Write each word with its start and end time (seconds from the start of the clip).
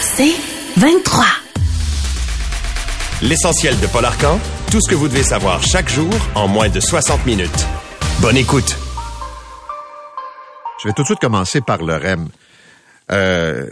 C'est 0.00 0.34
23. 0.76 1.24
L'essentiel 3.22 3.78
de 3.80 3.86
Paul 3.86 4.04
Arcan, 4.04 4.38
tout 4.70 4.80
ce 4.80 4.88
que 4.88 4.94
vous 4.94 5.08
devez 5.08 5.22
savoir 5.22 5.62
chaque 5.62 5.88
jour 5.88 6.10
en 6.34 6.48
moins 6.48 6.68
de 6.68 6.80
60 6.80 7.26
minutes. 7.26 7.66
Bonne 8.20 8.36
écoute. 8.36 8.76
Je 10.82 10.88
vais 10.88 10.94
tout 10.94 11.02
de 11.02 11.06
suite 11.06 11.18
commencer 11.20 11.60
par 11.60 11.82
le 11.82 11.94
REM. 11.96 12.28
Euh, 13.12 13.66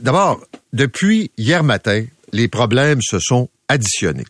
D'abord, 0.00 0.40
depuis 0.72 1.30
hier 1.38 1.62
matin, 1.62 2.04
les 2.32 2.48
problèmes 2.48 3.00
se 3.02 3.18
sont 3.18 3.48
additionnés. 3.68 4.26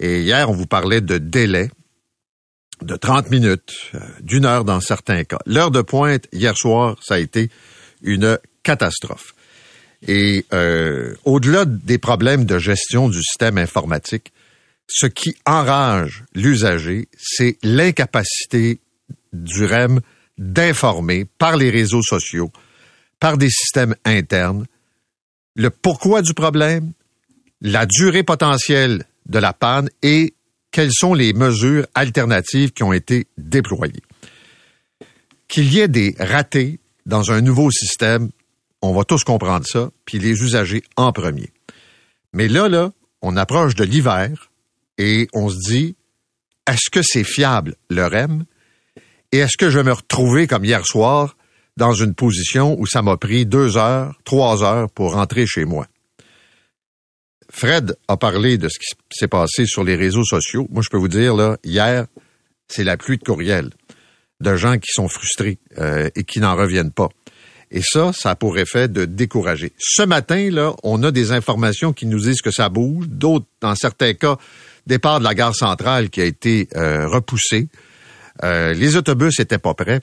Et 0.00 0.20
hier, 0.22 0.48
on 0.50 0.52
vous 0.52 0.66
parlait 0.66 1.00
de 1.00 1.18
délai 1.18 1.70
de 2.82 2.94
30 2.94 3.30
minutes, 3.30 3.72
euh, 3.94 3.98
d'une 4.20 4.44
heure 4.44 4.64
dans 4.64 4.80
certains 4.80 5.24
cas. 5.24 5.38
L'heure 5.46 5.70
de 5.72 5.82
pointe, 5.82 6.26
hier 6.32 6.56
soir, 6.56 6.96
ça 7.02 7.14
a 7.14 7.18
été 7.18 7.50
une 8.02 8.38
catastrophe. 8.62 9.34
Et 10.06 10.46
euh, 10.52 11.14
au-delà 11.24 11.64
des 11.64 11.98
problèmes 11.98 12.44
de 12.44 12.58
gestion 12.58 13.08
du 13.08 13.22
système 13.22 13.58
informatique, 13.58 14.32
ce 14.86 15.06
qui 15.06 15.36
enrage 15.44 16.24
l'usager, 16.34 17.08
c'est 17.18 17.58
l'incapacité 17.62 18.78
du 19.32 19.64
REM 19.64 20.00
d'informer 20.38 21.26
par 21.38 21.56
les 21.56 21.70
réseaux 21.70 22.02
sociaux, 22.02 22.52
par 23.20 23.36
des 23.36 23.50
systèmes 23.50 23.94
internes, 24.04 24.66
le 25.56 25.70
pourquoi 25.70 26.22
du 26.22 26.32
problème, 26.32 26.92
la 27.60 27.86
durée 27.86 28.22
potentielle 28.22 29.04
de 29.26 29.38
la 29.38 29.52
panne 29.52 29.90
et 30.02 30.34
quelles 30.70 30.92
sont 30.92 31.14
les 31.14 31.32
mesures 31.32 31.86
alternatives 31.94 32.72
qui 32.72 32.84
ont 32.84 32.92
été 32.92 33.26
déployées. 33.36 34.02
Qu'il 35.48 35.72
y 35.72 35.80
ait 35.80 35.88
des 35.88 36.14
ratés 36.18 36.78
dans 37.06 37.32
un 37.32 37.40
nouveau 37.40 37.70
système, 37.70 38.30
on 38.82 38.92
va 38.92 39.04
tous 39.04 39.24
comprendre 39.24 39.66
ça, 39.66 39.90
puis 40.04 40.18
les 40.18 40.42
usagers 40.42 40.82
en 40.96 41.12
premier. 41.12 41.52
Mais 42.32 42.48
là, 42.48 42.68
là, 42.68 42.92
on 43.22 43.36
approche 43.36 43.74
de 43.74 43.84
l'hiver 43.84 44.50
et 44.98 45.28
on 45.32 45.48
se 45.48 45.56
dit, 45.56 45.96
est-ce 46.66 46.90
que 46.90 47.00
c'est 47.02 47.24
fiable 47.24 47.76
le 47.88 48.06
REM? 48.06 48.44
Et 49.32 49.38
est-ce 49.38 49.56
que 49.56 49.70
je 49.70 49.78
vais 49.78 49.84
me 49.84 49.92
retrouver 49.92 50.46
comme 50.46 50.64
hier 50.64 50.86
soir 50.86 51.36
dans 51.76 51.94
une 51.94 52.14
position 52.14 52.78
où 52.78 52.86
ça 52.86 53.02
m'a 53.02 53.16
pris 53.16 53.46
deux 53.46 53.76
heures, 53.76 54.18
trois 54.24 54.62
heures 54.62 54.90
pour 54.90 55.12
rentrer 55.12 55.46
chez 55.46 55.64
moi? 55.64 55.86
Fred 57.50 57.96
a 58.08 58.16
parlé 58.16 58.58
de 58.58 58.68
ce 58.68 58.78
qui 58.78 58.86
s'est 59.10 59.28
passé 59.28 59.64
sur 59.66 59.82
les 59.82 59.96
réseaux 59.96 60.24
sociaux. 60.24 60.68
Moi, 60.70 60.82
je 60.82 60.90
peux 60.90 60.98
vous 60.98 61.08
dire, 61.08 61.34
là, 61.34 61.56
hier, 61.64 62.06
c'est 62.68 62.84
la 62.84 62.96
pluie 62.96 63.18
de 63.18 63.24
courriels 63.24 63.70
de 64.40 64.56
gens 64.56 64.78
qui 64.78 64.92
sont 64.92 65.08
frustrés 65.08 65.58
euh, 65.78 66.10
et 66.14 66.24
qui 66.24 66.40
n'en 66.40 66.54
reviennent 66.54 66.92
pas. 66.92 67.08
Et 67.70 67.82
ça, 67.82 68.12
ça 68.12 68.30
a 68.30 68.34
pour 68.34 68.58
effet 68.58 68.88
de 68.88 69.04
décourager. 69.04 69.72
Ce 69.78 70.02
matin, 70.02 70.50
là, 70.50 70.74
on 70.82 71.02
a 71.02 71.10
des 71.10 71.32
informations 71.32 71.92
qui 71.92 72.06
nous 72.06 72.20
disent 72.20 72.40
que 72.40 72.50
ça 72.50 72.68
bouge. 72.68 73.06
D'autres, 73.08 73.46
dans 73.60 73.74
certains 73.74 74.14
cas, 74.14 74.38
départ 74.86 75.18
de 75.18 75.24
la 75.24 75.34
gare 75.34 75.54
centrale 75.54 76.08
qui 76.10 76.20
a 76.20 76.24
été 76.24 76.68
euh, 76.76 77.06
repoussé. 77.06 77.68
Euh, 78.42 78.72
les 78.72 78.96
autobus 78.96 79.38
étaient 79.38 79.58
pas 79.58 79.74
prêts. 79.74 80.00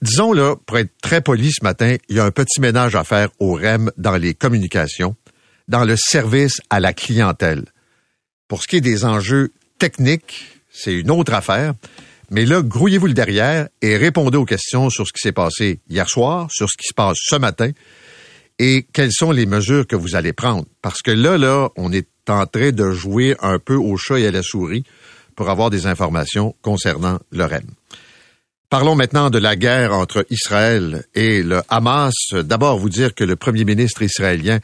Disons, 0.00 0.32
là, 0.32 0.56
pour 0.66 0.78
être 0.78 0.92
très 1.02 1.20
poli 1.20 1.50
ce 1.52 1.62
matin, 1.62 1.96
il 2.08 2.16
y 2.16 2.20
a 2.20 2.24
un 2.24 2.30
petit 2.30 2.60
ménage 2.60 2.94
à 2.94 3.04
faire 3.04 3.28
au 3.40 3.54
REM 3.54 3.90
dans 3.96 4.16
les 4.16 4.32
communications, 4.32 5.16
dans 5.68 5.84
le 5.84 5.96
service 5.96 6.60
à 6.70 6.80
la 6.80 6.92
clientèle. 6.92 7.64
Pour 8.48 8.62
ce 8.62 8.68
qui 8.68 8.76
est 8.76 8.80
des 8.80 9.04
enjeux 9.04 9.52
techniques, 9.78 10.60
c'est 10.70 10.94
une 10.94 11.10
autre 11.10 11.34
affaire. 11.34 11.74
Mais 12.32 12.46
là, 12.46 12.62
grouillez-vous 12.62 13.08
le 13.08 13.12
derrière 13.12 13.68
et 13.82 13.98
répondez 13.98 14.38
aux 14.38 14.46
questions 14.46 14.88
sur 14.88 15.06
ce 15.06 15.12
qui 15.12 15.20
s'est 15.20 15.32
passé 15.32 15.80
hier 15.90 16.08
soir, 16.08 16.48
sur 16.50 16.66
ce 16.70 16.78
qui 16.78 16.88
se 16.88 16.94
passe 16.94 17.18
ce 17.20 17.36
matin 17.36 17.70
et 18.58 18.86
quelles 18.90 19.12
sont 19.12 19.32
les 19.32 19.44
mesures 19.44 19.86
que 19.86 19.96
vous 19.96 20.16
allez 20.16 20.32
prendre. 20.32 20.64
Parce 20.80 21.02
que 21.02 21.10
là, 21.10 21.36
là, 21.36 21.68
on 21.76 21.92
est 21.92 22.08
en 22.28 22.46
train 22.46 22.70
de 22.70 22.90
jouer 22.92 23.36
un 23.42 23.58
peu 23.58 23.74
au 23.74 23.98
chat 23.98 24.18
et 24.18 24.26
à 24.26 24.30
la 24.30 24.42
souris 24.42 24.84
pour 25.36 25.50
avoir 25.50 25.68
des 25.68 25.86
informations 25.86 26.54
concernant 26.62 27.18
le. 27.32 27.46
Parlons 28.70 28.94
maintenant 28.94 29.28
de 29.28 29.38
la 29.38 29.54
guerre 29.54 29.92
entre 29.92 30.24
Israël 30.30 31.04
et 31.14 31.42
le 31.42 31.60
Hamas. 31.68 32.14
D'abord, 32.32 32.78
vous 32.78 32.88
dire 32.88 33.14
que 33.14 33.24
le 33.24 33.36
premier 33.36 33.66
ministre 33.66 34.00
israélien 34.00 34.60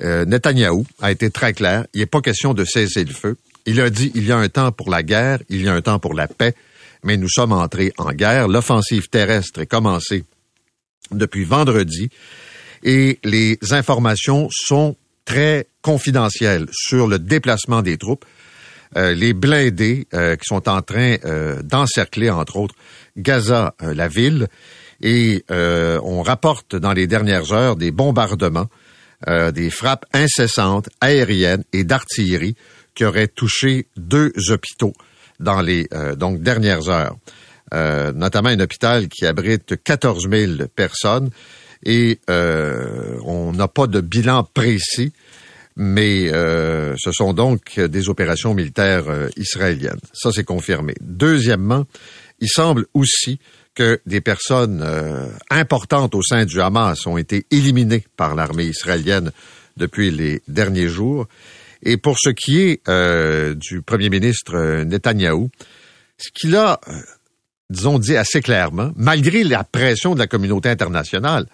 euh, 0.00 0.24
Netanyahou 0.26 0.86
a 1.00 1.10
été 1.10 1.30
très 1.30 1.54
clair. 1.54 1.86
Il 1.92 1.98
n'est 1.98 2.06
pas 2.06 2.20
question 2.20 2.54
de 2.54 2.64
cesser 2.64 3.04
le 3.04 3.12
feu. 3.12 3.36
Il 3.66 3.80
a 3.80 3.90
dit 3.90 4.12
il 4.14 4.26
y 4.26 4.30
a 4.30 4.36
un 4.36 4.48
temps 4.48 4.70
pour 4.70 4.90
la 4.90 5.02
guerre, 5.02 5.40
il 5.48 5.64
y 5.64 5.68
a 5.68 5.74
un 5.74 5.82
temps 5.82 5.98
pour 5.98 6.14
la 6.14 6.28
paix, 6.28 6.54
mais 7.02 7.16
nous 7.16 7.28
sommes 7.28 7.52
entrés 7.52 7.92
en 7.98 8.12
guerre. 8.12 8.48
L'offensive 8.48 9.08
terrestre 9.08 9.60
est 9.60 9.66
commencée 9.66 10.24
depuis 11.12 11.44
vendredi 11.44 12.10
et 12.82 13.18
les 13.24 13.58
informations 13.70 14.48
sont 14.50 14.96
très 15.24 15.66
confidentielles 15.82 16.66
sur 16.72 17.06
le 17.06 17.18
déplacement 17.18 17.82
des 17.82 17.98
troupes. 17.98 18.24
Euh, 18.96 19.14
les 19.14 19.34
blindés 19.34 20.08
euh, 20.14 20.34
qui 20.34 20.46
sont 20.46 20.68
en 20.68 20.82
train 20.82 21.14
euh, 21.24 21.62
d'encercler, 21.62 22.28
entre 22.28 22.56
autres, 22.56 22.74
Gaza, 23.16 23.74
la 23.80 24.08
ville, 24.08 24.48
et 25.00 25.44
on 25.48 26.22
rapporte 26.22 26.76
dans 26.76 26.92
les 26.92 27.06
dernières 27.06 27.52
heures 27.52 27.76
des 27.76 27.90
bombardements, 27.90 28.68
des 29.26 29.70
frappes 29.70 30.04
incessantes 30.12 30.90
aériennes 31.00 31.64
et 31.72 31.84
d'artillerie 31.84 32.54
qui 32.94 33.06
auraient 33.06 33.28
touché 33.28 33.86
deux 33.96 34.30
hôpitaux 34.50 34.92
dans 35.40 35.60
les 35.60 35.88
euh, 35.92 36.14
donc 36.14 36.40
dernières 36.42 36.88
heures, 36.88 37.16
Euh, 37.72 38.12
notamment 38.12 38.48
un 38.48 38.58
hôpital 38.58 39.06
qui 39.06 39.24
abrite 39.26 39.80
14 39.84 40.28
000 40.28 40.52
personnes 40.74 41.30
et 41.84 42.18
euh, 42.28 43.16
on 43.24 43.52
n'a 43.52 43.68
pas 43.68 43.86
de 43.86 44.00
bilan 44.00 44.42
précis 44.42 45.12
mais 45.76 46.28
ce 46.28 47.12
sont 47.12 47.32
donc 47.32 47.78
des 47.78 48.08
opérations 48.08 48.54
militaires 48.54 49.06
israéliennes. 49.36 50.00
Ça, 50.12 50.30
c'est 50.30 50.44
confirmé. 50.44 50.94
Deuxièmement, 51.00 51.86
il 52.40 52.48
semble 52.48 52.84
aussi 52.92 53.38
que 53.74 54.00
des 54.04 54.20
personnes 54.20 54.84
importantes 55.48 56.14
au 56.14 56.22
sein 56.22 56.44
du 56.44 56.60
Hamas 56.60 57.06
ont 57.06 57.16
été 57.16 57.46
éliminées 57.50 58.04
par 58.16 58.34
l'armée 58.34 58.64
israélienne 58.64 59.30
depuis 59.78 60.10
les 60.10 60.42
derniers 60.48 60.88
jours. 60.88 61.26
Et 61.82 61.96
pour 61.96 62.18
ce 62.18 62.30
qui 62.30 62.60
est 62.60 62.88
euh, 62.88 63.54
du 63.54 63.82
premier 63.82 64.10
ministre 64.10 64.54
euh, 64.54 64.84
Netanyahou, 64.84 65.50
ce 66.18 66.30
qu'il 66.30 66.54
a, 66.56 66.80
euh, 66.88 66.92
disons, 67.70 67.98
dit 67.98 68.16
assez 68.16 68.40
clairement, 68.40 68.92
malgré 68.96 69.44
la 69.44 69.64
pression 69.64 70.14
de 70.14 70.18
la 70.18 70.26
communauté 70.26 70.68
internationale, 70.68 71.46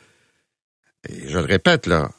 et 1.08 1.28
je 1.28 1.38
le 1.38 1.44
répète 1.44 1.86
là, 1.86 2.10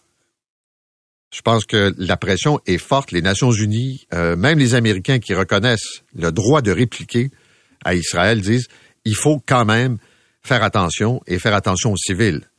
je 1.34 1.42
pense 1.42 1.66
que 1.66 1.94
la 1.98 2.18
pression 2.18 2.60
est 2.66 2.78
forte. 2.78 3.12
Les 3.12 3.22
Nations 3.22 3.52
Unies, 3.52 4.08
euh, 4.14 4.36
même 4.36 4.60
les 4.60 4.76
Américains 4.76 5.20
qui 5.20 5.34
reconnaissent 5.34 6.04
le 6.16 6.32
droit 6.32 6.62
de 6.62 6.72
répliquer 6.72 7.32
à 7.84 7.96
Israël, 7.96 8.42
disent 8.42 8.68
il 9.04 9.16
faut 9.16 9.42
quand 9.46 9.66
même 9.66 9.98
faire 10.42 10.64
attention 10.64 11.22
et 11.28 11.40
faire 11.40 11.54
attention 11.54 11.92
aux 11.92 11.98
civils. 11.98 12.50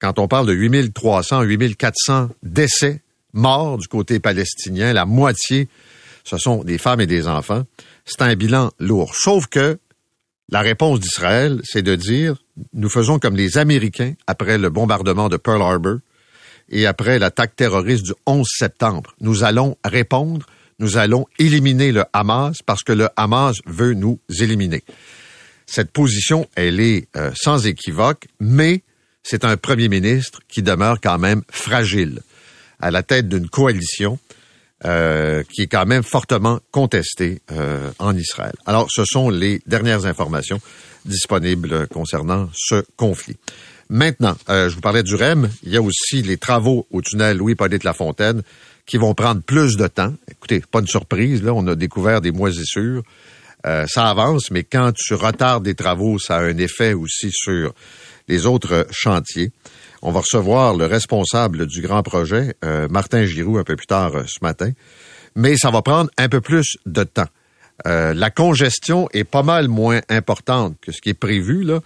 Quand 0.00 0.18
on 0.18 0.28
parle 0.28 0.46
de 0.46 0.52
8300, 0.52 1.42
8400 1.42 2.30
décès 2.42 3.02
morts 3.34 3.78
du 3.78 3.88
côté 3.88 4.20
palestinien, 4.20 4.92
la 4.92 5.04
moitié, 5.04 5.68
ce 6.24 6.38
sont 6.38 6.64
des 6.64 6.78
femmes 6.78 7.00
et 7.02 7.06
des 7.06 7.28
enfants, 7.28 7.64
c'est 8.04 8.22
un 8.22 8.34
bilan 8.34 8.70
lourd. 8.78 9.14
Sauf 9.14 9.46
que 9.46 9.78
la 10.50 10.60
réponse 10.60 11.00
d'Israël, 11.00 11.60
c'est 11.64 11.82
de 11.82 11.94
dire 11.94 12.36
nous 12.72 12.88
faisons 12.88 13.18
comme 13.18 13.36
les 13.36 13.58
Américains 13.58 14.14
après 14.26 14.58
le 14.58 14.70
bombardement 14.70 15.28
de 15.28 15.36
Pearl 15.36 15.62
Harbor 15.62 15.98
et 16.68 16.86
après 16.86 17.18
l'attaque 17.18 17.56
terroriste 17.56 18.04
du 18.04 18.12
11 18.26 18.46
septembre. 18.48 19.14
Nous 19.20 19.44
allons 19.44 19.76
répondre, 19.84 20.46
nous 20.78 20.96
allons 20.96 21.26
éliminer 21.38 21.92
le 21.92 22.04
Hamas 22.12 22.62
parce 22.64 22.82
que 22.82 22.92
le 22.92 23.08
Hamas 23.16 23.56
veut 23.66 23.94
nous 23.94 24.18
éliminer. 24.40 24.82
Cette 25.66 25.90
position, 25.90 26.46
elle 26.54 26.80
est 26.80 27.08
euh, 27.16 27.30
sans 27.34 27.66
équivoque, 27.66 28.28
mais 28.38 28.82
c'est 29.22 29.44
un 29.44 29.56
premier 29.56 29.88
ministre 29.88 30.40
qui 30.46 30.62
demeure 30.62 31.00
quand 31.00 31.18
même 31.18 31.42
fragile 31.50 32.20
à 32.80 32.90
la 32.90 33.02
tête 33.02 33.28
d'une 33.28 33.48
coalition 33.48 34.18
euh, 34.84 35.42
qui 35.50 35.62
est 35.62 35.66
quand 35.66 35.86
même 35.86 36.02
fortement 36.02 36.60
contestée 36.70 37.40
euh, 37.52 37.90
en 37.98 38.14
Israël. 38.16 38.54
Alors, 38.66 38.88
ce 38.90 39.04
sont 39.06 39.30
les 39.30 39.62
dernières 39.66 40.04
informations 40.04 40.60
disponibles 41.06 41.86
concernant 41.88 42.50
ce 42.54 42.84
conflit. 42.96 43.36
Maintenant, 43.88 44.36
euh, 44.48 44.68
je 44.68 44.74
vous 44.74 44.80
parlais 44.80 45.02
du 45.02 45.14
REM, 45.14 45.48
il 45.62 45.72
y 45.72 45.76
a 45.76 45.82
aussi 45.82 46.22
les 46.22 46.36
travaux 46.36 46.86
au 46.90 47.02
tunnel 47.02 47.36
Louis-Paulette 47.36 47.84
Lafontaine 47.84 48.42
qui 48.86 48.96
vont 48.96 49.14
prendre 49.14 49.42
plus 49.42 49.76
de 49.76 49.86
temps. 49.86 50.12
Écoutez, 50.30 50.62
pas 50.70 50.80
une 50.80 50.86
surprise, 50.86 51.42
là, 51.42 51.52
on 51.54 51.66
a 51.66 51.74
découvert 51.74 52.20
des 52.20 52.32
moisissures. 52.32 53.02
Euh, 53.66 53.86
ça 53.86 54.08
avance, 54.08 54.50
mais 54.50 54.64
quand 54.64 54.92
tu 54.94 55.14
retardes 55.14 55.64
des 55.64 55.74
travaux, 55.74 56.18
ça 56.18 56.36
a 56.36 56.42
un 56.42 56.58
effet 56.58 56.92
aussi 56.92 57.30
sur 57.32 57.72
les 58.28 58.46
autres 58.46 58.86
chantiers. 58.90 59.52
On 60.04 60.12
va 60.12 60.20
recevoir 60.20 60.76
le 60.76 60.86
responsable 60.86 61.66
du 61.66 61.80
grand 61.80 62.02
projet, 62.02 62.54
euh, 62.64 62.86
Martin 62.88 63.24
Giroux, 63.24 63.58
un 63.58 63.64
peu 63.64 63.74
plus 63.74 63.86
tard 63.86 64.14
euh, 64.14 64.22
ce 64.26 64.38
matin. 64.42 64.70
Mais 65.34 65.56
ça 65.56 65.70
va 65.70 65.82
prendre 65.82 66.10
un 66.18 66.28
peu 66.28 66.40
plus 66.40 66.76
de 66.86 67.02
temps. 67.02 67.28
la 67.84 68.30
congestion 68.30 69.08
est 69.12 69.24
pas 69.24 69.42
mal 69.42 69.66
moins 69.66 70.00
importante 70.08 70.76
que 70.80 70.92
ce 70.92 71.00
qui 71.00 71.08
est 71.08 71.14
prévu. 71.14 71.64
Là. 71.64 71.80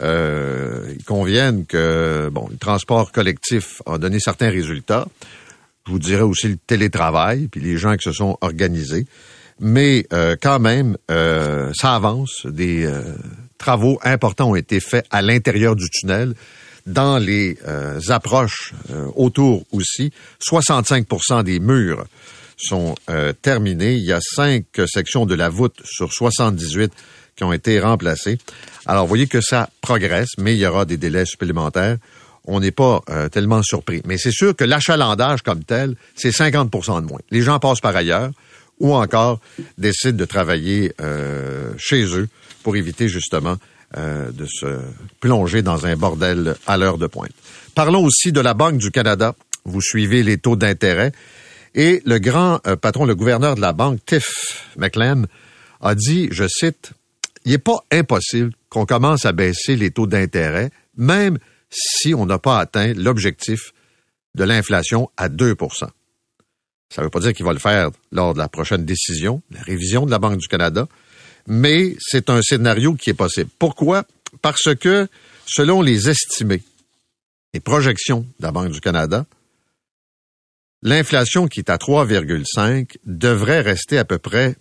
ils 0.00 1.66
que 1.68 2.28
bon, 2.32 2.48
le 2.50 2.56
transport 2.56 3.12
collectif 3.12 3.80
a 3.86 3.98
donné 3.98 4.18
certains 4.18 4.50
résultats. 4.50 5.06
Je 5.86 5.92
vous 5.92 6.00
dirais 6.00 6.22
aussi 6.22 6.48
le 6.48 6.56
télétravail, 6.56 7.46
puis 7.46 7.60
les 7.60 7.76
gens 7.76 7.96
qui 7.96 8.02
se 8.02 8.12
sont 8.12 8.36
organisés 8.40 9.06
mais 9.60 10.06
euh, 10.12 10.36
quand 10.40 10.58
même, 10.58 10.96
euh, 11.10 11.72
ça 11.74 11.94
avance. 11.94 12.46
Des 12.46 12.84
euh, 12.84 13.02
travaux 13.58 13.98
importants 14.02 14.50
ont 14.50 14.56
été 14.56 14.80
faits 14.80 15.06
à 15.10 15.22
l'intérieur 15.22 15.76
du 15.76 15.88
tunnel, 15.90 16.34
dans 16.88 17.18
les 17.18 17.56
approches 18.08 18.72
autour 19.14 19.64
aussi. 19.72 20.12
65% 20.40 21.44
des 21.44 21.60
murs 21.60 22.04
sont 22.56 22.94
terminés. 23.42 23.94
Il 23.94 24.04
y 24.04 24.12
a 24.12 24.20
cinq 24.20 24.64
sections 24.86 25.26
de 25.26 25.34
la 25.34 25.48
voûte 25.48 25.80
sur 25.84 26.12
78 26.12 26.92
qui 27.36 27.44
ont 27.44 27.52
été 27.52 27.78
remplacées. 27.78 28.38
Alors, 28.86 29.04
vous 29.04 29.08
voyez 29.08 29.28
que 29.28 29.40
ça 29.40 29.70
progresse, 29.80 30.30
mais 30.38 30.54
il 30.54 30.58
y 30.58 30.66
aura 30.66 30.84
des 30.84 30.96
délais 30.96 31.24
supplémentaires. 31.24 31.96
On 32.44 32.60
n'est 32.60 32.72
pas 32.72 33.02
tellement 33.30 33.62
surpris. 33.62 34.02
Mais 34.06 34.18
c'est 34.18 34.32
sûr 34.32 34.56
que 34.56 34.64
l'achalandage 34.64 35.42
comme 35.42 35.62
tel, 35.62 35.94
c'est 36.16 36.30
50% 36.30 37.02
de 37.02 37.06
moins. 37.06 37.20
Les 37.30 37.42
gens 37.42 37.58
passent 37.60 37.80
par 37.80 37.94
ailleurs 37.94 38.30
ou 38.80 38.94
encore 38.94 39.40
décident 39.76 40.16
de 40.16 40.24
travailler 40.24 40.92
euh, 41.00 41.72
chez 41.78 42.04
eux 42.16 42.28
pour 42.68 42.76
éviter 42.76 43.08
justement 43.08 43.56
euh, 43.96 44.30
de 44.30 44.44
se 44.44 44.66
plonger 45.20 45.62
dans 45.62 45.86
un 45.86 45.96
bordel 45.96 46.54
à 46.66 46.76
l'heure 46.76 46.98
de 46.98 47.06
pointe. 47.06 47.32
Parlons 47.74 48.04
aussi 48.04 48.30
de 48.30 48.42
la 48.42 48.52
Banque 48.52 48.76
du 48.76 48.90
Canada. 48.90 49.34
Vous 49.64 49.80
suivez 49.80 50.22
les 50.22 50.36
taux 50.36 50.54
d'intérêt. 50.54 51.12
Et 51.74 52.02
le 52.04 52.18
grand 52.18 52.60
euh, 52.66 52.76
patron, 52.76 53.06
le 53.06 53.14
gouverneur 53.14 53.54
de 53.54 53.62
la 53.62 53.72
banque, 53.72 54.04
Tiff 54.04 54.68
McLean, 54.76 55.22
a 55.80 55.94
dit, 55.94 56.28
je 56.30 56.46
cite, 56.46 56.92
il 57.46 57.52
n'est 57.52 57.58
pas 57.58 57.78
impossible 57.90 58.52
qu'on 58.68 58.84
commence 58.84 59.24
à 59.24 59.32
baisser 59.32 59.74
les 59.74 59.90
taux 59.90 60.06
d'intérêt, 60.06 60.68
même 60.98 61.38
si 61.70 62.12
on 62.12 62.26
n'a 62.26 62.38
pas 62.38 62.58
atteint 62.58 62.92
l'objectif 62.92 63.72
de 64.34 64.44
l'inflation 64.44 65.08
à 65.16 65.30
2% 65.30 65.88
ça 66.90 67.02
ne 67.02 67.06
veut 67.06 67.10
pas 67.10 67.20
dire 67.20 67.34
qu'il 67.34 67.44
va 67.44 67.52
le 67.52 67.58
faire 67.58 67.90
lors 68.12 68.34
de 68.34 68.38
la 68.38 68.48
prochaine 68.48 68.84
décision, 68.84 69.42
la 69.50 69.60
révision 69.60 70.06
de 70.06 70.10
la 70.10 70.18
Banque 70.18 70.38
du 70.38 70.48
Canada, 70.48 70.88
mais 71.48 71.96
c'est 71.98 72.28
un 72.28 72.42
scénario 72.42 72.94
qui 72.94 73.10
est 73.10 73.14
possible. 73.14 73.50
Pourquoi? 73.58 74.04
Parce 74.42 74.74
que, 74.74 75.08
selon 75.46 75.80
les 75.80 76.10
estimés, 76.10 76.62
les 77.54 77.60
projections 77.60 78.20
de 78.38 78.44
la 78.44 78.52
Banque 78.52 78.70
du 78.70 78.82
Canada, 78.82 79.24
l'inflation 80.82 81.48
qui 81.48 81.60
est 81.60 81.70
à 81.70 81.78
3,5 81.78 82.98
devrait 83.06 83.62
rester 83.62 83.96
à 83.96 84.04
peu 84.04 84.18
près 84.18 84.56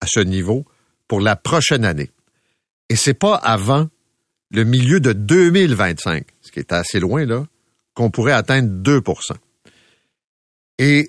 à 0.00 0.06
ce 0.08 0.18
niveau 0.18 0.66
pour 1.06 1.20
la 1.20 1.36
prochaine 1.36 1.84
année. 1.84 2.10
Et 2.88 2.96
c'est 2.96 3.14
pas 3.14 3.36
avant 3.36 3.88
le 4.50 4.64
milieu 4.64 4.98
de 4.98 5.12
2025, 5.12 6.26
ce 6.42 6.50
qui 6.50 6.58
est 6.58 6.72
assez 6.72 6.98
loin 6.98 7.24
là, 7.24 7.46
qu'on 7.94 8.10
pourrait 8.10 8.32
atteindre 8.32 8.68
2% 8.82 9.36
Et 10.80 11.08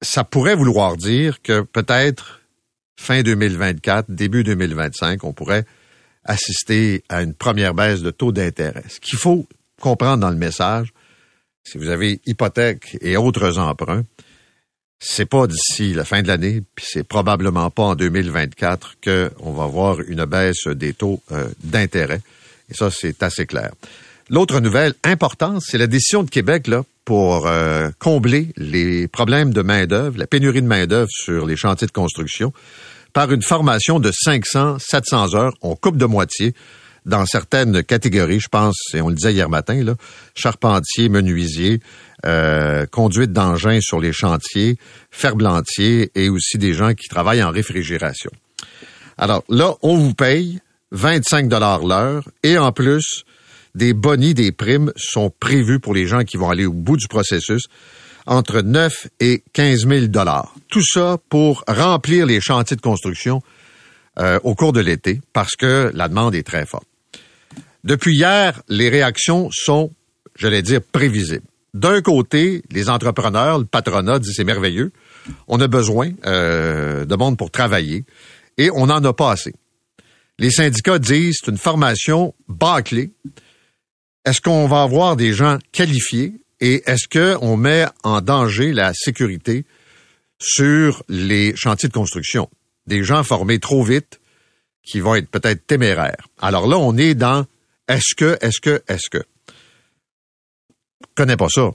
ça 0.00 0.24
pourrait 0.24 0.56
vouloir 0.56 0.96
dire 0.96 1.42
que 1.42 1.60
peut-être 1.60 2.39
fin 3.00 3.22
2024, 3.22 4.10
début 4.10 4.44
2025, 4.44 5.24
on 5.24 5.32
pourrait 5.32 5.64
assister 6.24 7.02
à 7.08 7.22
une 7.22 7.32
première 7.32 7.72
baisse 7.72 8.02
de 8.02 8.10
taux 8.10 8.30
d'intérêt. 8.30 8.84
Ce 8.88 9.00
qu'il 9.00 9.18
faut 9.18 9.48
comprendre 9.80 10.18
dans 10.18 10.30
le 10.30 10.36
message, 10.36 10.92
si 11.64 11.78
vous 11.78 11.88
avez 11.88 12.20
hypothèque 12.26 12.98
et 13.00 13.16
autres 13.16 13.58
emprunts, 13.58 14.04
c'est 14.98 15.24
pas 15.24 15.46
d'ici 15.46 15.94
la 15.94 16.04
fin 16.04 16.20
de 16.20 16.28
l'année, 16.28 16.62
puis 16.74 16.84
c'est 16.86 17.02
probablement 17.04 17.70
pas 17.70 17.84
en 17.84 17.94
2024 17.94 18.96
qu'on 19.02 19.52
va 19.52 19.66
voir 19.66 20.00
une 20.02 20.26
baisse 20.26 20.66
des 20.66 20.92
taux 20.92 21.22
euh, 21.32 21.48
d'intérêt. 21.64 22.20
Et 22.68 22.74
ça, 22.74 22.90
c'est 22.90 23.22
assez 23.22 23.46
clair. 23.46 23.72
L'autre 24.30 24.60
nouvelle 24.60 24.94
importante, 25.02 25.60
c'est 25.60 25.76
la 25.76 25.88
décision 25.88 26.22
de 26.22 26.30
Québec 26.30 26.68
là, 26.68 26.84
pour 27.04 27.48
euh, 27.48 27.90
combler 27.98 28.52
les 28.56 29.08
problèmes 29.08 29.52
de 29.52 29.60
main-d'œuvre, 29.60 30.16
la 30.16 30.28
pénurie 30.28 30.62
de 30.62 30.68
main-d'œuvre 30.68 31.10
sur 31.10 31.46
les 31.46 31.56
chantiers 31.56 31.88
de 31.88 31.92
construction, 31.92 32.52
par 33.12 33.32
une 33.32 33.42
formation 33.42 33.98
de 33.98 34.12
500, 34.12 34.78
700 34.78 35.34
heures. 35.34 35.52
On 35.62 35.74
coupe 35.74 35.96
de 35.96 36.04
moitié 36.04 36.54
dans 37.06 37.26
certaines 37.26 37.82
catégories, 37.82 38.38
je 38.38 38.46
pense, 38.46 38.76
et 38.94 39.00
on 39.00 39.08
le 39.08 39.16
disait 39.16 39.32
hier 39.32 39.48
matin, 39.48 39.82
là, 39.82 39.96
charpentier, 40.36 41.08
menuisier, 41.08 41.80
euh, 42.24 42.86
conduite 42.86 43.32
d'engins 43.32 43.80
sur 43.80 43.98
les 43.98 44.12
chantiers, 44.12 44.76
ferblantier 45.10 46.12
et 46.14 46.28
aussi 46.28 46.56
des 46.56 46.72
gens 46.72 46.94
qui 46.94 47.08
travaillent 47.08 47.42
en 47.42 47.50
réfrigération. 47.50 48.30
Alors 49.18 49.42
là, 49.48 49.74
on 49.82 49.96
vous 49.96 50.14
paye 50.14 50.60
25 50.92 51.48
dollars 51.48 51.84
l'heure 51.84 52.28
et 52.44 52.58
en 52.58 52.70
plus, 52.70 53.24
des 53.74 53.92
bonis, 53.92 54.34
des 54.34 54.52
primes 54.52 54.92
sont 54.96 55.32
prévus 55.40 55.80
pour 55.80 55.94
les 55.94 56.06
gens 56.06 56.24
qui 56.24 56.36
vont 56.36 56.50
aller 56.50 56.66
au 56.66 56.72
bout 56.72 56.96
du 56.96 57.08
processus 57.08 57.64
entre 58.26 58.60
9 58.60 59.08
et 59.20 59.42
15 59.52 59.86
000 59.86 60.06
dollars. 60.06 60.54
Tout 60.68 60.84
ça 60.84 61.18
pour 61.28 61.64
remplir 61.66 62.26
les 62.26 62.40
chantiers 62.40 62.76
de 62.76 62.80
construction 62.80 63.42
euh, 64.18 64.38
au 64.44 64.54
cours 64.54 64.72
de 64.72 64.80
l'été 64.80 65.20
parce 65.32 65.56
que 65.56 65.90
la 65.94 66.08
demande 66.08 66.34
est 66.34 66.42
très 66.42 66.66
forte. 66.66 66.86
Depuis 67.84 68.14
hier, 68.14 68.62
les 68.68 68.88
réactions 68.88 69.48
sont, 69.52 69.90
je 70.36 70.48
vais 70.48 70.62
dire, 70.62 70.80
prévisibles. 70.82 71.46
D'un 71.72 72.02
côté, 72.02 72.62
les 72.70 72.90
entrepreneurs, 72.90 73.58
le 73.58 73.64
patronat 73.64 74.18
dit 74.18 74.32
c'est 74.34 74.44
merveilleux, 74.44 74.92
on 75.46 75.60
a 75.60 75.68
besoin 75.68 76.10
euh, 76.26 77.04
de 77.04 77.16
monde 77.16 77.36
pour 77.36 77.50
travailler 77.50 78.04
et 78.58 78.70
on 78.72 78.86
n'en 78.86 79.02
a 79.04 79.12
pas 79.12 79.32
assez. 79.32 79.54
Les 80.38 80.50
syndicats 80.50 80.98
disent 80.98 81.38
c'est 81.40 81.50
une 81.50 81.58
formation 81.58 82.34
bâclée 82.48 83.12
est-ce 84.24 84.40
qu'on 84.40 84.66
va 84.66 84.82
avoir 84.82 85.16
des 85.16 85.32
gens 85.32 85.58
qualifiés 85.72 86.34
et 86.60 86.82
est-ce 86.86 87.08
qu'on 87.08 87.56
met 87.56 87.86
en 88.02 88.20
danger 88.20 88.72
la 88.72 88.92
sécurité 88.94 89.64
sur 90.38 91.02
les 91.08 91.54
chantiers 91.56 91.88
de 91.88 91.94
construction? 91.94 92.50
Des 92.86 93.02
gens 93.02 93.22
formés 93.22 93.58
trop 93.58 93.82
vite 93.82 94.20
qui 94.82 95.00
vont 95.00 95.14
être 95.14 95.28
peut-être 95.28 95.66
téméraires. 95.66 96.28
Alors 96.38 96.66
là, 96.66 96.76
on 96.78 96.96
est 96.96 97.14
dans 97.14 97.46
est-ce 97.88 98.14
que, 98.14 98.36
est-ce 98.40 98.60
que, 98.60 98.82
est-ce 98.88 99.08
que? 99.10 99.22
Je 101.00 101.14
connais 101.14 101.36
pas 101.36 101.48
ça. 101.48 101.70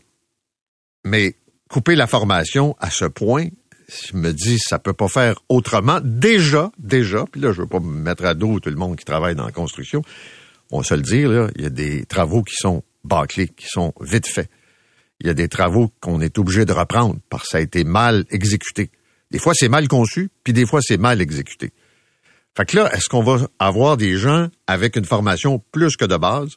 Mais 1.04 1.36
couper 1.70 1.96
la 1.96 2.08
formation 2.08 2.76
à 2.80 2.90
ce 2.90 3.06
point, 3.06 3.48
je 3.90 4.16
me 4.18 4.32
dis, 4.32 4.60
ça 4.60 4.80
peut 4.80 4.94
pas 4.94 5.08
faire 5.08 5.40
autrement. 5.50 6.00
Déjà, 6.04 6.72
déjà, 6.78 7.26
puis 7.32 7.42
là, 7.42 7.52
je 7.52 7.62
veux 7.62 7.68
pas 7.68 7.80
me 7.80 7.92
mettre 7.92 8.26
à 8.26 8.34
dos 8.34 8.60
tout 8.60 8.70
le 8.70 8.76
monde 8.76 8.98
qui 8.98 9.06
travaille 9.06 9.36
dans 9.36 9.46
la 9.46 9.52
construction, 9.52 10.02
on 10.76 10.80
va 10.80 10.84
se 10.84 10.94
le 10.94 11.02
dire, 11.02 11.30
là, 11.30 11.50
il 11.56 11.64
y 11.64 11.66
a 11.66 11.70
des 11.70 12.06
travaux 12.06 12.44
qui 12.44 12.56
sont 12.56 12.84
bâclés, 13.04 13.48
qui 13.48 13.68
sont 13.68 13.94
vite 14.02 14.28
faits. 14.28 14.50
Il 15.22 15.28
y 15.28 15.30
a 15.30 15.34
des 15.34 15.48
travaux 15.48 15.92
qu'on 16.02 16.20
est 16.22 16.38
obligé 16.38 16.66
de 16.66 16.74
reprendre 16.74 17.18
parce 17.30 17.44
que 17.44 17.50
ça 17.50 17.58
a 17.58 17.62
été 17.62 17.84
mal 17.84 18.26
exécuté. 18.30 18.90
Des 19.32 19.40
fois, 19.40 19.54
c'est 19.56 19.70
mal 19.70 19.88
conçu, 19.88 20.30
puis 20.44 20.54
des 20.54 20.66
fois, 20.66 20.82
c'est 20.82 20.98
mal 20.98 21.22
exécuté. 21.22 21.72
Fait 22.56 22.66
que 22.66 22.78
là, 22.78 22.94
est-ce 22.94 23.10
qu'on 23.10 23.24
va 23.24 23.48
avoir 23.60 23.98
des 23.98 24.16
gens 24.18 24.48
avec 24.68 24.96
une 24.96 25.06
formation 25.06 25.62
plus 25.72 25.98
que 25.98 26.06
de 26.06 26.16
base 26.16 26.52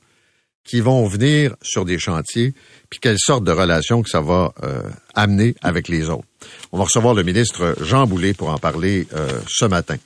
qui 0.64 0.80
vont 0.80 1.06
venir 1.06 1.56
sur 1.62 1.84
des 1.84 1.98
chantiers, 1.98 2.52
puis 2.90 3.00
quelle 3.00 3.16
sorte 3.18 3.42
de 3.42 3.52
relation 3.52 4.02
que 4.02 4.10
ça 4.10 4.20
va 4.20 4.52
euh, 4.62 4.82
amener 5.14 5.54
avec 5.62 5.88
les 5.88 6.10
autres? 6.10 6.26
On 6.72 6.78
va 6.78 6.84
recevoir 6.84 7.14
le 7.14 7.22
ministre 7.22 7.74
Jean 7.80 8.06
Boulet 8.06 8.34
pour 8.34 8.50
en 8.50 8.58
parler 8.58 9.08
euh, 9.14 9.40
ce 9.48 9.64
matin. 9.64 9.96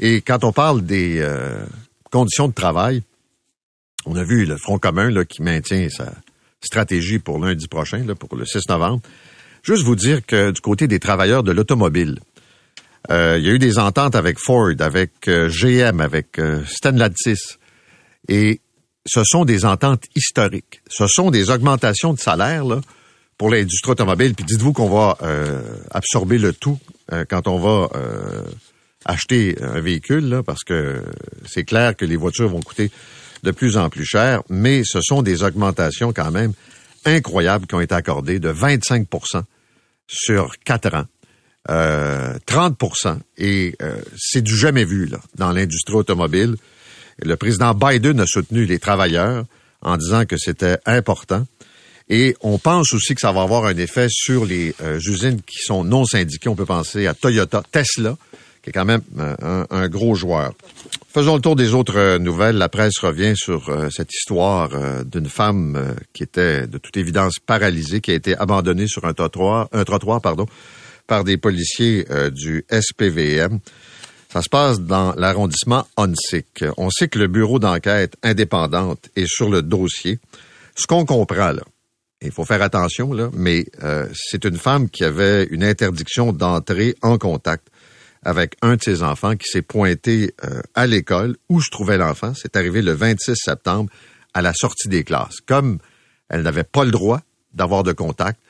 Et 0.00 0.22
quand 0.22 0.42
on 0.42 0.52
parle 0.52 0.82
des 0.82 1.18
euh, 1.20 1.64
conditions 2.10 2.48
de 2.48 2.54
travail, 2.54 3.02
on 4.06 4.16
a 4.16 4.24
vu 4.24 4.46
le 4.46 4.56
Front 4.56 4.78
commun 4.78 5.10
là, 5.10 5.24
qui 5.24 5.42
maintient 5.42 5.88
sa 5.90 6.12
stratégie 6.60 7.18
pour 7.18 7.38
lundi 7.38 7.68
prochain, 7.68 8.04
pour 8.18 8.36
le 8.36 8.46
6 8.46 8.68
novembre. 8.68 9.02
Juste 9.62 9.82
vous 9.82 9.96
dire 9.96 10.24
que 10.24 10.52
du 10.52 10.60
côté 10.60 10.86
des 10.86 11.00
travailleurs 11.00 11.42
de 11.42 11.52
l'automobile, 11.52 12.20
euh, 13.10 13.36
il 13.38 13.44
y 13.44 13.50
a 13.50 13.52
eu 13.52 13.58
des 13.58 13.78
ententes 13.78 14.14
avec 14.14 14.38
Ford, 14.38 14.72
avec 14.78 15.28
euh, 15.28 15.48
GM, 15.48 16.00
avec 16.00 16.38
euh, 16.38 16.62
Stellantis. 16.66 17.58
Et 18.28 18.60
ce 19.04 19.22
sont 19.24 19.44
des 19.44 19.64
ententes 19.64 20.04
historiques. 20.14 20.82
Ce 20.88 21.06
sont 21.06 21.30
des 21.30 21.50
augmentations 21.50 22.12
de 22.12 22.18
salaire 22.18 22.64
pour 23.38 23.50
l'industrie 23.50 23.92
automobile. 23.92 24.34
Puis 24.34 24.44
dites-vous 24.44 24.72
qu'on 24.72 24.88
va 24.88 25.18
euh, 25.22 25.62
absorber 25.90 26.38
le 26.38 26.52
tout 26.52 26.78
quand 27.28 27.46
on 27.46 27.58
va 27.60 27.88
acheter 29.04 29.56
un 29.62 29.78
véhicule, 29.78 30.42
parce 30.44 30.64
que 30.64 31.04
c'est 31.46 31.62
clair 31.62 31.94
que 31.94 32.04
les 32.04 32.16
voitures 32.16 32.48
vont 32.48 32.60
coûter 32.60 32.90
de 33.46 33.52
plus 33.52 33.76
en 33.76 33.88
plus 33.88 34.04
cher, 34.04 34.42
mais 34.50 34.82
ce 34.84 35.00
sont 35.00 35.22
des 35.22 35.44
augmentations 35.44 36.12
quand 36.12 36.32
même 36.32 36.52
incroyables 37.04 37.66
qui 37.66 37.76
ont 37.76 37.80
été 37.80 37.94
accordées 37.94 38.40
de 38.40 38.52
25% 38.52 39.42
sur 40.08 40.58
quatre 40.64 40.94
ans. 40.94 41.06
Euh, 41.70 42.34
30% 42.46 43.18
et 43.38 43.74
euh, 43.82 44.00
c'est 44.16 44.42
du 44.42 44.56
jamais 44.56 44.84
vu 44.84 45.10
dans 45.36 45.52
l'industrie 45.52 45.94
automobile. 45.94 46.56
Le 47.22 47.36
président 47.36 47.72
Biden 47.74 48.20
a 48.20 48.26
soutenu 48.26 48.66
les 48.66 48.78
travailleurs 48.78 49.44
en 49.82 49.96
disant 49.96 50.26
que 50.26 50.36
c'était 50.36 50.78
important. 50.84 51.46
Et 52.08 52.36
on 52.40 52.58
pense 52.58 52.94
aussi 52.94 53.14
que 53.14 53.20
ça 53.20 53.32
va 53.32 53.42
avoir 53.42 53.66
un 53.66 53.76
effet 53.76 54.06
sur 54.10 54.44
les 54.44 54.74
euh, 54.82 54.98
usines 54.98 55.40
qui 55.42 55.58
sont 55.58 55.82
non 55.82 56.04
syndiquées. 56.04 56.48
On 56.48 56.54
peut 56.56 56.66
penser 56.66 57.06
à 57.06 57.14
Toyota, 57.14 57.62
Tesla, 57.70 58.16
qui 58.66 58.70
est 58.70 58.72
quand 58.72 58.84
même 58.84 59.02
euh, 59.20 59.64
un, 59.70 59.88
gros 59.88 60.16
joueur. 60.16 60.52
Faisons 61.14 61.36
le 61.36 61.40
tour 61.40 61.54
des 61.54 61.72
autres 61.72 62.18
nouvelles. 62.18 62.56
La 62.56 62.68
presse 62.68 62.98
revient 62.98 63.34
sur 63.36 63.70
cette 63.92 64.12
histoire 64.12 64.70
d'une 65.04 65.28
femme 65.28 65.94
qui 66.12 66.24
était 66.24 66.66
de 66.66 66.76
toute 66.76 66.96
évidence 66.96 67.34
paralysée, 67.38 68.00
qui 68.00 68.10
a 68.10 68.14
été 68.14 68.36
abandonnée 68.36 68.88
sur 68.88 69.04
un 69.04 69.14
trottoir, 69.14 69.68
un 69.70 69.84
trottoir 69.84 70.20
pardon, 70.20 70.46
par 71.06 71.22
des 71.22 71.36
policiers 71.36 72.06
euh, 72.10 72.30
du 72.30 72.64
SPVM. 72.68 73.60
Ça 74.32 74.42
se 74.42 74.48
passe 74.48 74.80
dans 74.80 75.14
l'arrondissement 75.14 75.86
Onsic. 75.96 76.64
On 76.76 76.90
sait 76.90 77.06
que 77.06 77.20
le 77.20 77.28
bureau 77.28 77.60
d'enquête 77.60 78.16
indépendante 78.24 79.08
est 79.14 79.28
sur 79.28 79.48
le 79.48 79.62
dossier. 79.62 80.18
Ce 80.74 80.88
qu'on 80.88 81.06
comprend 81.06 81.52
là, 81.52 81.62
il 82.20 82.32
faut 82.32 82.44
faire 82.44 82.62
attention 82.62 83.12
là, 83.12 83.30
mais 83.32 83.66
euh, 83.84 84.08
c'est 84.12 84.44
une 84.44 84.56
femme 84.56 84.90
qui 84.90 85.04
avait 85.04 85.44
une 85.44 85.62
interdiction 85.62 86.32
d'entrer 86.32 86.96
en 87.02 87.18
contact 87.18 87.68
avec 88.26 88.56
un 88.60 88.74
de 88.74 88.82
ses 88.82 89.04
enfants 89.04 89.36
qui 89.36 89.46
s'est 89.48 89.62
pointé 89.62 90.34
euh, 90.44 90.60
à 90.74 90.88
l'école 90.88 91.36
où 91.48 91.62
se 91.62 91.70
trouvait 91.70 91.96
l'enfant. 91.96 92.32
C'est 92.34 92.56
arrivé 92.56 92.82
le 92.82 92.92
26 92.92 93.36
septembre 93.36 93.88
à 94.34 94.42
la 94.42 94.52
sortie 94.52 94.88
des 94.88 95.04
classes. 95.04 95.36
Comme 95.46 95.78
elle 96.28 96.42
n'avait 96.42 96.64
pas 96.64 96.84
le 96.84 96.90
droit 96.90 97.20
d'avoir 97.54 97.84
de 97.84 97.92
contact, 97.92 98.40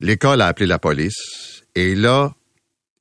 l'école 0.00 0.42
a 0.42 0.48
appelé 0.48 0.66
la 0.66 0.80
police 0.80 1.62
et 1.76 1.94
là, 1.94 2.34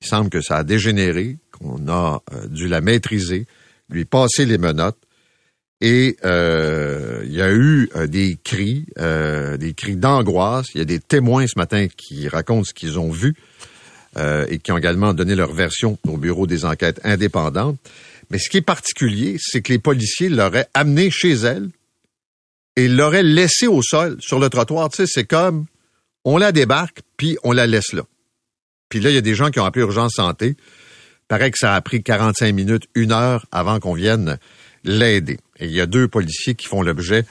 il 0.01 0.07
semble 0.07 0.29
que 0.29 0.39
ça 0.39 0.57
a 0.57 0.63
dégénéré, 0.63 1.39
qu'on 1.51 1.87
a 1.87 2.21
euh, 2.31 2.45
dû 2.47 2.67
la 2.67 2.81
maîtriser, 2.81 3.47
lui 3.89 4.05
passer 4.05 4.45
les 4.45 4.59
menottes. 4.59 4.99
Et 5.81 6.15
euh, 6.25 7.23
il 7.25 7.33
y 7.33 7.41
a 7.41 7.51
eu 7.51 7.89
des 8.07 8.37
cris, 8.43 8.85
des 8.97 9.73
cris 9.73 9.95
d'angoisse. 9.95 10.67
Il 10.75 10.79
y 10.79 10.81
a 10.81 10.85
des 10.85 10.99
témoins 10.99 11.47
ce 11.47 11.57
matin 11.57 11.87
qui 11.87 12.27
racontent 12.27 12.65
ce 12.65 12.73
qu'ils 12.73 12.99
ont 12.99 13.09
vu 13.09 13.33
et 14.17 14.59
qui 14.59 14.71
ont 14.71 14.77
également 14.77 15.13
donné 15.13 15.35
leur 15.35 15.53
version 15.53 15.97
au 16.07 16.17
bureau 16.17 16.47
des 16.47 16.65
enquêtes 16.65 16.99
indépendantes. 17.03 17.77
Mais 18.31 18.37
ce 18.37 18.49
qui 18.49 18.57
est 18.57 18.61
particulier, 18.61 19.37
c'est 19.39 19.61
que 19.61 19.71
les 19.71 19.79
policiers 19.79 20.29
l'auraient 20.29 20.67
amenée 20.73 21.09
chez 21.09 21.33
elle 21.33 21.69
et 22.75 22.87
l'auraient 22.87 23.23
laissée 23.23 23.67
au 23.67 23.81
sol, 23.81 24.17
sur 24.19 24.39
le 24.39 24.49
trottoir. 24.49 24.89
Tu 24.89 24.97
sais, 24.97 25.05
c'est 25.07 25.25
comme 25.25 25.65
on 26.25 26.37
la 26.37 26.51
débarque, 26.51 27.01
puis 27.17 27.37
on 27.43 27.51
la 27.51 27.67
laisse 27.67 27.93
là. 27.93 28.03
Puis 28.89 28.99
là, 28.99 29.09
il 29.09 29.15
y 29.15 29.17
a 29.17 29.21
des 29.21 29.35
gens 29.35 29.49
qui 29.51 29.59
ont 29.59 29.65
appelé 29.65 29.83
Urgence 29.83 30.13
Santé. 30.15 30.55
Paraît 31.27 31.51
que 31.51 31.57
ça 31.59 31.75
a 31.75 31.81
pris 31.81 32.01
45 32.01 32.53
minutes, 32.53 32.87
une 32.95 33.11
heure 33.11 33.45
avant 33.51 33.79
qu'on 33.79 33.93
vienne 33.93 34.39
l'aider. 34.83 35.37
Il 35.59 35.71
y 35.71 35.81
a 35.81 35.85
deux 35.85 36.07
policiers 36.07 36.55
qui 36.55 36.67
font 36.67 36.81
l'objet 36.81 37.25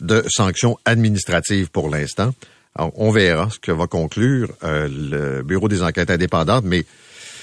de 0.00 0.24
sanctions 0.28 0.78
administratives 0.84 1.70
pour 1.70 1.88
l'instant. 1.88 2.34
On 2.78 3.10
verra 3.10 3.48
ce 3.50 3.58
que 3.58 3.72
va 3.72 3.86
conclure 3.86 4.48
euh, 4.64 4.88
le 4.88 5.42
Bureau 5.42 5.68
des 5.68 5.82
enquêtes 5.82 6.10
indépendantes, 6.10 6.64
mais 6.64 6.84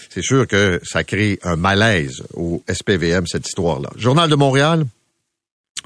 c'est 0.09 0.21
sûr 0.21 0.45
que 0.45 0.81
ça 0.83 1.03
crée 1.03 1.39
un 1.43 1.55
malaise 1.55 2.23
au 2.33 2.63
SPVM, 2.67 3.25
cette 3.27 3.47
histoire-là. 3.47 3.89
Journal 3.95 4.29
de 4.29 4.35
Montréal, 4.35 4.85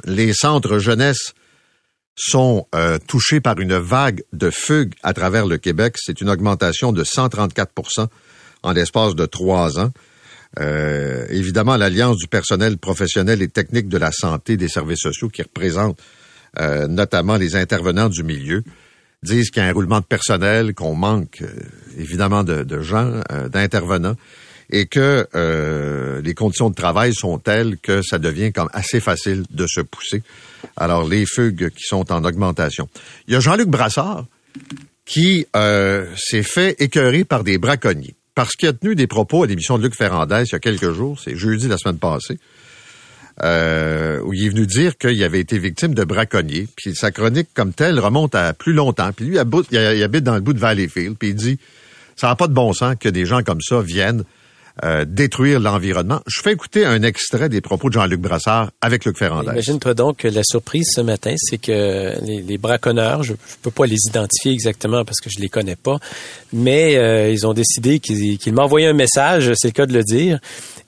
les 0.05 0.33
centres 0.33 0.79
jeunesse 0.79 1.33
sont 2.15 2.67
euh, 2.73 2.97
touchés 3.07 3.39
par 3.39 3.59
une 3.59 3.77
vague 3.77 4.23
de 4.33 4.49
fugues 4.49 4.93
à 5.03 5.13
travers 5.13 5.45
le 5.45 5.57
Québec. 5.57 5.95
C'est 5.97 6.21
une 6.21 6.29
augmentation 6.29 6.91
de 6.91 7.03
134% 7.03 8.07
en 8.63 8.71
l'espace 8.71 9.15
de 9.15 9.25
trois 9.25 9.79
ans. 9.79 9.91
Euh, 10.59 11.25
évidemment, 11.29 11.75
l'Alliance 11.75 12.17
du 12.17 12.27
personnel 12.27 12.77
professionnel 12.77 13.41
et 13.41 13.49
technique 13.49 13.89
de 13.89 13.97
la 13.97 14.11
santé 14.11 14.57
des 14.57 14.69
services 14.69 15.01
sociaux, 15.01 15.29
qui 15.29 15.43
représente 15.43 15.99
notamment 16.87 17.35
les 17.35 17.57
intervenants 17.57 18.07
du 18.07 18.23
milieu, 18.23 18.63
disent 19.25 19.49
qu'il 19.49 19.61
y 19.61 19.65
a 19.65 19.69
un 19.69 19.73
roulement 19.73 19.99
de 19.99 20.05
personnel, 20.05 20.73
qu'on 20.73 20.95
manque 20.95 21.43
évidemment 21.97 22.43
de, 22.43 22.81
gens, 22.81 23.21
d'intervenants, 23.51 24.15
et 24.69 24.85
que 24.85 25.27
les 26.23 26.33
conditions 26.33 26.69
de 26.69 26.75
travail 26.75 27.13
sont 27.13 27.37
telles 27.37 27.77
que 27.77 28.01
ça 28.01 28.17
devient 28.17 28.51
comme 28.53 28.69
assez 28.73 28.99
facile 28.99 29.43
de 29.49 29.67
se 29.67 29.81
pousser. 29.81 30.23
Alors, 30.77 31.07
les 31.07 31.25
fugues 31.25 31.69
qui 31.69 31.83
sont 31.83 32.11
en 32.11 32.23
augmentation. 32.23 32.87
Il 33.27 33.33
y 33.33 33.37
a 33.37 33.39
Jean-Luc 33.39 33.67
Brassard 33.67 34.25
qui 35.05 35.45
euh, 35.55 36.07
s'est 36.17 36.43
fait 36.43 36.75
écœurer 36.79 37.23
par 37.23 37.43
des 37.43 37.57
braconniers 37.57 38.15
parce 38.33 38.55
qu'il 38.55 38.67
a 38.67 38.73
tenu 38.73 38.95
des 38.95 39.07
propos 39.07 39.43
à 39.43 39.47
l'émission 39.47 39.77
de 39.77 39.83
Luc 39.83 39.95
Ferrandez 39.95 40.43
il 40.47 40.51
y 40.51 40.55
a 40.55 40.59
quelques 40.59 40.91
jours, 40.91 41.19
c'est 41.23 41.35
jeudi 41.35 41.67
la 41.67 41.77
semaine 41.77 41.99
passée, 41.99 42.37
euh, 43.43 44.21
où 44.21 44.33
il 44.33 44.45
est 44.45 44.49
venu 44.49 44.65
dire 44.65 44.97
qu'il 44.97 45.21
avait 45.23 45.39
été 45.39 45.59
victime 45.59 45.93
de 45.93 46.03
braconniers. 46.03 46.67
Puis 46.75 46.95
sa 46.95 47.11
chronique 47.11 47.49
comme 47.53 47.73
telle 47.73 47.99
remonte 47.99 48.35
à 48.35 48.53
plus 48.53 48.73
longtemps. 48.73 49.11
Puis 49.13 49.25
lui, 49.25 49.37
il 49.71 50.03
habite 50.03 50.23
dans 50.23 50.35
le 50.35 50.41
bout 50.41 50.53
de 50.53 50.59
Valleyfield. 50.59 51.17
Puis 51.17 51.29
il 51.29 51.35
dit, 51.35 51.59
ça 52.15 52.27
n'a 52.27 52.35
pas 52.35 52.47
de 52.47 52.53
bon 52.53 52.71
sens 52.73 52.95
que 52.99 53.09
des 53.09 53.25
gens 53.25 53.43
comme 53.43 53.61
ça 53.61 53.81
viennent 53.81 54.23
euh, 54.83 55.05
détruire 55.05 55.59
l'environnement. 55.59 56.19
Je 56.27 56.41
fais 56.41 56.51
écouter 56.51 56.85
un 56.85 57.01
extrait 57.01 57.47
des 57.47 57.61
propos 57.61 57.87
de 57.87 57.93
Jean-Luc 57.93 58.19
Brassard 58.19 58.71
avec 58.81 59.05
Luc 59.05 59.17
Ferrandez. 59.17 59.51
Imagine-toi 59.51 59.93
donc 59.93 60.17
que 60.17 60.27
la 60.27 60.43
surprise 60.43 60.89
ce 60.93 60.99
matin, 61.01 61.33
c'est 61.37 61.57
que 61.57 62.13
les, 62.21 62.57
braconneurs, 62.57 63.23
je 63.23 63.33
ne 63.33 63.37
peux 63.61 63.71
pas 63.71 63.85
les 63.85 63.97
identifier 64.07 64.51
exactement 64.51 65.05
parce 65.05 65.21
que 65.21 65.29
je 65.29 65.39
les 65.39 65.47
connais 65.47 65.77
pas, 65.77 65.97
mais 66.51 66.97
euh, 66.97 67.29
ils 67.29 67.47
ont 67.47 67.53
décidé 67.53 67.99
qu'ils 67.99 68.53
m'envoyaient 68.53 68.87
un 68.87 68.93
message, 68.93 69.51
c'est 69.55 69.69
le 69.69 69.73
cas 69.73 69.85
de 69.85 69.93
le 69.93 70.03
dire, 70.03 70.39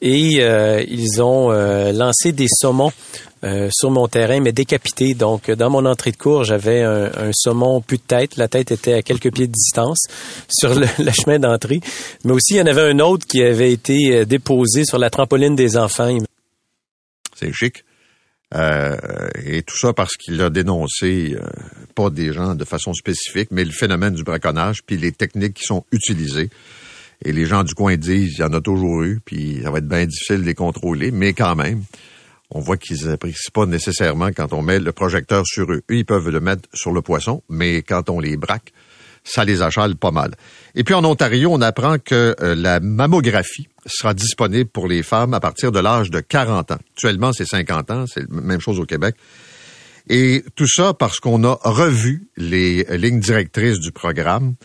et 0.02 0.40
euh, 0.40 0.84
ils 0.88 1.22
ont 1.22 1.50
lancé 1.94 2.34
des 2.34 2.48
saumons 2.50 2.92
euh, 3.44 3.70
sur 3.72 3.92
mon 3.92 4.08
terrain, 4.08 4.40
mais 4.40 4.52
décapité. 4.52 5.14
Donc, 5.14 5.52
dans 5.52 5.70
mon 5.70 5.86
entrée 5.86 6.12
de 6.12 6.18
cours, 6.18 6.44
j'avais 6.44 6.82
un, 6.82 7.32
saumon 7.34 7.82
plus 7.82 7.98
de 7.98 8.04
tête. 8.04 8.36
La 8.36 8.48
tête 8.48 8.72
était 8.72 8.94
à 8.94 9.02
quelques 9.02 9.32
pieds 9.32 9.48
de 9.48 9.52
distance 9.52 10.08
sur 10.50 10.74
le, 10.80 10.88
chemin 11.12 11.38
d'entrée. 11.38 11.80
Mais 12.24 12.34
aussi, 12.34 12.56
il 12.56 12.58
y 12.58 12.62
en 12.62 12.66
avait 12.66 12.90
un 12.90 13.00
autre 13.00 13.28
qui 13.28 13.44
avait 13.44 13.72
été 13.72 14.16
euh, 14.16 14.26
déposé 14.26 14.86
sur 14.86 14.98
la 14.98 15.10
trampoline 15.10 15.56
des 15.56 15.78
enfants. 15.78 16.18
C'est 17.36 17.54
chic. 17.54 17.84
Euh, 18.56 18.96
et 19.44 19.62
tout 19.62 19.78
ça 19.78 19.92
parce 19.94 20.16
qu'il 20.16 20.42
a 20.42 20.50
dénoncé, 20.50 21.36
pas 21.96 22.10
des 22.10 22.34
gens 22.34 22.56
de 22.56 22.64
façon 22.66 22.94
spécifique, 22.94 23.50
mais 23.52 23.66
le 23.66 23.72
phénomène 23.72 24.16
du 24.16 24.24
braconnage, 24.24 24.84
puis 24.86 24.98
les 24.98 25.12
techniques 25.12 25.56
qui 25.56 25.66
sont 25.66 25.86
utilisées. 25.92 26.50
Et 27.24 27.34
les 27.34 27.46
gens 27.46 27.64
du 27.64 27.74
coin 27.74 27.96
disent, 27.98 28.36
il 28.38 28.42
y 28.42 28.44
en 28.44 28.54
a 28.54 28.62
toujours 28.62 29.04
eu, 29.04 29.20
puis 29.24 29.60
ça 29.64 29.72
va 29.72 29.80
être 29.80 29.88
bien 29.88 30.06
difficile 30.06 30.38
de 30.38 30.46
les 30.46 30.56
contrôler, 30.56 31.12
mais 31.12 31.34
quand 31.34 31.56
même, 31.56 31.84
on 32.50 32.60
voit 32.60 32.78
qu'ils 32.78 33.08
n'apprécient 33.08 33.52
pas 33.54 33.66
nécessairement 33.66 34.28
quand 34.28 34.54
on 34.54 34.62
met 34.62 34.80
le 34.80 34.92
projecteur 34.92 35.44
sur 35.46 35.72
eux. 35.72 35.82
Eux, 35.90 35.96
ils 35.96 36.06
peuvent 36.06 36.30
le 36.30 36.40
mettre 36.40 36.70
sur 36.74 36.92
le 36.92 37.02
poisson, 37.02 37.44
mais 37.50 37.82
quand 37.82 38.10
on 38.10 38.20
les 38.20 38.38
braque, 38.38 38.72
ça 39.24 39.44
les 39.44 39.62
achale 39.62 39.96
pas 39.96 40.12
mal. 40.12 40.32
Et 40.76 40.84
puis 40.84 40.94
en 40.94 41.04
Ontario, 41.04 41.50
on 41.52 41.62
apprend 41.62 41.98
que 42.00 42.36
euh, 42.42 42.56
la 42.56 42.80
mammographie 42.80 43.68
sera 43.86 44.14
disponible 44.14 44.70
pour 44.70 44.88
les 44.88 45.04
femmes 45.04 45.34
à 45.34 45.40
partir 45.40 45.72
de 45.72 45.80
l'âge 45.80 46.10
de 46.10 46.22
40 46.22 46.72
ans. 46.72 46.78
Actuellement, 46.94 47.34
c'est 47.34 47.46
50 47.46 47.92
ans, 47.92 48.06
c'est 48.08 48.30
la 48.32 48.42
même 48.42 48.62
chose 48.62 48.80
au 48.80 48.86
Québec. 48.86 49.16
Et 50.10 50.46
tout 50.56 50.68
ça 50.68 50.94
parce 50.94 51.20
qu'on 51.20 51.44
a 51.44 51.60
revu 51.64 52.30
les 52.38 52.86
lignes 52.98 53.20
directrices 53.20 53.80
du 53.80 53.92
programme 53.92 54.56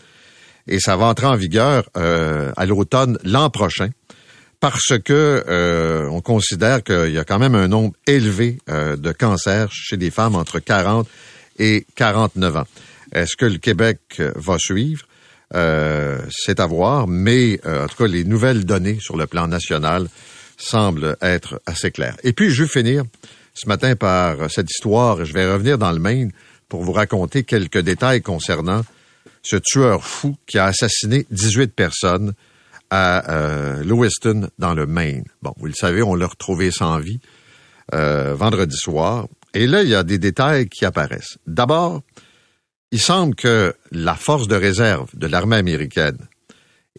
et 0.67 0.79
ça 0.79 0.95
va 0.95 1.07
entrer 1.07 1.27
en 1.27 1.35
vigueur 1.35 1.89
euh, 1.97 2.53
à 2.55 2.65
l'automne 2.65 3.17
l'an 3.25 3.49
prochain 3.49 3.89
parce 4.63 4.97
que 4.97 5.43
euh, 5.49 6.07
on 6.09 6.21
considère 6.21 6.85
qu'il 6.85 7.11
y 7.11 7.17
a 7.17 7.25
quand 7.25 7.37
même 7.37 7.53
un 7.53 7.67
nombre 7.67 7.95
élevé 8.07 8.59
euh, 8.69 8.95
de 8.95 9.11
cancers 9.11 9.69
chez 9.73 9.97
des 9.97 10.09
femmes 10.09 10.37
entre 10.37 10.59
40 10.59 11.05
et 11.59 11.85
49 11.95 12.55
ans. 12.55 12.67
Est-ce 13.11 13.35
que 13.35 13.45
le 13.45 13.57
Québec 13.57 13.99
va 14.35 14.57
suivre? 14.57 15.05
Euh, 15.53 16.17
c'est 16.31 16.61
à 16.61 16.65
voir, 16.65 17.09
mais 17.09 17.59
en 17.65 17.87
tout 17.87 17.97
cas, 17.97 18.07
les 18.07 18.23
nouvelles 18.23 18.63
données 18.63 18.99
sur 19.01 19.17
le 19.17 19.27
plan 19.27 19.49
national 19.49 20.07
semblent 20.55 21.17
être 21.21 21.61
assez 21.65 21.91
claires. 21.91 22.15
Et 22.23 22.31
puis, 22.31 22.49
je 22.49 22.63
vais 22.63 22.69
finir 22.69 23.03
ce 23.53 23.67
matin 23.67 23.97
par 23.97 24.49
cette 24.49 24.71
histoire. 24.71 25.25
Je 25.25 25.33
vais 25.33 25.51
revenir 25.51 25.77
dans 25.77 25.91
le 25.91 25.99
Maine 25.99 26.31
pour 26.69 26.83
vous 26.83 26.93
raconter 26.93 27.43
quelques 27.43 27.79
détails 27.79 28.21
concernant 28.21 28.85
ce 29.41 29.57
tueur 29.57 30.05
fou 30.05 30.37
qui 30.47 30.57
a 30.57 30.67
assassiné 30.67 31.25
18 31.31 31.75
personnes 31.75 32.33
à 32.95 33.31
euh, 33.31 33.83
Lewiston, 33.83 34.49
dans 34.59 34.75
le 34.75 34.85
Maine. 34.85 35.23
Bon, 35.41 35.51
vous 35.57 35.65
le 35.65 35.73
savez, 35.73 36.03
on 36.03 36.13
l'a 36.13 36.27
retrouvé 36.27 36.69
sans 36.69 36.99
vie 36.99 37.19
euh, 37.95 38.35
vendredi 38.35 38.77
soir. 38.77 39.27
Et 39.55 39.65
là, 39.65 39.81
il 39.81 39.89
y 39.89 39.95
a 39.95 40.03
des 40.03 40.19
détails 40.19 40.69
qui 40.69 40.85
apparaissent. 40.85 41.39
D'abord, 41.47 42.03
il 42.91 42.99
semble 42.99 43.33
que 43.33 43.73
la 43.91 44.13
force 44.13 44.47
de 44.47 44.53
réserve 44.53 45.09
de 45.15 45.25
l'armée 45.25 45.55
américaine 45.55 46.19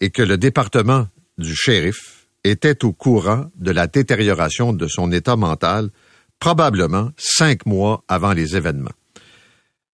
et 0.01 0.09
que 0.09 0.21
le 0.21 0.37
département 0.37 1.07
du 1.37 1.55
shérif 1.55 2.27
était 2.43 2.83
au 2.83 2.91
courant 2.91 3.45
de 3.55 3.71
la 3.71 3.87
détérioration 3.87 4.73
de 4.73 4.87
son 4.87 5.13
état 5.13 5.37
mental 5.37 5.91
probablement 6.39 7.11
cinq 7.15 7.65
mois 7.65 8.03
avant 8.09 8.33
les 8.33 8.57
événements. 8.57 8.91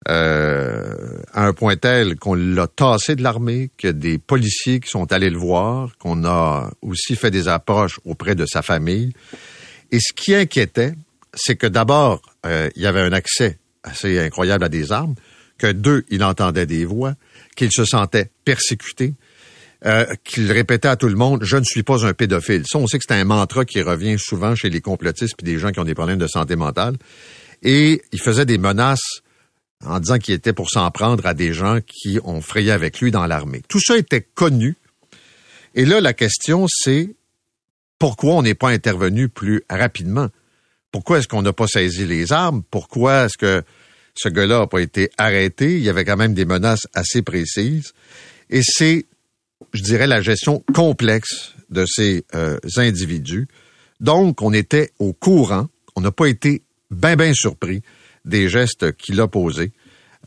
Euh, 0.07 1.17
à 1.33 1.47
un 1.47 1.53
point 1.53 1.77
tel 1.77 2.15
qu'on 2.17 2.35
l'a 2.35 2.67
tassé 2.67 3.15
de 3.15 3.23
l'armée, 3.23 3.71
que 3.75 3.87
des 3.87 4.19
policiers 4.19 4.79
qui 4.79 4.89
sont 4.89 5.11
allés 5.11 5.31
le 5.31 5.37
voir, 5.39 5.97
qu'on 5.97 6.25
a 6.25 6.69
aussi 6.83 7.15
fait 7.15 7.31
des 7.31 7.47
approches 7.47 7.99
auprès 8.05 8.35
de 8.35 8.45
sa 8.45 8.61
famille. 8.61 9.13
Et 9.91 9.99
ce 9.99 10.13
qui 10.13 10.35
inquiétait, 10.35 10.93
c'est 11.33 11.55
que 11.55 11.65
d'abord, 11.65 12.21
euh, 12.45 12.69
il 12.75 12.83
y 12.83 12.85
avait 12.85 13.01
un 13.01 13.13
accès 13.13 13.57
assez 13.83 14.19
incroyable 14.19 14.63
à 14.63 14.69
des 14.69 14.91
armes, 14.91 15.15
que 15.57 15.71
deux, 15.71 16.05
il 16.09 16.23
entendait 16.23 16.67
des 16.67 16.85
voix, 16.85 17.15
qu'il 17.55 17.71
se 17.71 17.85
sentait 17.85 18.29
persécuté, 18.43 19.15
euh, 19.85 20.05
qu'il 20.23 20.51
répétait 20.51 20.87
à 20.87 20.95
tout 20.95 21.07
le 21.07 21.15
monde 21.15 21.43
je 21.43 21.57
ne 21.57 21.63
suis 21.63 21.83
pas 21.83 22.05
un 22.05 22.13
pédophile. 22.13 22.63
Ça, 22.67 22.77
on 22.77 22.85
sait 22.85 22.99
que 22.99 23.05
c'est 23.07 23.15
un 23.15 23.25
mantra 23.25 23.65
qui 23.65 23.81
revient 23.81 24.17
souvent 24.19 24.55
chez 24.55 24.69
les 24.69 24.81
complotistes 24.81 25.35
puis 25.37 25.45
des 25.45 25.57
gens 25.57 25.71
qui 25.71 25.79
ont 25.79 25.83
des 25.83 25.95
problèmes 25.95 26.19
de 26.19 26.27
santé 26.27 26.55
mentale. 26.55 26.95
Et 27.63 28.01
il 28.11 28.21
faisait 28.21 28.45
des 28.45 28.57
menaces 28.57 29.21
en 29.85 29.99
disant 29.99 30.17
qu'il 30.17 30.33
était 30.33 30.53
pour 30.53 30.69
s'en 30.69 30.89
prendre 30.91 31.25
à 31.25 31.33
des 31.33 31.53
gens 31.53 31.79
qui 31.85 32.19
ont 32.23 32.41
frayé 32.41 32.71
avec 32.71 32.99
lui 32.99 33.11
dans 33.11 33.25
l'armée. 33.25 33.61
Tout 33.67 33.79
ça 33.79 33.97
était 33.97 34.21
connu. 34.21 34.75
Et 35.73 35.85
là, 35.85 36.01
la 36.01 36.13
question, 36.13 36.67
c'est 36.69 37.15
pourquoi 37.99 38.35
on 38.35 38.41
n'est 38.41 38.55
pas 38.55 38.69
intervenu 38.69 39.29
plus 39.29 39.63
rapidement? 39.69 40.29
Pourquoi 40.91 41.19
est-ce 41.19 41.27
qu'on 41.27 41.41
n'a 41.41 41.53
pas 41.53 41.67
saisi 41.67 42.05
les 42.05 42.31
armes? 42.31 42.63
Pourquoi 42.69 43.25
est-ce 43.25 43.37
que 43.37 43.63
ce 44.15 44.29
gars-là 44.29 44.59
n'a 44.59 44.67
pas 44.67 44.79
été 44.79 45.09
arrêté? 45.17 45.75
Il 45.75 45.83
y 45.83 45.89
avait 45.89 46.05
quand 46.05 46.17
même 46.17 46.33
des 46.33 46.45
menaces 46.45 46.87
assez 46.93 47.21
précises. 47.21 47.93
Et 48.49 48.61
c'est, 48.63 49.05
je 49.73 49.81
dirais, 49.81 50.07
la 50.07 50.21
gestion 50.21 50.63
complexe 50.73 51.53
de 51.69 51.85
ces 51.85 52.25
euh, 52.33 52.57
individus. 52.77 53.47
Donc, 53.99 54.41
on 54.41 54.53
était 54.53 54.91
au 54.99 55.13
courant. 55.13 55.67
On 55.95 56.01
n'a 56.01 56.11
pas 56.11 56.27
été 56.27 56.61
bien, 56.91 57.15
bien 57.15 57.33
surpris 57.33 57.81
des 58.25 58.49
gestes 58.49 58.95
qu'il 58.97 59.21
a 59.21 59.27
posés. 59.27 59.71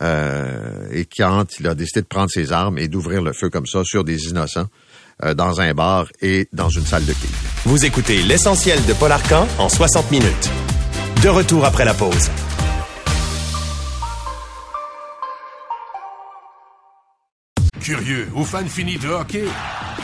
Euh, 0.00 0.86
et 0.92 1.04
quand 1.04 1.58
il 1.58 1.66
a 1.66 1.74
décidé 1.74 2.02
de 2.02 2.06
prendre 2.06 2.30
ses 2.30 2.52
armes 2.52 2.78
et 2.78 2.88
d'ouvrir 2.88 3.20
le 3.20 3.32
feu 3.32 3.50
comme 3.50 3.66
ça 3.66 3.82
sur 3.84 4.04
des 4.04 4.28
innocents 4.28 4.68
euh, 5.24 5.34
dans 5.34 5.60
un 5.60 5.74
bar 5.74 6.06
et 6.22 6.48
dans 6.52 6.68
une 6.68 6.86
salle 6.86 7.04
de 7.04 7.12
quai. 7.12 7.28
Vous 7.64 7.84
écoutez 7.84 8.22
l'essentiel 8.22 8.78
de 8.86 8.92
Paul 8.92 9.10
Arcan 9.10 9.48
en 9.58 9.68
60 9.68 10.10
minutes. 10.12 10.50
De 11.22 11.28
retour 11.28 11.64
après 11.64 11.84
la 11.84 11.94
pause. 11.94 12.30
Curieux 17.80 18.28
ou 18.34 18.44
fan 18.44 18.68
fini 18.68 18.98
de 18.98 19.08
hockey? 19.08 19.44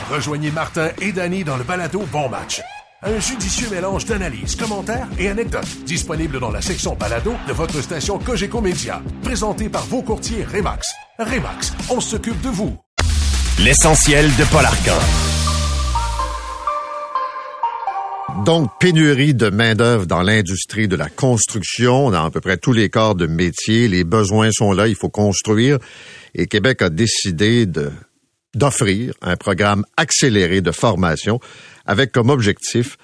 Rejoignez 0.09 0.51
Martin 0.51 0.89
et 1.01 1.11
Danny 1.11 1.43
dans 1.43 1.55
le 1.55 1.63
balado 1.63 2.03
Bon 2.11 2.27
Match. 2.27 2.61
Un 3.07 3.19
judicieux 3.19 3.69
mélange 3.69 4.05
d'analyses, 4.05 4.55
commentaires 4.55 5.07
et 5.19 5.29
anecdotes 5.29 5.67
disponible 5.85 6.39
dans 6.39 6.49
la 6.49 6.59
section 6.59 6.95
balado 6.95 7.33
de 7.47 7.53
votre 7.53 7.79
station 7.79 8.17
Cogeco 8.17 8.61
Média. 8.61 8.99
Présenté 9.21 9.69
par 9.69 9.85
vos 9.85 10.01
courtiers 10.01 10.43
Remax. 10.43 10.91
Remax, 11.19 11.73
on 11.91 11.99
s'occupe 11.99 12.41
de 12.41 12.49
vous. 12.49 12.75
L'essentiel 13.59 14.25
de 14.25 14.43
Paul 14.51 14.65
Arcan. 14.65 14.97
Donc, 18.43 18.71
pénurie 18.79 19.35
de 19.35 19.51
main-d'œuvre 19.51 20.07
dans 20.07 20.23
l'industrie 20.23 20.87
de 20.87 20.95
la 20.95 21.07
construction, 21.07 22.09
dans 22.09 22.25
à 22.25 22.31
peu 22.31 22.41
près 22.41 22.57
tous 22.57 22.73
les 22.73 22.89
corps 22.89 23.13
de 23.13 23.27
métier. 23.27 23.87
Les 23.87 24.03
besoins 24.03 24.49
sont 24.51 24.73
là, 24.73 24.87
il 24.87 24.95
faut 24.95 25.09
construire. 25.09 25.77
Et 26.33 26.47
Québec 26.47 26.81
a 26.81 26.89
décidé 26.89 27.67
de 27.67 27.91
d'offrir 28.55 29.13
un 29.21 29.35
programme 29.35 29.83
accéléré 29.97 30.61
de 30.61 30.71
formation 30.71 31.39
avec 31.85 32.11
comme 32.11 32.29
objectif 32.29 32.97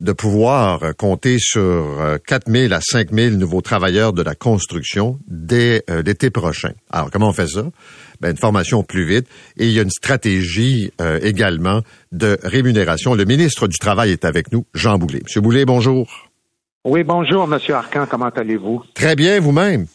de 0.00 0.12
pouvoir 0.12 0.96
compter 0.96 1.36
sur 1.38 2.18
4 2.26 2.50
000 2.50 2.72
à 2.72 2.80
5 2.80 3.12
000 3.12 3.36
nouveaux 3.36 3.60
travailleurs 3.60 4.12
de 4.12 4.22
la 4.22 4.34
construction 4.34 5.18
dès 5.26 5.84
euh, 5.90 6.02
l'été 6.02 6.30
prochain. 6.30 6.72
Alors, 6.90 7.10
comment 7.10 7.28
on 7.28 7.32
fait 7.32 7.48
ça? 7.48 7.64
Ben, 8.20 8.30
une 8.30 8.36
formation 8.36 8.82
plus 8.82 9.04
vite 9.04 9.26
et 9.56 9.66
il 9.66 9.72
y 9.72 9.78
a 9.78 9.82
une 9.82 9.90
stratégie 9.90 10.92
euh, 11.00 11.18
également 11.22 11.82
de 12.12 12.38
rémunération. 12.42 13.14
Le 13.14 13.24
ministre 13.24 13.66
du 13.68 13.78
Travail 13.78 14.10
est 14.10 14.24
avec 14.24 14.52
nous, 14.52 14.64
Jean 14.74 14.98
Boulet. 14.98 15.20
Monsieur 15.22 15.40
Boulet, 15.40 15.64
bonjour. 15.64 16.30
Oui, 16.84 17.04
bonjour, 17.04 17.46
Monsieur 17.46 17.74
Arcan. 17.74 18.06
Comment 18.10 18.30
allez-vous? 18.30 18.82
Très 18.94 19.16
bien, 19.16 19.38
vous-même? 19.40 19.86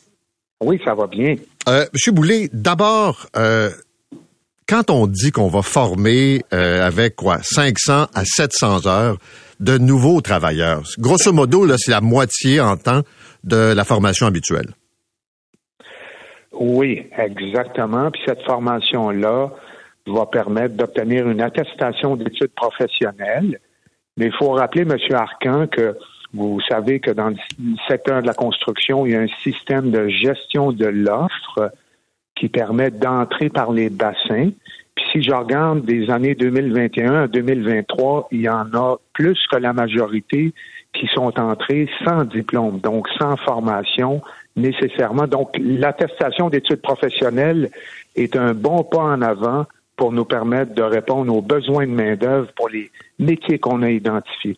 Oui, 0.61 0.79
ça 0.85 0.93
va 0.93 1.07
bien. 1.07 1.35
Euh, 1.67 1.85
Monsieur 1.93 2.11
Boulet, 2.11 2.49
d'abord, 2.53 3.27
euh, 3.37 3.71
quand 4.67 4.89
on 4.89 5.07
dit 5.07 5.31
qu'on 5.31 5.47
va 5.47 5.61
former 5.61 6.41
euh, 6.53 6.85
avec 6.85 7.15
quoi 7.15 7.37
500 7.41 8.07
à 8.13 8.25
700 8.25 8.87
heures 8.87 9.17
de 9.59 9.77
nouveaux 9.77 10.21
travailleurs, 10.21 10.83
grosso 10.97 11.31
modo, 11.31 11.65
là, 11.65 11.75
c'est 11.77 11.91
la 11.91 12.01
moitié 12.01 12.59
en 12.59 12.75
temps 12.75 13.01
de 13.43 13.73
la 13.73 13.83
formation 13.83 14.27
habituelle. 14.27 14.73
Oui, 16.51 17.07
exactement. 17.17 18.11
Puis 18.11 18.21
cette 18.25 18.41
formation-là 18.43 19.51
va 20.07 20.25
permettre 20.25 20.75
d'obtenir 20.75 21.29
une 21.29 21.41
attestation 21.41 22.15
d'études 22.15 22.53
professionnelles. 22.55 23.59
Mais 24.17 24.27
il 24.27 24.33
faut 24.37 24.51
rappeler, 24.51 24.83
M. 24.83 24.97
Arcan, 25.11 25.67
que 25.67 25.97
vous 26.33 26.59
savez 26.67 26.99
que 26.99 27.11
dans 27.11 27.29
le 27.29 27.35
secteur 27.87 28.21
de 28.21 28.27
la 28.27 28.33
construction, 28.33 29.05
il 29.05 29.13
y 29.13 29.15
a 29.15 29.21
un 29.21 29.27
système 29.43 29.91
de 29.91 30.07
gestion 30.07 30.71
de 30.71 30.85
l'offre 30.85 31.71
qui 32.35 32.49
permet 32.49 32.91
d'entrer 32.91 33.49
par 33.49 33.71
les 33.71 33.89
bassins. 33.89 34.49
Puis 34.95 35.05
si 35.11 35.23
je 35.23 35.31
regarde 35.31 35.85
des 35.85 36.09
années 36.09 36.35
2021 36.35 37.23
à 37.23 37.27
2023, 37.27 38.29
il 38.31 38.41
y 38.41 38.49
en 38.49 38.73
a 38.73 38.97
plus 39.13 39.37
que 39.51 39.57
la 39.57 39.73
majorité 39.73 40.53
qui 40.93 41.07
sont 41.13 41.37
entrés 41.39 41.89
sans 42.05 42.23
diplôme, 42.23 42.79
donc 42.79 43.07
sans 43.19 43.35
formation 43.37 44.21
nécessairement. 44.55 45.27
Donc 45.27 45.57
l'attestation 45.59 46.49
d'études 46.49 46.81
professionnelles 46.81 47.69
est 48.15 48.35
un 48.35 48.53
bon 48.53 48.83
pas 48.83 49.03
en 49.03 49.21
avant 49.21 49.65
pour 49.97 50.11
nous 50.11 50.25
permettre 50.25 50.73
de 50.73 50.81
répondre 50.81 51.33
aux 51.33 51.41
besoins 51.41 51.85
de 51.85 51.91
main-d'œuvre 51.91 52.51
pour 52.55 52.69
les 52.69 52.91
métiers 53.19 53.59
qu'on 53.59 53.81
a 53.81 53.89
identifiés. 53.89 54.57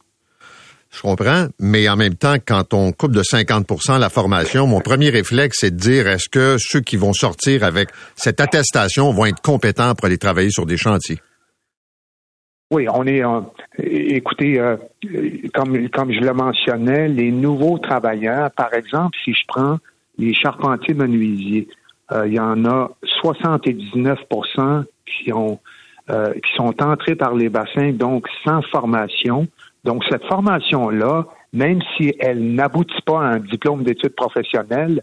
Je 0.91 1.01
comprends, 1.01 1.47
mais 1.59 1.87
en 1.89 1.95
même 1.95 2.15
temps, 2.15 2.35
quand 2.45 2.73
on 2.73 2.91
coupe 2.91 3.11
de 3.11 3.21
50% 3.21 3.99
la 3.99 4.09
formation, 4.09 4.67
mon 4.67 4.79
premier 4.79 5.09
réflexe, 5.09 5.57
c'est 5.61 5.71
de 5.71 5.79
dire 5.79 6.07
est-ce 6.07 6.29
que 6.29 6.55
ceux 6.59 6.79
qui 6.79 6.95
vont 6.95 7.13
sortir 7.13 7.63
avec 7.63 7.89
cette 8.15 8.39
attestation 8.39 9.11
vont 9.11 9.25
être 9.25 9.41
compétents 9.41 9.95
pour 9.95 10.05
aller 10.05 10.17
travailler 10.17 10.49
sur 10.49 10.65
des 10.65 10.77
chantiers? 10.77 11.19
Oui, 12.69 12.85
on 12.93 13.05
est. 13.05 13.23
Euh, 13.23 13.41
écoutez, 13.79 14.59
euh, 14.59 14.75
comme, 15.53 15.89
comme 15.89 16.11
je 16.11 16.19
le 16.19 16.33
mentionnais, 16.33 17.07
les 17.07 17.31
nouveaux 17.31 17.77
travailleurs, 17.77 18.51
par 18.51 18.73
exemple, 18.73 19.17
si 19.23 19.33
je 19.33 19.43
prends 19.47 19.77
les 20.17 20.33
charpentiers 20.33 20.93
menuisiers, 20.93 21.69
euh, 22.11 22.27
il 22.27 22.33
y 22.33 22.39
en 22.39 22.65
a 22.65 22.91
79 23.21 24.19
qui 25.05 25.33
ont 25.33 25.59
qui 26.09 26.55
sont 26.55 26.73
entrés 26.81 27.15
par 27.15 27.35
les 27.35 27.49
bassins, 27.49 27.91
donc 27.91 28.27
sans 28.45 28.61
formation. 28.71 29.45
Donc, 29.87 30.03
cette 30.09 30.25
formation-là, 30.25 31.27
même 31.53 31.79
si 31.95 32.13
elle 32.19 32.53
n'aboutit 32.53 33.01
pas 33.05 33.21
à 33.21 33.35
un 33.35 33.39
diplôme 33.39 33.83
d'études 33.83 34.15
professionnelles, 34.15 35.01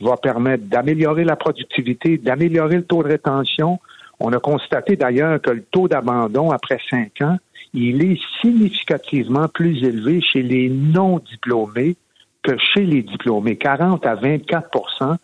va 0.00 0.16
permettre 0.16 0.64
d'améliorer 0.64 1.22
la 1.22 1.36
productivité, 1.36 2.16
d'améliorer 2.16 2.76
le 2.76 2.84
taux 2.84 3.02
de 3.02 3.08
rétention. 3.08 3.78
On 4.18 4.32
a 4.32 4.38
constaté 4.38 4.96
d'ailleurs 4.96 5.38
que 5.42 5.50
le 5.50 5.62
taux 5.70 5.86
d'abandon 5.86 6.50
après 6.50 6.78
cinq 6.88 7.20
ans, 7.20 7.36
il 7.74 8.02
est 8.02 8.18
significativement 8.40 9.48
plus 9.48 9.84
élevé 9.84 10.22
chez 10.22 10.42
les 10.42 10.70
non-diplômés 10.70 11.96
que 12.42 12.56
chez 12.56 12.86
les 12.86 13.02
diplômés, 13.02 13.56
40 13.56 14.06
à 14.06 14.16
24% 14.16 15.16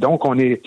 Donc, 0.00 0.24
on 0.24 0.36
est 0.40 0.60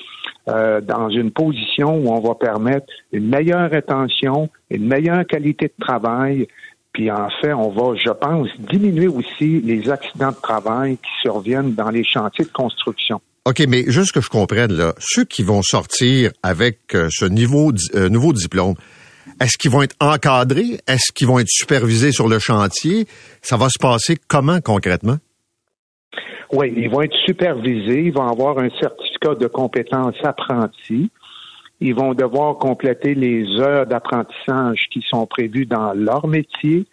euh, 0.48 0.80
dans 0.80 1.10
une 1.10 1.32
position 1.32 1.98
où 1.98 2.10
on 2.10 2.22
va 2.22 2.34
permettre 2.34 2.88
une 3.12 3.28
meilleure 3.28 3.70
rétention, 3.70 4.50
une 4.70 4.88
meilleure 4.88 5.26
qualité 5.28 5.68
de 5.68 5.86
travail, 5.86 6.48
puis 7.00 7.10
en 7.10 7.30
fait, 7.42 7.54
on 7.54 7.70
va, 7.70 7.96
je 7.96 8.10
pense, 8.10 8.50
diminuer 8.60 9.08
aussi 9.08 9.62
les 9.62 9.90
accidents 9.90 10.32
de 10.32 10.42
travail 10.42 10.98
qui 10.98 11.10
surviennent 11.22 11.74
dans 11.74 11.90
les 11.90 12.04
chantiers 12.04 12.44
de 12.44 12.52
construction. 12.52 13.22
OK, 13.46 13.64
mais 13.70 13.86
juste 13.88 14.12
que 14.12 14.20
je 14.20 14.30
comprenne, 14.30 14.74
là, 14.74 14.92
ceux 15.00 15.24
qui 15.24 15.44
vont 15.44 15.62
sortir 15.62 16.32
avec 16.44 16.94
euh, 16.96 17.08
ce 17.10 17.24
niveau, 17.24 17.72
euh, 17.96 18.10
nouveau 18.10 18.34
diplôme, 18.34 18.74
est-ce 19.40 19.58
qu'ils 19.58 19.72
vont 19.72 19.82
être 19.82 19.96
encadrés? 20.02 20.82
Est-ce 20.90 21.14
qu'ils 21.14 21.28
vont 21.28 21.40
être 21.40 21.48
supervisés 21.48 22.12
sur 22.12 22.28
le 22.28 22.38
chantier? 22.38 23.08
Ça 23.42 23.56
va 23.56 23.70
se 23.70 23.80
passer 23.80 24.18
comment 24.28 24.60
concrètement? 24.60 25.20
Oui, 26.52 26.74
ils 26.76 26.90
vont 26.90 27.04
être 27.04 27.16
supervisés, 27.26 28.08
ils 28.08 28.12
vont 28.12 28.28
avoir 28.28 28.60
un 28.60 28.70
certificat 28.78 29.36
de 29.36 29.48
compétence 29.48 30.16
apprenti. 30.22 31.10
Ils 31.82 31.96
vont 31.96 32.14
devoir 32.14 32.58
compléter 32.58 33.16
les 33.16 33.46
heures 33.60 33.86
d'apprentissage 33.86 34.88
qui 34.92 35.04
sont 35.08 35.26
prévues 35.26 35.66
dans 35.66 35.94
leur 35.94 36.28
métier 36.28 36.86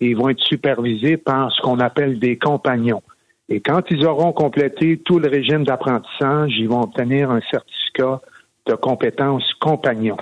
et 0.00 0.08
ils 0.08 0.16
vont 0.16 0.28
être 0.28 0.42
supervisés 0.42 1.16
par 1.16 1.52
ce 1.52 1.60
qu'on 1.62 1.78
appelle 1.78 2.18
des 2.18 2.36
compagnons. 2.36 3.02
Et 3.48 3.60
quand 3.60 3.82
ils 3.90 4.04
auront 4.04 4.32
complété 4.32 5.00
tout 5.04 5.18
le 5.18 5.28
régime 5.28 5.64
d'apprentissage, 5.64 6.52
ils 6.58 6.68
vont 6.68 6.82
obtenir 6.82 7.30
un 7.30 7.40
certificat 7.50 8.20
de 8.66 8.74
compétence 8.74 9.44
compagnon. 9.60 10.16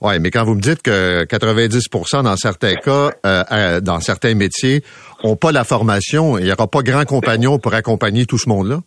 Oui, 0.00 0.18
mais 0.20 0.30
quand 0.30 0.44
vous 0.44 0.54
me 0.54 0.60
dites 0.60 0.82
que 0.82 1.24
90% 1.24 2.22
dans 2.22 2.36
certains 2.36 2.74
cas, 2.74 3.10
euh, 3.26 3.80
dans 3.80 4.00
certains 4.00 4.34
métiers, 4.34 4.82
ont 5.24 5.34
pas 5.34 5.50
la 5.50 5.64
formation, 5.64 6.38
il 6.38 6.44
n'y 6.44 6.52
aura 6.52 6.68
pas 6.68 6.82
grand 6.82 7.04
compagnon 7.04 7.58
pour 7.58 7.74
accompagner 7.74 8.26
tout 8.26 8.38
ce 8.38 8.48
monde-là? 8.48 8.80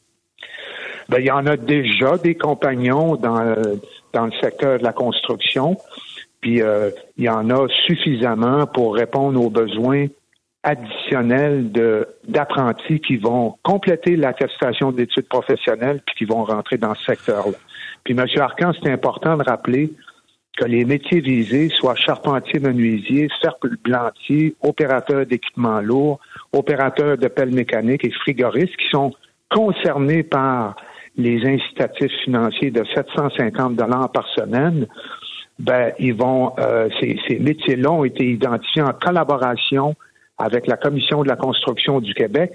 Ben, 1.11 1.19
il 1.19 1.25
y 1.25 1.31
en 1.31 1.45
a 1.45 1.57
déjà 1.57 2.17
des 2.17 2.35
compagnons 2.35 3.17
dans, 3.17 3.53
dans 4.13 4.25
le 4.27 4.31
secteur 4.41 4.79
de 4.79 4.83
la 4.83 4.93
construction, 4.93 5.75
puis 6.39 6.61
euh, 6.61 6.89
il 7.17 7.25
y 7.25 7.29
en 7.29 7.49
a 7.49 7.67
suffisamment 7.85 8.65
pour 8.65 8.95
répondre 8.95 9.43
aux 9.43 9.49
besoins 9.49 10.07
additionnels 10.63 11.69
de 11.73 12.07
d'apprentis 12.29 13.01
qui 13.01 13.17
vont 13.17 13.57
compléter 13.61 14.15
l'attestation 14.15 14.93
d'études 14.93 15.27
professionnelles 15.27 16.01
puis 16.05 16.15
qui 16.15 16.23
vont 16.23 16.45
rentrer 16.45 16.77
dans 16.77 16.95
ce 16.95 17.03
secteur-là. 17.03 17.57
Puis, 18.05 18.13
M. 18.17 18.25
Arcan, 18.37 18.71
c'est 18.81 18.89
important 18.89 19.35
de 19.35 19.43
rappeler 19.43 19.91
que 20.57 20.63
les 20.63 20.85
métiers 20.85 21.19
visés, 21.19 21.67
soit 21.69 21.95
charpentier, 21.95 22.61
menuisier, 22.61 23.27
cercle 23.41 23.75
blantier, 23.83 24.55
opérateur 24.61 25.25
d'équipements 25.25 25.81
lourds, 25.81 26.21
opérateur 26.53 27.17
de 27.17 27.27
pelles 27.27 27.53
mécaniques 27.53 28.05
et 28.05 28.11
frigoristes, 28.11 28.77
qui 28.77 28.87
sont 28.89 29.13
concernés 29.49 30.23
par 30.23 30.77
les 31.17 31.45
incitatifs 31.45 32.11
financiers 32.23 32.71
de 32.71 32.83
750 32.95 33.75
dollars 33.75 34.11
par 34.11 34.27
semaine, 34.29 34.87
ben 35.59 35.91
ils 35.99 36.13
vont 36.13 36.53
euh, 36.59 36.89
ces, 36.99 37.39
métiers-là 37.39 37.91
ont 37.91 38.03
été 38.03 38.25
identifiés 38.25 38.81
en 38.81 38.93
collaboration 38.93 39.95
avec 40.37 40.67
la 40.67 40.77
Commission 40.77 41.23
de 41.23 41.27
la 41.27 41.35
construction 41.35 41.99
du 41.99 42.13
Québec. 42.13 42.51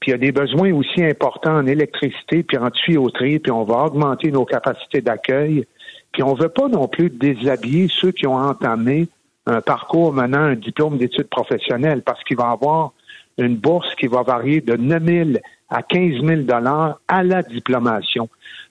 Puis 0.00 0.10
il 0.10 0.12
y 0.12 0.14
a 0.14 0.18
des 0.18 0.32
besoins 0.32 0.72
aussi 0.72 1.04
importants 1.04 1.56
en 1.56 1.66
électricité, 1.66 2.42
puis 2.42 2.56
en 2.56 2.70
tuyauterie, 2.70 3.38
puis 3.38 3.52
on 3.52 3.64
va 3.64 3.84
augmenter 3.84 4.32
nos 4.32 4.44
capacités 4.44 5.00
d'accueil. 5.00 5.64
Puis 6.12 6.22
on 6.22 6.34
veut 6.34 6.48
pas 6.48 6.68
non 6.68 6.88
plus 6.88 7.10
déshabiller 7.10 7.88
ceux 7.88 8.10
qui 8.10 8.26
ont 8.26 8.36
entamé 8.36 9.08
un 9.46 9.60
parcours 9.60 10.12
menant 10.12 10.38
un 10.38 10.54
diplôme 10.54 10.98
d'études 10.98 11.28
professionnelles 11.28 12.02
parce 12.02 12.22
qu'il 12.24 12.36
va 12.36 12.50
avoir 12.50 12.92
une 13.38 13.56
bourse 13.56 13.94
qui 13.94 14.06
va 14.06 14.22
varier 14.22 14.60
de 14.60 14.76
9 14.76 15.04
000 15.04 15.30
à 15.72 15.82
15 15.82 16.24
000 16.24 16.42
dollars 16.42 17.00
à 17.08 17.22
la 17.22 17.42
diplomation. 17.42 18.28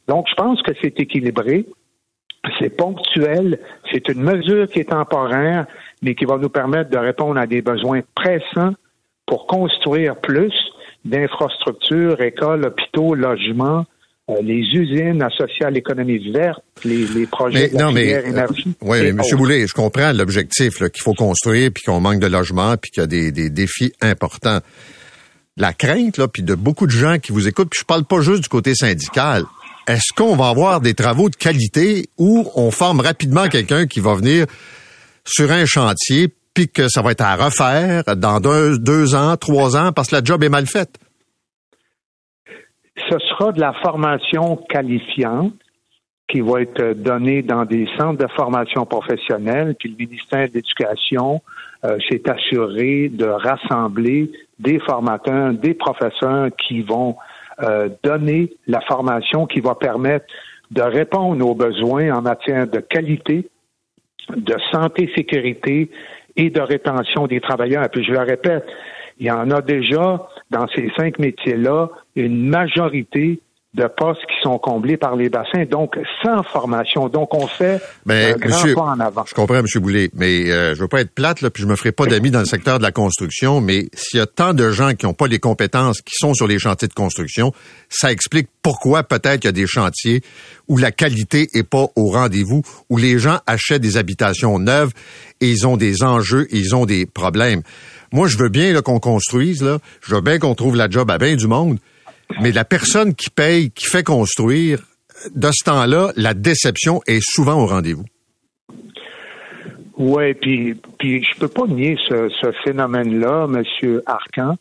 Donc, 0.07 0.27
je 0.29 0.35
pense 0.35 0.61
que 0.61 0.71
c'est 0.81 0.99
équilibré, 0.99 1.65
c'est 2.59 2.75
ponctuel, 2.75 3.59
c'est 3.91 4.07
une 4.09 4.21
mesure 4.21 4.67
qui 4.67 4.79
est 4.79 4.89
temporaire, 4.89 5.65
mais 6.01 6.15
qui 6.15 6.25
va 6.25 6.37
nous 6.37 6.49
permettre 6.49 6.89
de 6.89 6.97
répondre 6.97 7.39
à 7.39 7.47
des 7.47 7.61
besoins 7.61 8.01
pressants 8.15 8.73
pour 9.25 9.47
construire 9.47 10.15
plus 10.17 10.53
d'infrastructures, 11.05 12.21
écoles, 12.21 12.65
hôpitaux, 12.65 13.15
logements, 13.15 13.85
euh, 14.29 14.35
les 14.41 14.59
usines 14.59 15.21
associées 15.23 15.65
à 15.65 15.71
l'économie 15.71 16.31
verte, 16.31 16.61
les, 16.85 17.05
les 17.07 17.25
projets 17.25 17.69
de 17.69 17.77
la 17.77 17.85
non, 17.85 17.91
mais, 17.91 18.09
énergie. 18.09 18.75
oui, 18.81 18.99
mais 19.01 19.09
M. 19.09 19.21
Boulay, 19.33 19.65
je 19.67 19.73
comprends 19.73 20.11
l'objectif 20.11 20.77
qu'il 20.77 21.01
faut 21.01 21.13
construire, 21.13 21.71
puis 21.73 21.83
qu'on 21.83 21.99
manque 21.99 22.19
de 22.19 22.27
logements, 22.27 22.75
puis 22.77 22.91
qu'il 22.91 23.01
y 23.01 23.03
a 23.03 23.07
des, 23.07 23.31
des, 23.31 23.49
défis 23.49 23.93
importants. 24.01 24.59
La 25.57 25.73
crainte, 25.73 26.17
là, 26.17 26.27
puis 26.27 26.43
de 26.43 26.55
beaucoup 26.55 26.85
de 26.85 26.91
gens 26.91 27.17
qui 27.19 27.31
vous 27.31 27.47
écoutent, 27.47 27.69
puis 27.69 27.81
je 27.81 27.85
parle 27.85 28.05
pas 28.05 28.21
juste 28.21 28.43
du 28.43 28.49
côté 28.49 28.73
syndical. 28.73 29.43
Est-ce 29.87 30.13
qu'on 30.15 30.35
va 30.35 30.49
avoir 30.49 30.79
des 30.79 30.93
travaux 30.93 31.29
de 31.29 31.35
qualité 31.35 32.07
où 32.17 32.49
on 32.55 32.71
forme 32.71 33.01
rapidement 33.01 33.47
quelqu'un 33.47 33.87
qui 33.87 33.99
va 33.99 34.15
venir 34.15 34.45
sur 35.25 35.51
un 35.51 35.65
chantier, 35.65 36.29
puis 36.53 36.69
que 36.69 36.87
ça 36.87 37.01
va 37.01 37.11
être 37.11 37.21
à 37.21 37.35
refaire 37.35 38.03
dans 38.15 38.39
deux, 38.39 39.15
ans, 39.15 39.35
trois 39.37 39.75
ans, 39.75 39.91
parce 39.91 40.09
que 40.09 40.15
la 40.15 40.23
job 40.23 40.43
est 40.43 40.49
mal 40.49 40.67
faite? 40.67 40.97
Ce 43.09 43.17
sera 43.19 43.51
de 43.51 43.59
la 43.59 43.73
formation 43.81 44.57
qualifiante 44.69 45.53
qui 46.27 46.39
va 46.39 46.61
être 46.61 46.93
donnée 46.93 47.41
dans 47.41 47.65
des 47.65 47.87
centres 47.97 48.17
de 48.17 48.31
formation 48.35 48.85
professionnelle, 48.85 49.75
puis 49.77 49.89
le 49.89 49.97
ministère 49.97 50.47
de 50.47 50.53
l'Éducation 50.53 51.41
euh, 51.83 51.97
s'est 52.09 52.29
assuré 52.29 53.09
de 53.09 53.25
rassembler 53.25 54.31
des 54.61 54.79
formateurs, 54.79 55.53
des 55.53 55.73
professeurs 55.73 56.49
qui 56.57 56.81
vont 56.81 57.15
euh, 57.61 57.89
donner 58.03 58.53
la 58.67 58.81
formation 58.81 59.45
qui 59.45 59.59
va 59.59 59.75
permettre 59.75 60.25
de 60.71 60.81
répondre 60.81 61.45
aux 61.47 61.55
besoins 61.55 62.11
en 62.11 62.21
matière 62.21 62.67
de 62.67 62.79
qualité, 62.79 63.49
de 64.29 64.55
santé, 64.71 65.11
sécurité 65.15 65.91
et 66.35 66.49
de 66.49 66.61
rétention 66.61 67.27
des 67.27 67.41
travailleurs. 67.41 67.89
Puis 67.89 68.03
je 68.03 68.11
le 68.11 68.19
répète, 68.19 68.65
il 69.19 69.27
y 69.27 69.31
en 69.31 69.51
a 69.51 69.61
déjà 69.61 70.27
dans 70.49 70.67
ces 70.69 70.91
cinq 70.97 71.19
métiers-là 71.19 71.89
une 72.15 72.47
majorité 72.47 73.39
de 73.73 73.87
postes 73.87 74.21
qui 74.27 74.35
sont 74.43 74.59
comblés 74.59 74.97
par 74.97 75.15
les 75.15 75.29
bassins, 75.29 75.63
donc 75.63 75.97
sans 76.21 76.43
formation. 76.43 77.07
Donc, 77.07 77.33
on 77.33 77.47
fait 77.47 77.81
ben, 78.05 78.35
un 78.35 78.37
grand 78.37 78.73
pas 78.73 78.81
en 78.81 78.99
avant. 78.99 79.23
Je 79.25 79.33
comprends, 79.33 79.55
M. 79.55 79.65
Boulay, 79.75 80.09
mais 80.13 80.51
euh, 80.51 80.75
je 80.75 80.81
veux 80.81 80.89
pas 80.89 80.99
être 80.99 81.15
plate, 81.15 81.39
là, 81.39 81.49
puis 81.49 81.63
je 81.63 81.67
me 81.67 81.77
ferai 81.77 81.93
pas 81.93 82.05
d'amis 82.05 82.31
dans 82.31 82.39
le 82.39 82.45
secteur 82.45 82.79
de 82.79 82.83
la 82.83 82.91
construction, 82.91 83.61
mais 83.61 83.87
s'il 83.93 84.19
y 84.19 84.21
a 84.21 84.25
tant 84.25 84.53
de 84.53 84.71
gens 84.71 84.93
qui 84.93 85.05
n'ont 85.05 85.13
pas 85.13 85.27
les 85.27 85.39
compétences 85.39 86.01
qui 86.01 86.15
sont 86.15 86.33
sur 86.33 86.47
les 86.47 86.59
chantiers 86.59 86.89
de 86.89 86.93
construction, 86.93 87.53
ça 87.87 88.11
explique 88.11 88.49
pourquoi 88.61 89.03
peut-être 89.03 89.39
qu'il 89.39 89.47
y 89.47 89.49
a 89.49 89.53
des 89.53 89.67
chantiers 89.67 90.21
où 90.67 90.77
la 90.77 90.91
qualité 90.91 91.47
est 91.53 91.63
pas 91.63 91.87
au 91.95 92.09
rendez-vous, 92.09 92.63
où 92.89 92.97
les 92.97 93.19
gens 93.19 93.39
achètent 93.47 93.81
des 93.81 93.95
habitations 93.95 94.59
neuves 94.59 94.91
et 95.39 95.49
ils 95.49 95.65
ont 95.65 95.77
des 95.77 96.03
enjeux, 96.03 96.45
et 96.51 96.57
ils 96.57 96.75
ont 96.75 96.85
des 96.85 97.05
problèmes. 97.05 97.61
Moi, 98.11 98.27
je 98.27 98.37
veux 98.37 98.49
bien 98.49 98.79
qu'on 98.81 98.99
construise, 98.99 99.63
là. 99.63 99.79
Je 100.01 100.13
veux 100.13 100.21
bien 100.21 100.39
qu'on 100.39 100.55
trouve 100.55 100.75
la 100.75 100.89
job 100.89 101.09
à 101.09 101.17
bien 101.17 101.35
du 101.35 101.47
monde. 101.47 101.77
Mais 102.39 102.51
la 102.51 102.65
personne 102.65 103.15
qui 103.15 103.29
paye, 103.29 103.71
qui 103.71 103.85
fait 103.85 104.03
construire, 104.03 104.79
de 105.35 105.49
ce 105.51 105.63
temps-là, 105.65 106.11
la 106.15 106.33
déception 106.33 107.01
est 107.07 107.21
souvent 107.21 107.61
au 107.61 107.65
rendez-vous. 107.65 108.05
Oui, 109.97 110.33
puis, 110.33 110.75
puis 110.97 111.23
je 111.23 111.39
peux 111.39 111.47
pas 111.47 111.67
nier 111.67 111.97
ce, 112.07 112.29
ce 112.29 112.51
phénomène-là, 112.63 113.47
M. 113.47 114.01
Arcan. 114.05 114.55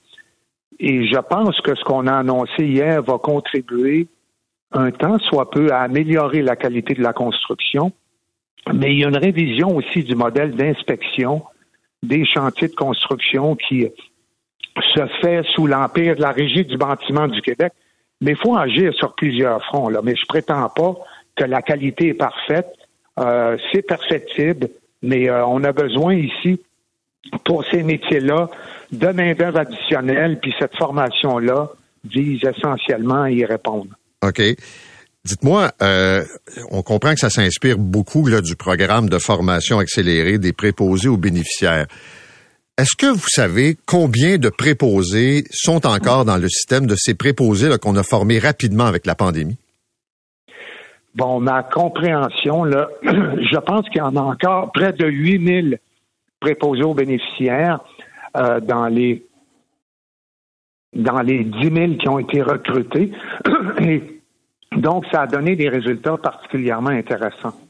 Et 0.79 1.07
je 1.07 1.19
pense 1.19 1.61
que 1.61 1.75
ce 1.75 1.85
qu'on 1.85 2.07
a 2.07 2.15
annoncé 2.15 2.65
hier 2.65 3.03
va 3.03 3.19
contribuer 3.19 4.09
un 4.73 4.91
temps 4.91 5.19
soit 5.19 5.51
peu 5.51 5.73
à 5.73 5.81
améliorer 5.81 6.43
la 6.43 6.57
qualité 6.57 6.95
de 6.95 7.03
la 7.03 7.13
construction. 7.13 7.93
Mais 8.73 8.93
il 8.93 9.01
y 9.01 9.05
a 9.05 9.09
une 9.09 9.17
révision 9.17 9.75
aussi 9.77 10.05
du 10.05 10.15
modèle 10.15 10.55
d'inspection 10.55 11.43
des 12.03 12.25
chantiers 12.25 12.69
de 12.69 12.75
construction 12.75 13.57
qui 13.57 13.87
se 14.95 15.07
fait 15.21 15.43
sous 15.55 15.67
l'empire 15.67 16.17
de 16.17 16.21
la 16.21 16.33
Régie 16.33 16.65
du 16.65 16.77
bâtiment 16.77 17.29
du 17.29 17.41
Québec. 17.43 17.73
Mais 18.21 18.33
il 18.33 18.37
faut 18.37 18.57
agir 18.57 18.93
sur 18.95 19.15
plusieurs 19.15 19.65
fronts. 19.65 19.89
Là. 19.89 20.01
Mais 20.03 20.15
je 20.15 20.27
prétends 20.27 20.69
pas 20.69 20.95
que 21.37 21.45
la 21.45 21.63
qualité 21.63 22.09
est 22.09 22.15
parfaite. 22.15 22.69
Euh, 23.19 23.57
c'est 23.73 23.83
perfectible, 23.83 24.69
mais 25.03 25.29
euh, 25.29 25.45
on 25.47 25.65
a 25.65 25.73
besoin 25.73 26.15
ici, 26.15 26.61
pour 27.45 27.65
ces 27.71 27.83
métiers-là, 27.83 28.51
de 28.93 29.09
main-d'œuvre 29.09 29.59
additionnelle, 29.59 30.39
puis 30.41 30.55
cette 30.59 30.77
formation-là 30.77 31.71
vise 32.05 32.43
essentiellement 32.45 33.23
à 33.23 33.31
y 33.31 33.45
répondre. 33.45 33.91
OK. 34.23 34.41
Dites-moi, 35.25 35.71
euh, 35.83 36.25
on 36.71 36.83
comprend 36.83 37.13
que 37.13 37.21
ça 37.21 37.29
s'inspire 37.29 37.77
beaucoup 37.77 38.29
du 38.41 38.57
programme 38.57 39.11
de 39.11 39.19
formation 39.19 39.79
accélérée 39.79 40.39
des 40.39 40.55
préposés 40.55 41.09
aux 41.09 41.19
bénéficiaires. 41.19 41.87
Est-ce 42.81 42.97
que 42.97 43.13
vous 43.13 43.29
savez 43.29 43.77
combien 43.87 44.39
de 44.39 44.49
préposés 44.49 45.45
sont 45.51 45.87
encore 45.87 46.25
dans 46.25 46.39
le 46.39 46.49
système 46.49 46.87
de 46.87 46.95
ces 46.97 47.13
préposés 47.13 47.69
qu'on 47.79 47.95
a 47.95 48.03
formés 48.03 48.39
rapidement 48.39 48.87
avec 48.87 49.05
la 49.05 49.15
pandémie? 49.15 49.59
Bon, 51.15 51.41
ma 51.41 51.63
compréhension, 51.63 52.65
là, 52.65 52.89
je 53.03 53.59
pense 53.59 53.87
qu'il 53.91 53.99
y 53.99 54.01
en 54.01 54.17
a 54.17 54.21
encore 54.23 54.73
près 54.73 54.95
de 54.95 55.07
8000 55.07 55.79
préposés 56.41 56.83
aux 56.83 56.95
bénéficiaires 56.95 57.81
euh, 58.39 58.61
dans 58.61 58.87
les 58.87 59.27
dans 60.95 61.21
les 61.21 61.45
10 61.45 61.61
000 61.61 61.95
qui 61.97 62.09
ont 62.09 62.19
été 62.19 62.41
recrutés. 62.41 63.13
Et 63.83 64.23
donc, 64.75 65.05
ça 65.13 65.21
a 65.21 65.27
donné 65.27 65.55
des 65.55 65.69
résultats 65.69 66.17
particulièrement 66.17 66.89
intéressants. 66.89 67.61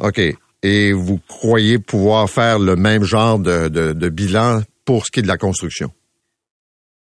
OK. 0.00 0.20
Et 0.62 0.92
vous 0.92 1.20
croyez 1.28 1.78
pouvoir 1.78 2.28
faire 2.28 2.58
le 2.58 2.76
même 2.76 3.04
genre 3.04 3.38
de, 3.38 4.08
bilan 4.08 4.60
pour 4.84 5.04
ce 5.06 5.10
qui 5.10 5.20
est 5.20 5.22
de 5.22 5.28
la 5.28 5.36
construction? 5.36 5.90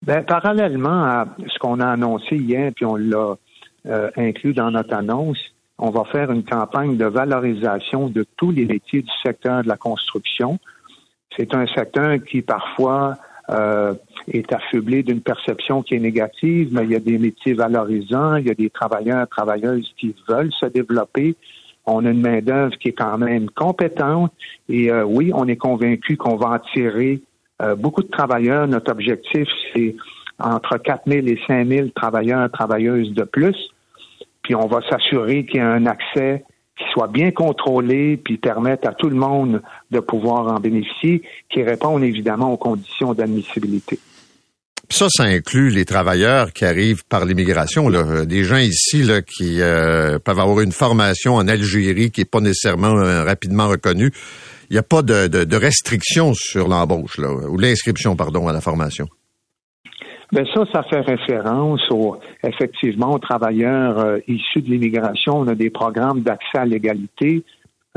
Ben, 0.06 0.24
parallèlement 0.24 1.04
à 1.04 1.26
ce 1.40 1.60
qu'on 1.60 1.80
a 1.80 1.88
annoncé 1.88 2.36
hier, 2.36 2.72
puis 2.76 2.86
on 2.86 2.96
l'a 2.96 3.36
euh, 3.86 4.10
inclus 4.18 4.54
dans 4.54 4.72
notre 4.72 4.94
annonce, 4.94 5.40
on 5.78 5.90
va 5.90 6.04
faire 6.06 6.32
une 6.32 6.44
campagne 6.44 6.98
de 6.98 7.06
valorisation 7.06 8.10
de 8.10 8.26
tous 8.38 8.52
les 8.52 8.66
métiers 8.66 9.02
du 9.02 9.12
secteur 9.24 9.64
de 9.64 9.68
la 9.68 9.78
construction. 9.78 10.60
C'est 11.36 11.54
un 11.54 11.66
secteur 11.68 12.18
qui 12.24 12.42
parfois 12.42 13.18
euh, 13.50 13.94
est 14.28 14.54
affublé 14.54 15.04
d'une 15.04 15.22
perception 15.22 15.82
qui 15.84 15.96
est 15.96 16.00
négative, 16.00 16.70
mais 16.72 16.84
il 16.84 16.92
y 16.92 16.96
a 16.96 17.00
des 17.00 17.18
métiers 17.18 17.54
valorisants, 17.54 18.36
il 18.36 18.48
y 18.48 18.52
a 18.52 18.54
des 18.54 18.70
travailleurs, 18.70 19.28
travailleuses 19.28 19.94
qui 19.98 20.16
veulent 20.30 20.54
se 20.54 20.68
développer. 20.68 21.36
On 21.86 22.06
a 22.06 22.10
une 22.10 22.22
main-d'œuvre 22.22 22.76
qui 22.78 22.90
est 22.90 22.94
quand 22.94 23.18
même 23.18 23.50
compétente 23.50 24.32
et 24.70 24.92
euh, 24.92 25.04
oui, 25.04 25.32
on 25.34 25.48
est 25.48 25.58
convaincu 25.58 26.18
qu'on 26.18 26.36
va 26.36 26.54
attirer 26.54 27.22
euh, 27.62 27.76
beaucoup 27.76 28.04
de 28.04 28.08
travailleurs. 28.08 28.68
Notre 28.68 28.92
objectif, 28.92 29.48
c'est 29.74 29.96
entre 30.40 30.78
4 30.78 31.04
000 31.08 31.28
et 31.28 31.40
5 31.48 31.68
000 31.68 31.88
travailleurs, 31.90 32.50
travailleuses 32.52 33.14
de 33.14 33.24
plus. 33.24 33.56
Puis 34.44 34.56
on 34.56 34.68
va 34.68 34.82
s'assurer 34.90 35.46
qu'il 35.46 35.58
y 35.58 35.60
a 35.60 35.70
un 35.70 35.86
accès 35.86 36.44
qui 36.78 36.86
soit 36.92 37.08
bien 37.08 37.32
contrôlé, 37.32 38.18
puis 38.18 38.38
permettent 38.38 38.86
à 38.86 38.94
tout 38.94 39.10
le 39.10 39.16
monde 39.16 39.62
de 39.92 40.00
pouvoir 40.00 40.48
en 40.48 40.60
bénéficier, 40.60 41.22
qui 41.50 41.62
répondent 41.62 42.04
évidemment 42.04 42.52
aux 42.52 42.58
conditions 42.58 43.14
d'admissibilité. 43.14 44.00
Ça, 44.94 45.08
ça 45.10 45.24
inclut 45.24 45.72
les 45.72 45.86
travailleurs 45.86 46.54
qui 46.54 46.66
arrivent 46.66 47.04
par 47.04 47.26
l'immigration. 47.26 47.90
Des 48.26 48.44
gens 48.44 48.58
ici 48.58 49.02
là, 49.02 49.24
qui 49.24 49.60
euh, 49.60 50.20
peuvent 50.20 50.40
avoir 50.40 50.60
une 50.60 50.72
formation 50.72 51.34
en 51.34 51.48
Algérie 51.48 52.12
qui 52.12 52.22
n'est 52.22 52.26
pas 52.26 52.42
nécessairement 52.42 52.96
euh, 53.00 53.24
rapidement 53.24 53.68
reconnue. 53.68 54.12
Il 54.70 54.74
n'y 54.74 54.78
a 54.78 54.84
pas 54.84 55.02
de, 55.02 55.56
restriction 55.56 56.36
sur 56.36 56.68
l'embauche, 56.68 57.18
ou 57.18 57.58
l'inscription, 57.58 58.16
pardon, 58.16 58.48
à 58.48 58.54
la 58.54 58.62
formation. 58.62 59.08
Ben 60.32 60.46
ça, 60.54 60.62
ça 60.72 60.84
fait 60.84 61.02
référence 61.02 61.82
au, 61.90 62.18
effectivement 62.44 63.16
aux 63.16 63.20
travailleurs 63.20 63.98
euh, 63.98 64.20
issus 64.28 64.62
de 64.62 64.70
l'immigration. 64.70 65.40
On 65.40 65.48
a 65.48 65.56
des 65.56 65.72
programmes 65.72 66.22
d'accès 66.22 66.60
à 66.60 66.66
l'égalité 66.66 67.44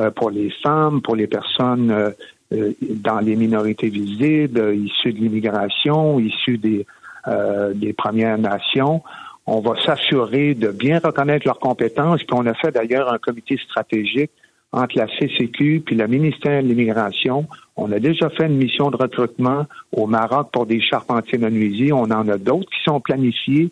euh, 0.01 0.11
pour 0.11 0.31
les 0.31 0.51
femmes, 0.63 1.03
pour 1.03 1.15
les 1.15 1.27
personnes 1.27 1.91
euh, 1.91 2.11
dans 2.51 3.21
les 3.21 3.37
minorités 3.37 3.89
visibles, 3.89 4.75
issues 4.75 5.13
de 5.13 5.19
l'immigration, 5.19 6.21
issues 6.21 6.59
des, 6.59 6.87
des 7.75 7.93
Premières 7.93 8.39
Nations. 8.39 9.03
On 9.47 9.61
va 9.61 9.75
s'assurer 9.85 10.55
de 10.55 10.69
bien 10.69 11.01
reconnaître 11.03 11.47
leurs 11.47 11.59
compétences. 11.59 12.23
Puis 12.23 12.37
on 12.37 12.47
a 12.47 12.55
fait 12.55 12.73
d'ailleurs 12.73 13.13
un 13.13 13.19
comité 13.19 13.57
stratégique 13.57 14.31
entre 14.73 14.99
la 14.99 15.07
CCQ 15.07 15.83
puis 15.85 15.97
le 15.97 16.07
ministère 16.07 16.63
de 16.63 16.69
l'Immigration. 16.69 17.47
On 17.77 17.93
a 17.93 17.99
déjà 17.99 18.29
fait 18.31 18.47
une 18.47 18.57
mission 18.57 18.91
de 18.91 18.97
recrutement 18.97 19.67
au 19.93 20.07
Maroc 20.07 20.49
pour 20.53 20.67
des 20.67 20.81
charpentiers 20.81 21.39
menuisiers. 21.39 21.93
On 21.93 22.05
en 22.05 22.29
a 22.29 22.39
d'autres 22.39 22.69
qui 22.71 22.83
sont 22.85 23.01
planifiés. 23.01 23.71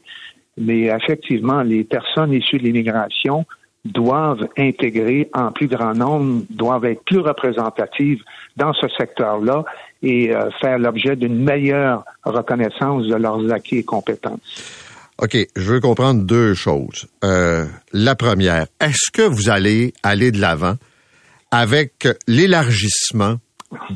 Mais 0.56 0.82
effectivement, 0.82 1.62
les 1.62 1.84
personnes 1.84 2.32
issues 2.32 2.58
de 2.58 2.64
l'immigration 2.64 3.44
doivent 3.84 4.48
intégrer 4.56 5.28
en 5.34 5.50
plus 5.50 5.66
grand 5.66 5.94
nombre, 5.94 6.44
doivent 6.48 6.84
être 6.84 7.02
plus 7.04 7.18
représentatives 7.18 8.22
dans 8.56 8.72
ce 8.72 8.86
secteur-là 8.98 9.64
et 10.02 10.34
euh, 10.34 10.50
faire 10.60 10.78
l'objet 10.78 11.16
d'une 11.16 11.42
meilleure 11.42 12.04
reconnaissance 12.24 13.06
de 13.06 13.14
leurs 13.16 13.52
acquis 13.52 13.78
et 13.78 13.84
compétences. 13.84 14.40
OK, 15.18 15.36
je 15.54 15.62
veux 15.62 15.80
comprendre 15.80 16.22
deux 16.22 16.54
choses. 16.54 17.06
Euh, 17.22 17.66
la 17.92 18.14
première, 18.14 18.66
est-ce 18.80 19.10
que 19.12 19.22
vous 19.22 19.48
allez 19.48 19.94
aller 20.02 20.32
de 20.32 20.40
l'avant 20.40 20.74
avec 21.50 22.08
l'élargissement 22.26 23.36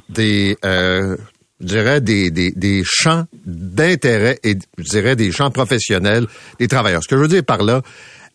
des, 0.08 0.56
euh, 0.64 1.16
je 1.60 1.98
des, 1.98 2.30
des, 2.30 2.52
des 2.52 2.82
champs 2.84 3.24
d'intérêt 3.44 4.38
et, 4.44 4.56
je 4.78 4.84
dirais, 4.84 5.16
des 5.16 5.32
champs 5.32 5.50
professionnels 5.50 6.26
des 6.60 6.68
travailleurs? 6.68 7.02
Ce 7.02 7.08
que 7.08 7.16
je 7.16 7.22
veux 7.22 7.28
dire 7.28 7.44
par 7.44 7.64
là, 7.64 7.82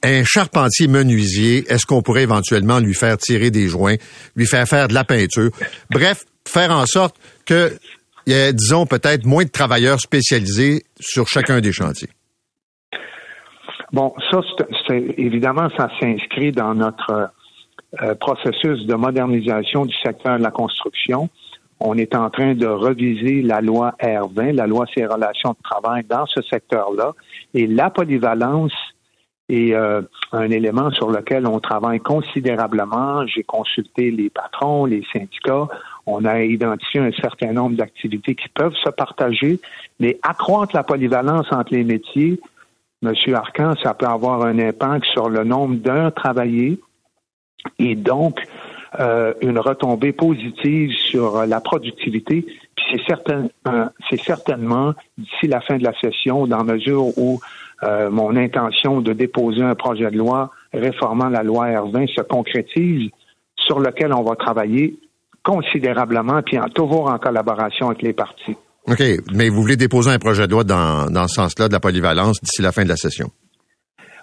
un 0.04 0.24
charpentier 0.24 0.88
menuisier, 0.88 1.64
est-ce 1.72 1.86
qu'on 1.86 2.02
pourrait 2.02 2.24
éventuellement 2.24 2.80
lui 2.80 2.94
faire 2.94 3.18
tirer 3.18 3.52
des 3.52 3.68
joints, 3.68 3.96
lui 4.36 4.46
faire 4.46 4.68
faire 4.68 4.88
de 4.88 4.94
la 4.94 5.04
peinture? 5.04 5.52
Bref, 5.90 6.26
faire 6.46 6.72
en 6.72 6.86
sorte 6.86 7.16
que 7.46 7.72
y 8.28 8.34
ait, 8.34 8.54
disons, 8.54 8.86
peut-être 8.86 9.26
moins 9.26 9.44
de 9.44 9.50
travailleurs 9.50 10.00
spécialisés 10.00 10.84
sur 11.00 11.28
chacun 11.28 11.60
des 11.60 11.72
chantiers. 11.72 12.10
Bon, 13.92 14.14
ça, 14.32 14.40
c'est 14.88 15.14
évidemment, 15.18 15.70
ça 15.78 15.90
s'inscrit 16.00 16.52
dans 16.52 16.74
notre 16.74 17.30
euh, 18.02 18.16
processus 18.16 18.86
de 18.88 18.96
modernisation 18.96 19.86
du 19.86 19.94
secteur 20.04 20.38
de 20.38 20.44
la 20.44 20.52
construction. 20.52 21.30
On 21.80 21.98
est 21.98 22.16
en 22.16 22.30
train 22.30 22.56
de 22.56 22.66
reviser 22.66 23.42
la 23.42 23.62
loi 23.62 23.94
R20, 24.02 24.54
la 24.54 24.68
loi 24.68 24.86
sur 24.88 25.02
les 25.02 25.08
relations 25.08 25.52
de 25.52 25.62
travail 25.64 26.04
dans 26.10 26.26
ce 26.26 26.42
secteur-là. 26.42 27.12
Et 27.54 27.68
la 27.68 27.90
polyvalence 27.90 28.74
est 29.50 29.74
euh, 29.74 30.02
un 30.32 30.50
élément 30.50 30.92
sur 30.92 31.10
lequel 31.10 31.46
on 31.48 31.60
travaille 31.60 32.00
considérablement. 32.00 33.26
J'ai 33.28 33.44
consulté 33.44 34.12
les 34.12 34.30
patrons, 34.30 34.86
les 34.86 35.04
syndicats. 35.12 35.68
On 36.06 36.26
a 36.26 36.42
identifié 36.42 37.02
un 37.02 37.12
certain 37.12 37.54
nombre 37.54 37.76
d'activités 37.76 38.36
qui 38.36 38.50
peuvent 38.50 38.76
se 38.76 38.90
partager, 38.90 39.60
mais 40.00 40.20
accroître 40.22 40.76
la 40.76 40.84
polyvalence 40.84 41.52
entre 41.52 41.74
les 41.74 41.84
métiers, 41.84 42.40
Monsieur 43.04 43.36
Arcan, 43.36 43.74
ça 43.84 43.94
peut 43.94 44.06
avoir 44.06 44.44
un 44.44 44.58
impact 44.60 45.06
sur 45.08 45.28
le 45.28 45.44
nombre 45.44 45.76
d'heures 45.76 46.14
travaillées 46.14 46.80
et 47.78 47.96
donc 47.96 48.40
euh, 49.00 49.34
une 49.42 49.60
retombée 49.60 50.14
positive 50.14 50.92
sur 50.92 51.46
la 51.46 51.60
productivité. 51.60 52.46
Puis 52.76 52.86
c'est 52.92 53.04
certain, 53.06 53.48
euh, 53.68 53.86
c'est 54.10 54.22
certainement 54.22 54.94
d'ici 55.18 55.48
la 55.48 55.60
fin 55.60 55.78
de 55.78 55.84
la 55.84 55.94
session, 56.00 56.48
dans 56.48 56.64
mesure 56.64 57.18
où 57.18 57.42
euh, 57.84 58.10
mon 58.10 58.36
intention 58.36 59.02
de 59.02 59.14
déposer 59.14 59.62
un 59.62 59.76
projet 59.76 60.10
de 60.10 60.18
loi 60.18 60.52
réformant 60.74 61.30
la 61.30 61.44
loi 61.44 61.68
R20 61.68 62.14
se 62.16 62.22
concrétise, 62.22 63.10
sur 63.56 63.80
lequel 63.80 64.14
on 64.14 64.24
va 64.24 64.36
travailler 64.36 64.96
considérablement, 65.44 66.42
puis 66.42 66.58
en, 66.58 66.68
toujours 66.70 67.10
en 67.10 67.18
collaboration 67.18 67.88
avec 67.88 68.02
les 68.02 68.14
partis. 68.14 68.56
OK, 68.88 69.02
mais 69.34 69.50
vous 69.50 69.62
voulez 69.62 69.78
déposer 69.78 70.12
un 70.12 70.20
projet 70.20 70.48
de 70.48 70.52
loi 70.52 70.64
dans, 70.64 71.10
dans 71.10 71.28
ce 71.28 71.36
sens-là 71.36 71.68
de 71.68 71.74
la 71.74 71.80
polyvalence 71.80 72.42
d'ici 72.42 72.62
la 72.62 72.72
fin 72.72 72.84
de 72.84 72.90
la 72.90 72.98
session? 72.98 73.30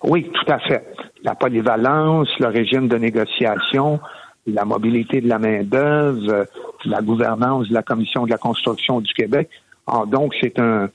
Oui, 0.04 0.30
tout 0.32 0.52
à 0.52 0.58
fait. 0.58 0.86
La 1.22 1.34
polyvalence, 1.34 2.28
le 2.38 2.46
régime 2.46 2.88
de 2.88 2.96
négociation, 2.96 4.00
la 4.46 4.64
mobilité 4.64 5.20
de 5.20 5.28
la 5.28 5.38
main-d'œuvre, 5.38 6.46
la 6.84 7.02
gouvernance 7.02 7.68
de 7.68 7.74
la 7.74 7.82
Commission 7.82 8.24
de 8.24 8.30
la 8.30 8.38
construction 8.38 9.00
du 9.00 9.12
Québec. 9.12 9.48
Alors, 9.86 10.04
ah, 10.06 10.10
donc, 10.10 10.34
c'est 10.40 10.58
un, 10.58 10.88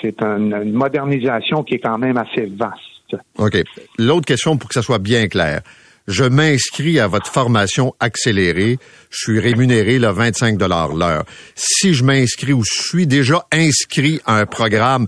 c'est 0.00 0.22
une 0.22 0.72
modernisation 0.72 1.62
qui 1.62 1.74
est 1.74 1.80
quand 1.80 1.98
même 1.98 2.16
assez 2.16 2.46
vaste. 2.46 3.16
OK. 3.38 3.56
L'autre 3.98 4.26
question 4.26 4.56
pour 4.56 4.68
que 4.68 4.74
ça 4.74 4.82
soit 4.82 4.98
bien 4.98 5.28
clair 5.28 5.62
je 6.08 6.24
m'inscris 6.24 6.98
à 6.98 7.06
votre 7.06 7.30
formation 7.30 7.94
accélérée, 8.00 8.78
je 9.10 9.16
suis 9.16 9.38
rémunéré 9.38 9.98
le 9.98 10.08
25 10.08 10.58
l'heure. 10.58 11.24
Si 11.54 11.92
je 11.92 12.02
m'inscris 12.02 12.54
ou 12.54 12.62
je 12.64 12.88
suis 12.88 13.06
déjà 13.06 13.44
inscrit 13.52 14.18
à 14.24 14.38
un 14.38 14.46
programme 14.46 15.06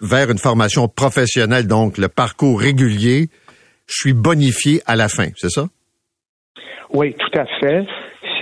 vers 0.00 0.30
une 0.30 0.38
formation 0.38 0.88
professionnelle, 0.88 1.66
donc 1.66 1.98
le 1.98 2.08
parcours 2.08 2.58
régulier, 2.58 3.28
je 3.86 3.94
suis 3.94 4.12
bonifié 4.14 4.80
à 4.86 4.96
la 4.96 5.08
fin, 5.08 5.28
c'est 5.36 5.50
ça? 5.50 5.66
Oui, 6.90 7.14
tout 7.14 7.38
à 7.38 7.44
fait. 7.60 7.84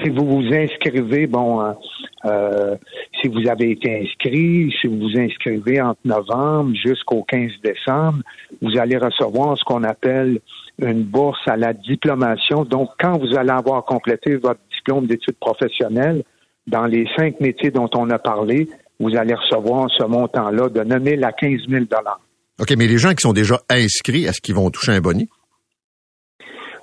Si 0.02 0.08
vous 0.08 0.26
vous 0.26 0.54
inscrivez, 0.54 1.26
bon, 1.26 1.60
euh, 1.60 1.72
euh, 2.24 2.76
si 3.20 3.28
vous 3.28 3.48
avez 3.48 3.70
été 3.70 4.02
inscrit, 4.02 4.72
si 4.80 4.86
vous 4.86 4.98
vous 4.98 5.18
inscrivez 5.18 5.80
entre 5.80 6.00
novembre 6.04 6.74
jusqu'au 6.74 7.22
15 7.22 7.50
décembre, 7.62 8.18
vous 8.60 8.78
allez 8.78 8.96
recevoir 8.96 9.56
ce 9.58 9.64
qu'on 9.64 9.84
appelle 9.84 10.40
une 10.80 11.04
bourse 11.04 11.40
à 11.46 11.56
la 11.56 11.72
diplomation. 11.72 12.64
Donc, 12.64 12.90
quand 12.98 13.18
vous 13.18 13.36
allez 13.36 13.50
avoir 13.50 13.84
complété 13.84 14.36
votre 14.36 14.60
diplôme 14.74 15.06
d'études 15.06 15.38
professionnelles, 15.38 16.24
dans 16.66 16.86
les 16.86 17.06
cinq 17.16 17.40
métiers 17.40 17.70
dont 17.70 17.90
on 17.94 18.08
a 18.10 18.18
parlé, 18.18 18.68
vous 19.00 19.16
allez 19.16 19.34
recevoir 19.34 19.88
ce 19.90 20.04
montant-là 20.04 20.68
de 20.68 20.82
9 20.82 21.02
000 21.02 21.24
à 21.24 21.32
15 21.32 21.60
000 21.68 21.84
OK, 22.60 22.74
mais 22.76 22.86
les 22.86 22.98
gens 22.98 23.10
qui 23.10 23.22
sont 23.22 23.32
déjà 23.32 23.60
inscrits, 23.68 24.24
est-ce 24.24 24.40
qu'ils 24.40 24.54
vont 24.54 24.70
toucher 24.70 24.92
un 24.92 25.00
boni? 25.00 25.28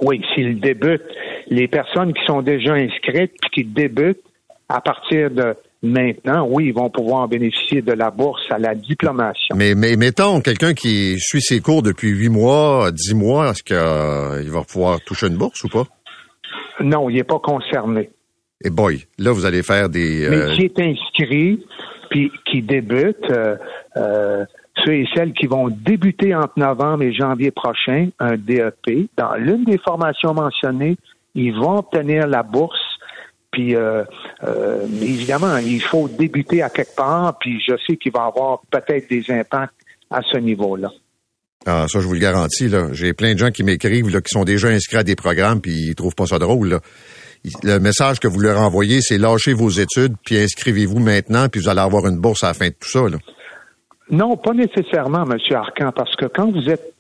Oui, 0.02 0.22
s'ils 0.34 0.60
débutent, 0.60 1.02
les 1.50 1.68
personnes 1.68 2.14
qui 2.14 2.24
sont 2.26 2.42
déjà 2.42 2.74
inscrites 2.74 3.34
et 3.34 3.50
qui 3.54 3.64
débutent 3.64 4.24
à 4.68 4.82
partir 4.82 5.32
de 5.32 5.56
Maintenant, 5.82 6.46
oui, 6.50 6.66
ils 6.68 6.74
vont 6.74 6.90
pouvoir 6.90 7.30
bénéficier 7.30 7.82
de 7.82 7.94
la 7.94 8.12
bourse 8.12 8.42
à 8.50 8.58
la 8.58 8.76
diplomation. 8.76 9.56
Mais, 9.56 9.76
mais 9.76 9.96
mettons, 9.96 10.42
quelqu'un 10.42 10.74
qui 10.74 11.18
suit 11.20 11.42
ses 11.42 11.62
cours 11.62 11.82
depuis 11.82 12.10
huit 12.10 12.28
mois, 12.28 12.92
dix 12.92 13.16
mois, 13.16 13.52
est-ce 13.52 13.64
qu'il 13.64 13.78
euh, 13.78 14.44
va 14.48 14.64
pouvoir 14.64 15.00
toucher 15.00 15.28
une 15.28 15.38
bourse 15.38 15.64
ou 15.64 15.70
pas? 15.70 15.86
Non, 16.82 17.10
il 17.10 17.16
n'est 17.16 17.24
pas 17.24 17.40
concerné. 17.40 18.10
Et 18.62 18.70
boy, 18.70 19.06
là, 19.18 19.32
vous 19.32 19.46
allez 19.46 19.64
faire 19.64 19.88
des... 19.88 20.26
Euh, 20.26 20.48
mais 20.50 20.56
qui 20.58 20.66
est 20.66 20.80
inscrit, 20.82 21.66
puis 22.10 22.30
qui 22.46 22.62
débute, 22.62 23.32
euh, 23.32 24.46
ceux 24.84 24.94
et 24.96 25.08
celles 25.16 25.32
qui 25.32 25.48
vont 25.48 25.70
débuter 25.70 26.36
entre 26.36 26.54
novembre 26.58 27.04
et 27.04 27.14
janvier 27.14 27.52
prochain 27.52 28.10
un 28.20 28.36
DEP, 28.36 29.10
dans 29.18 29.36
l'une 29.36 29.64
des 29.64 29.78
formations 29.78 30.34
mentionnées, 30.34 30.98
ils 31.36 31.54
vont 31.54 31.78
obtenir 31.78 32.28
la 32.28 32.44
bourse 32.44 32.80
puis 33.52 33.76
euh, 33.76 34.04
euh, 34.44 34.86
évidemment, 35.02 35.58
il 35.58 35.82
faut 35.82 36.08
débuter 36.08 36.62
à 36.62 36.70
quelque 36.70 36.96
part, 36.96 37.38
puis 37.40 37.60
je 37.66 37.74
sais 37.88 37.98
qu'il 37.98 38.12
va 38.12 38.26
y 38.26 38.28
avoir 38.28 38.62
peut-être 38.70 39.10
des 39.10 39.24
impacts 39.32 39.74
à 40.12 40.22
ce 40.22 40.38
niveau-là. 40.38 40.90
Ah, 41.66 41.86
ça, 41.88 42.00
je 42.00 42.08
vous 42.08 42.14
le 42.14 42.20
garantis. 42.20 42.70
Là. 42.70 42.90
J'ai 42.94 43.14
plein 43.14 43.34
de 43.34 43.40
gens 43.40 43.52
qui 43.52 43.64
m'écrivent 43.64 44.10
là, 44.10 44.22
qui 44.22 44.30
sont 44.30 44.44
déjà 44.44 44.70
inscrits 44.70 44.98
à 44.98 45.04
des 45.04 45.16
programmes, 45.16 45.62
puis 45.62 45.90
ils 45.90 45.96
trouvent 45.96 46.16
pas 46.16 46.28
ça 46.28 46.40
drôle. 46.40 46.70
Là. 46.70 46.80
Le 47.64 47.80
message 47.80 48.20
que 48.20 48.28
vous 48.28 48.40
leur 48.40 48.60
envoyez, 48.60 49.02
c'est 49.02 49.18
lâchez 49.18 49.54
vos 49.54 49.70
études, 49.70 50.16
puis 50.24 50.38
inscrivez-vous 50.38 51.00
maintenant, 51.00 51.48
puis 51.50 51.60
vous 51.62 51.70
allez 51.70 51.82
avoir 51.82 52.06
une 52.08 52.20
bourse 52.20 52.44
à 52.44 52.50
la 52.50 52.54
fin 52.54 52.68
de 52.68 52.76
tout 52.80 52.90
ça. 52.90 53.10
Là. 53.10 53.18
Non, 54.12 54.38
pas 54.38 54.54
nécessairement, 54.54 55.24
M. 55.24 55.38
Arcan, 55.56 55.92
parce 55.96 56.16
que 56.16 56.26
quand 56.26 56.52
vous 56.52 56.70
êtes 56.70 56.94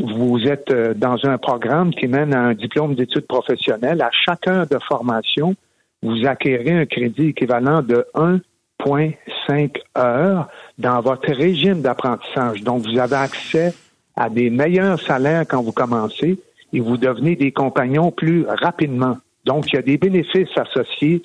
vous 0.00 0.40
êtes 0.46 0.70
euh, 0.70 0.94
dans 0.94 1.16
un 1.24 1.38
programme 1.38 1.92
qui 1.94 2.06
mène 2.06 2.34
à 2.34 2.40
un 2.40 2.54
diplôme 2.54 2.94
d'études 2.94 3.26
professionnelles, 3.26 4.02
à 4.02 4.10
chacun 4.12 4.64
de 4.64 4.78
formation, 4.78 5.54
vous 6.02 6.26
acquérez 6.26 6.72
un 6.72 6.86
crédit 6.86 7.28
équivalent 7.28 7.82
de 7.82 8.06
1,5 8.14 9.76
heures 9.96 10.48
dans 10.78 11.00
votre 11.00 11.32
régime 11.32 11.80
d'apprentissage. 11.80 12.62
Donc, 12.62 12.86
vous 12.86 12.98
avez 12.98 13.16
accès 13.16 13.74
à 14.16 14.28
des 14.28 14.50
meilleurs 14.50 15.00
salaires 15.00 15.44
quand 15.48 15.62
vous 15.62 15.72
commencez 15.72 16.38
et 16.72 16.80
vous 16.80 16.96
devenez 16.96 17.36
des 17.36 17.52
compagnons 17.52 18.10
plus 18.10 18.44
rapidement. 18.46 19.16
Donc, 19.44 19.72
il 19.72 19.76
y 19.76 19.78
a 19.78 19.82
des 19.82 19.96
bénéfices 19.96 20.56
associés 20.56 21.22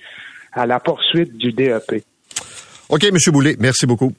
à 0.53 0.65
la 0.65 0.79
poursuite 0.79 1.37
du 1.37 1.51
DEP. 1.51 2.03
OK, 2.89 3.03
M. 3.03 3.17
Boulay, 3.31 3.55
merci 3.59 3.85
beaucoup. 3.85 4.13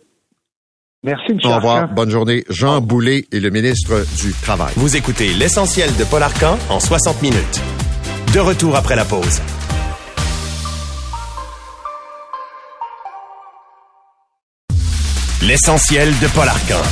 Merci, 1.02 1.32
M. 1.32 1.38
Au 1.44 1.56
revoir. 1.56 1.76
Arcan. 1.78 1.94
Bonne 1.94 2.10
journée. 2.10 2.44
Jean 2.50 2.80
Boulay 2.82 3.24
est 3.32 3.40
le 3.40 3.48
ministre 3.50 4.04
du 4.22 4.34
Travail. 4.34 4.72
Vous 4.76 4.96
écoutez 4.96 5.32
l'essentiel 5.32 5.88
de 5.96 6.04
Paul 6.04 6.22
Arcan 6.22 6.58
en 6.68 6.78
60 6.78 7.22
minutes. 7.22 7.60
De 8.34 8.40
retour 8.40 8.76
après 8.76 8.96
la 8.96 9.06
pause. 9.06 9.40
L'essentiel 15.42 16.10
de 16.20 16.26
Paul 16.34 16.46
Arcan. 16.48 16.82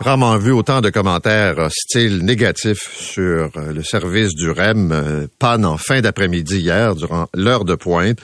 Rarement 0.00 0.36
vu 0.38 0.52
autant 0.52 0.80
de 0.80 0.90
commentaires 0.90 1.58
hostiles 1.58 2.24
négatifs 2.24 2.88
sur 2.92 3.50
le 3.56 3.82
service 3.82 4.34
du 4.34 4.50
REM. 4.50 4.92
euh, 4.92 5.26
panne 5.38 5.64
en 5.66 5.76
fin 5.76 6.00
d'après-midi 6.00 6.58
hier, 6.58 6.94
durant 6.94 7.26
l'heure 7.34 7.64
de 7.64 7.74
pointe. 7.74 8.18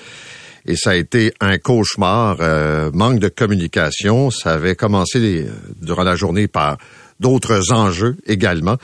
Et 0.66 0.76
ça 0.76 0.90
a 0.90 0.94
été 0.94 1.32
un 1.40 1.58
cauchemar, 1.58 2.38
euh, 2.40 2.90
manque 2.92 3.20
de 3.20 3.28
communication. 3.28 4.30
Ça 4.30 4.54
avait 4.54 4.74
commencé 4.74 5.44
euh, 5.46 5.50
durant 5.80 6.02
la 6.02 6.16
journée 6.16 6.48
par 6.48 6.76
d'autres 7.20 7.72
enjeux 7.72 8.16
également. 8.26 8.76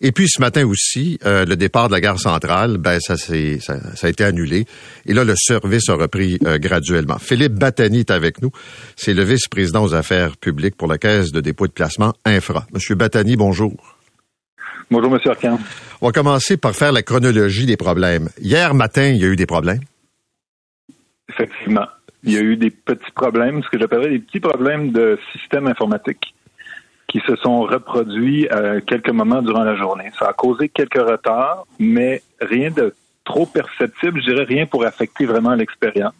Et 0.00 0.12
puis 0.12 0.28
ce 0.28 0.40
matin 0.40 0.64
aussi, 0.66 1.18
euh, 1.24 1.44
le 1.44 1.56
départ 1.56 1.88
de 1.88 1.92
la 1.94 2.00
gare 2.00 2.20
centrale, 2.20 2.76
ben 2.76 2.98
ça, 3.00 3.16
s'est- 3.16 3.58
ça, 3.60 3.76
ça 3.96 4.06
a 4.06 4.10
été 4.10 4.22
annulé. 4.24 4.66
Et 5.06 5.14
là, 5.14 5.24
le 5.24 5.34
service 5.36 5.88
a 5.88 5.94
repris 5.94 6.38
euh, 6.46 6.58
graduellement. 6.58 7.18
Philippe 7.18 7.54
Batani 7.54 8.00
est 8.00 8.10
avec 8.12 8.40
nous. 8.40 8.50
C'est 8.96 9.14
le 9.14 9.24
vice-président 9.24 9.82
aux 9.82 9.94
affaires 9.94 10.36
publiques 10.36 10.76
pour 10.76 10.86
la 10.86 10.98
Caisse 10.98 11.32
de 11.32 11.40
dépôt 11.40 11.64
et 11.64 11.68
de 11.68 11.72
placement 11.72 12.12
Infra. 12.24 12.66
Monsieur 12.72 12.94
Batani, 12.94 13.34
bonjour. 13.36 13.96
Bonjour, 14.90 15.10
Monsieur 15.10 15.30
Arcan. 15.30 15.58
On 16.02 16.06
va 16.06 16.12
commencer 16.12 16.56
par 16.56 16.74
faire 16.74 16.92
la 16.92 17.02
chronologie 17.02 17.64
des 17.66 17.76
problèmes. 17.76 18.28
Hier 18.40 18.74
matin, 18.74 19.08
il 19.08 19.16
y 19.16 19.24
a 19.24 19.28
eu 19.28 19.36
des 19.36 19.46
problèmes. 19.46 19.80
Effectivement, 21.32 21.86
il 22.24 22.32
y 22.32 22.36
a 22.36 22.40
eu 22.40 22.56
des 22.56 22.70
petits 22.70 23.10
problèmes, 23.14 23.62
ce 23.62 23.68
que 23.68 23.78
j'appellerais 23.78 24.10
des 24.10 24.18
petits 24.18 24.40
problèmes 24.40 24.92
de 24.92 25.18
système 25.32 25.66
informatique 25.66 26.34
qui 27.08 27.20
se 27.26 27.36
sont 27.36 27.62
reproduits 27.62 28.48
à 28.48 28.80
quelques 28.80 29.10
moments 29.10 29.42
durant 29.42 29.64
la 29.64 29.76
journée. 29.76 30.10
Ça 30.18 30.28
a 30.28 30.32
causé 30.32 30.68
quelques 30.68 30.94
retards, 31.00 31.66
mais 31.78 32.22
rien 32.40 32.70
de 32.70 32.94
trop 33.24 33.46
perceptible, 33.46 34.20
je 34.20 34.30
dirais 34.32 34.44
rien 34.44 34.66
pour 34.66 34.84
affecter 34.84 35.26
vraiment 35.26 35.54
l'expérience. 35.54 36.14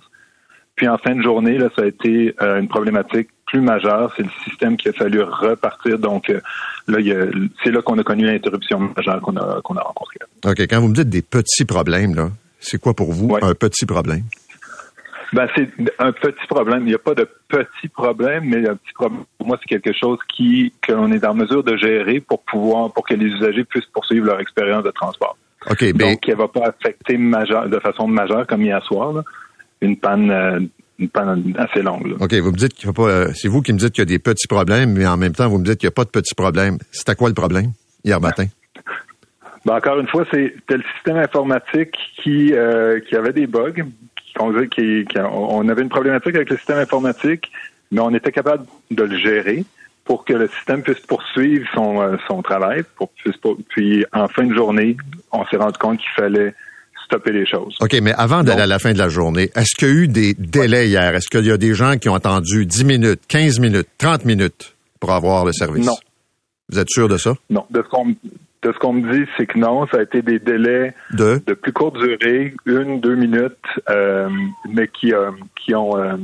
Puis 0.76 0.88
en 0.88 0.98
fin 0.98 1.14
de 1.14 1.22
journée, 1.22 1.58
là, 1.58 1.68
ça 1.76 1.82
a 1.82 1.86
été 1.86 2.34
euh, 2.42 2.58
une 2.60 2.68
problématique 2.68 3.28
plus 3.46 3.60
majeure. 3.60 4.12
C'est 4.16 4.22
le 4.22 4.30
système 4.44 4.76
qui 4.76 4.88
a 4.88 4.92
fallu 4.92 5.20
repartir. 5.22 5.98
Donc 5.98 6.30
euh, 6.30 6.40
là, 6.88 6.98
c'est 7.62 7.70
là 7.70 7.82
qu'on 7.82 7.98
a 7.98 8.02
connu 8.02 8.24
l'interruption 8.26 8.78
majeure 8.96 9.20
qu'on 9.20 9.36
a, 9.36 9.60
qu'on 9.62 9.76
a 9.76 9.82
rencontrée. 9.82 10.18
OK, 10.44 10.60
quand 10.60 10.80
vous 10.80 10.88
me 10.88 10.94
dites 10.94 11.08
des 11.10 11.22
petits 11.22 11.64
problèmes, 11.64 12.14
là, 12.14 12.30
c'est 12.60 12.80
quoi 12.80 12.94
pour 12.94 13.12
vous 13.12 13.28
Ouais. 13.28 13.40
un 13.44 13.54
petit 13.54 13.86
problème? 13.86 14.22
Ben, 15.32 15.48
c'est 15.56 15.68
un 15.98 16.12
petit 16.12 16.46
problème. 16.46 16.82
Il 16.82 16.88
n'y 16.88 16.94
a 16.94 16.98
pas 16.98 17.14
de 17.14 17.26
petit 17.48 17.88
problème, 17.88 18.44
mais 18.44 18.68
un 18.68 18.76
petit 18.76 18.92
problème, 18.94 19.22
pour 19.38 19.46
moi, 19.46 19.58
c'est 19.60 19.68
quelque 19.68 19.96
chose 19.98 20.18
qui 20.28 20.72
qu'on 20.86 21.10
est 21.10 21.24
en 21.24 21.34
mesure 21.34 21.62
de 21.64 21.76
gérer 21.76 22.20
pour 22.20 22.42
pouvoir, 22.42 22.92
pour 22.92 23.06
que 23.06 23.14
les 23.14 23.26
usagers 23.26 23.64
puissent 23.64 23.86
poursuivre 23.86 24.26
leur 24.26 24.40
expérience 24.40 24.84
de 24.84 24.90
transport. 24.90 25.36
OK, 25.70 25.80
ben, 25.94 26.10
Donc, 26.10 26.28
elle 26.28 26.36
va 26.36 26.48
pas 26.48 26.66
affecter 26.66 27.16
majeure, 27.16 27.68
de 27.68 27.78
façon 27.78 28.06
majeure, 28.06 28.46
comme 28.46 28.62
hier 28.62 28.82
soir, 28.84 29.12
là, 29.12 29.22
une 29.80 29.96
panne, 29.96 30.30
euh, 30.30 30.60
une 30.98 31.08
panne 31.08 31.54
assez 31.56 31.80
longue. 31.82 32.08
là. 32.08 32.16
OK, 32.20 32.34
vous 32.34 32.50
me 32.52 32.56
dites 32.56 32.74
qu'il 32.74 32.86
faut 32.86 32.92
pas. 32.92 33.08
euh, 33.08 33.30
c'est 33.34 33.48
vous 33.48 33.62
qui 33.62 33.72
me 33.72 33.78
dites 33.78 33.92
qu'il 33.92 34.02
y 34.02 34.06
a 34.06 34.06
des 34.06 34.18
petits 34.18 34.48
problèmes, 34.48 34.92
mais 34.92 35.06
en 35.06 35.16
même 35.16 35.32
temps, 35.32 35.48
vous 35.48 35.58
me 35.58 35.64
dites 35.64 35.78
qu'il 35.78 35.86
n'y 35.86 35.92
a 35.92 35.94
pas 35.94 36.04
de 36.04 36.10
petits 36.10 36.34
problèmes. 36.34 36.76
C'était 36.90 37.14
quoi 37.14 37.28
le 37.28 37.34
problème 37.34 37.72
hier 38.04 38.20
matin? 38.20 38.46
Ben, 39.64 39.76
encore 39.76 39.98
une 40.00 40.08
fois, 40.08 40.24
c'était 40.30 40.76
le 40.76 40.82
système 40.96 41.16
informatique 41.18 41.96
qui, 42.22 42.52
euh, 42.52 42.98
qui 43.00 43.14
avait 43.16 43.32
des 43.32 43.46
bugs. 43.46 43.84
Qui- 44.32 44.38
qu'on 44.38 44.50
disait 44.52 44.68
qui- 44.68 45.04
qui- 45.06 45.18
on 45.20 45.68
avait 45.68 45.82
une 45.82 45.88
problématique 45.88 46.34
avec 46.34 46.50
le 46.50 46.56
système 46.56 46.78
informatique, 46.78 47.50
mais 47.90 48.00
on 48.00 48.14
était 48.14 48.32
capable 48.32 48.64
de 48.90 49.02
le 49.02 49.16
gérer 49.18 49.64
pour 50.04 50.24
que 50.24 50.32
le 50.32 50.48
système 50.48 50.82
puisse 50.82 51.00
poursuivre 51.00 51.66
son, 51.74 52.00
euh, 52.00 52.16
son 52.26 52.42
travail. 52.42 52.82
Pour, 52.96 53.10
puis, 53.68 54.04
en 54.12 54.28
fin 54.28 54.44
de 54.44 54.54
journée, 54.54 54.96
on 55.30 55.44
s'est 55.46 55.56
rendu 55.56 55.78
compte 55.78 55.98
qu'il 55.98 56.10
fallait 56.16 56.54
stopper 57.04 57.32
les 57.32 57.46
choses. 57.46 57.76
OK, 57.80 57.92
mais 58.02 58.12
avant 58.14 58.42
d'aller 58.42 58.62
à 58.62 58.66
la 58.66 58.78
fin 58.78 58.92
de 58.92 58.98
la 58.98 59.08
journée, 59.08 59.50
est-ce 59.54 59.76
qu'il 59.76 59.88
y 59.88 59.90
a 59.90 59.94
eu 59.94 60.08
des 60.08 60.34
délais 60.34 60.88
hier? 60.88 61.14
Est-ce 61.14 61.28
qu'il 61.28 61.46
y 61.46 61.50
a 61.52 61.56
des 61.56 61.74
gens 61.74 61.98
qui 61.98 62.08
ont 62.08 62.14
attendu 62.14 62.64
10 62.66 62.84
minutes, 62.84 63.20
15 63.28 63.60
minutes, 63.60 63.88
30 63.98 64.24
minutes 64.24 64.74
pour 64.98 65.12
avoir 65.12 65.44
le 65.44 65.52
service? 65.52 65.86
Non. 65.86 65.94
Vous 66.70 66.78
êtes 66.78 66.88
sûr 66.88 67.08
de 67.08 67.18
ça? 67.18 67.34
Non, 67.50 67.66
de 67.70 67.82
ce 67.82 67.88
qu'on 67.88 68.14
de 68.62 68.72
ce 68.72 68.78
qu'on 68.78 68.92
me 68.92 69.12
dit, 69.12 69.28
c'est 69.36 69.46
que 69.46 69.58
non, 69.58 69.86
ça 69.88 69.98
a 69.98 70.02
été 70.02 70.22
des 70.22 70.38
délais 70.38 70.94
De? 71.12 71.42
de 71.44 71.54
plus 71.54 71.72
courte 71.72 71.98
durée, 71.98 72.54
une, 72.66 73.00
deux 73.00 73.16
minutes, 73.16 73.56
euh, 73.90 74.28
mais 74.72 74.88
qui, 74.88 75.12
euh, 75.12 75.30
qui 75.56 75.74
ont 75.74 75.98
euh, 75.98 76.16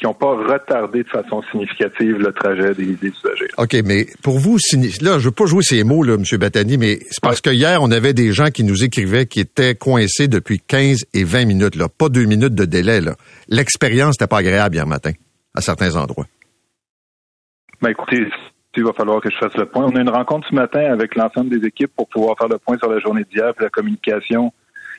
qui 0.00 0.06
n'ont 0.06 0.14
pas 0.14 0.34
retardé 0.34 1.02
de 1.02 1.08
façon 1.08 1.42
significative 1.50 2.16
le 2.16 2.32
trajet 2.32 2.74
des, 2.74 2.94
des 2.94 3.08
usagers. 3.08 3.48
OK, 3.58 3.76
mais 3.84 4.06
pour 4.22 4.38
vous, 4.38 4.56
là, 5.02 5.18
je 5.18 5.26
veux 5.26 5.30
pas 5.30 5.44
jouer 5.44 5.62
ces 5.62 5.84
mots, 5.84 6.02
là, 6.02 6.14
M. 6.14 6.38
Battani, 6.38 6.78
mais 6.78 7.00
c'est 7.10 7.20
parce 7.22 7.42
que 7.42 7.50
hier, 7.50 7.82
on 7.82 7.90
avait 7.90 8.14
des 8.14 8.32
gens 8.32 8.46
qui 8.46 8.64
nous 8.64 8.82
écrivaient 8.82 9.26
qui 9.26 9.40
étaient 9.40 9.74
coincés 9.74 10.26
depuis 10.26 10.58
15 10.58 11.04
et 11.12 11.24
20 11.24 11.44
minutes, 11.44 11.76
là. 11.76 11.88
Pas 11.90 12.08
deux 12.08 12.24
minutes 12.24 12.54
de 12.54 12.64
délai, 12.64 13.02
là. 13.02 13.14
L'expérience 13.48 14.18
n'était 14.18 14.26
pas 14.26 14.38
agréable 14.38 14.74
hier 14.74 14.86
matin, 14.86 15.12
à 15.54 15.60
certains 15.60 15.94
endroits. 15.96 16.26
Ben 17.82 17.90
écoutez, 17.90 18.26
il 18.76 18.84
va 18.84 18.92
falloir 18.92 19.20
que 19.20 19.30
je 19.30 19.36
fasse 19.36 19.56
le 19.56 19.66
point. 19.66 19.84
On 19.84 19.96
a 19.96 20.00
une 20.00 20.08
rencontre 20.08 20.46
ce 20.48 20.54
matin 20.54 20.80
avec 20.92 21.16
l'ensemble 21.16 21.50
des 21.58 21.66
équipes 21.66 21.90
pour 21.96 22.08
pouvoir 22.08 22.36
faire 22.38 22.48
le 22.48 22.58
point 22.58 22.78
sur 22.78 22.88
la 22.90 23.00
journée 23.00 23.24
d'hier 23.32 23.52
puis 23.54 23.64
la 23.64 23.70
communication, 23.70 24.52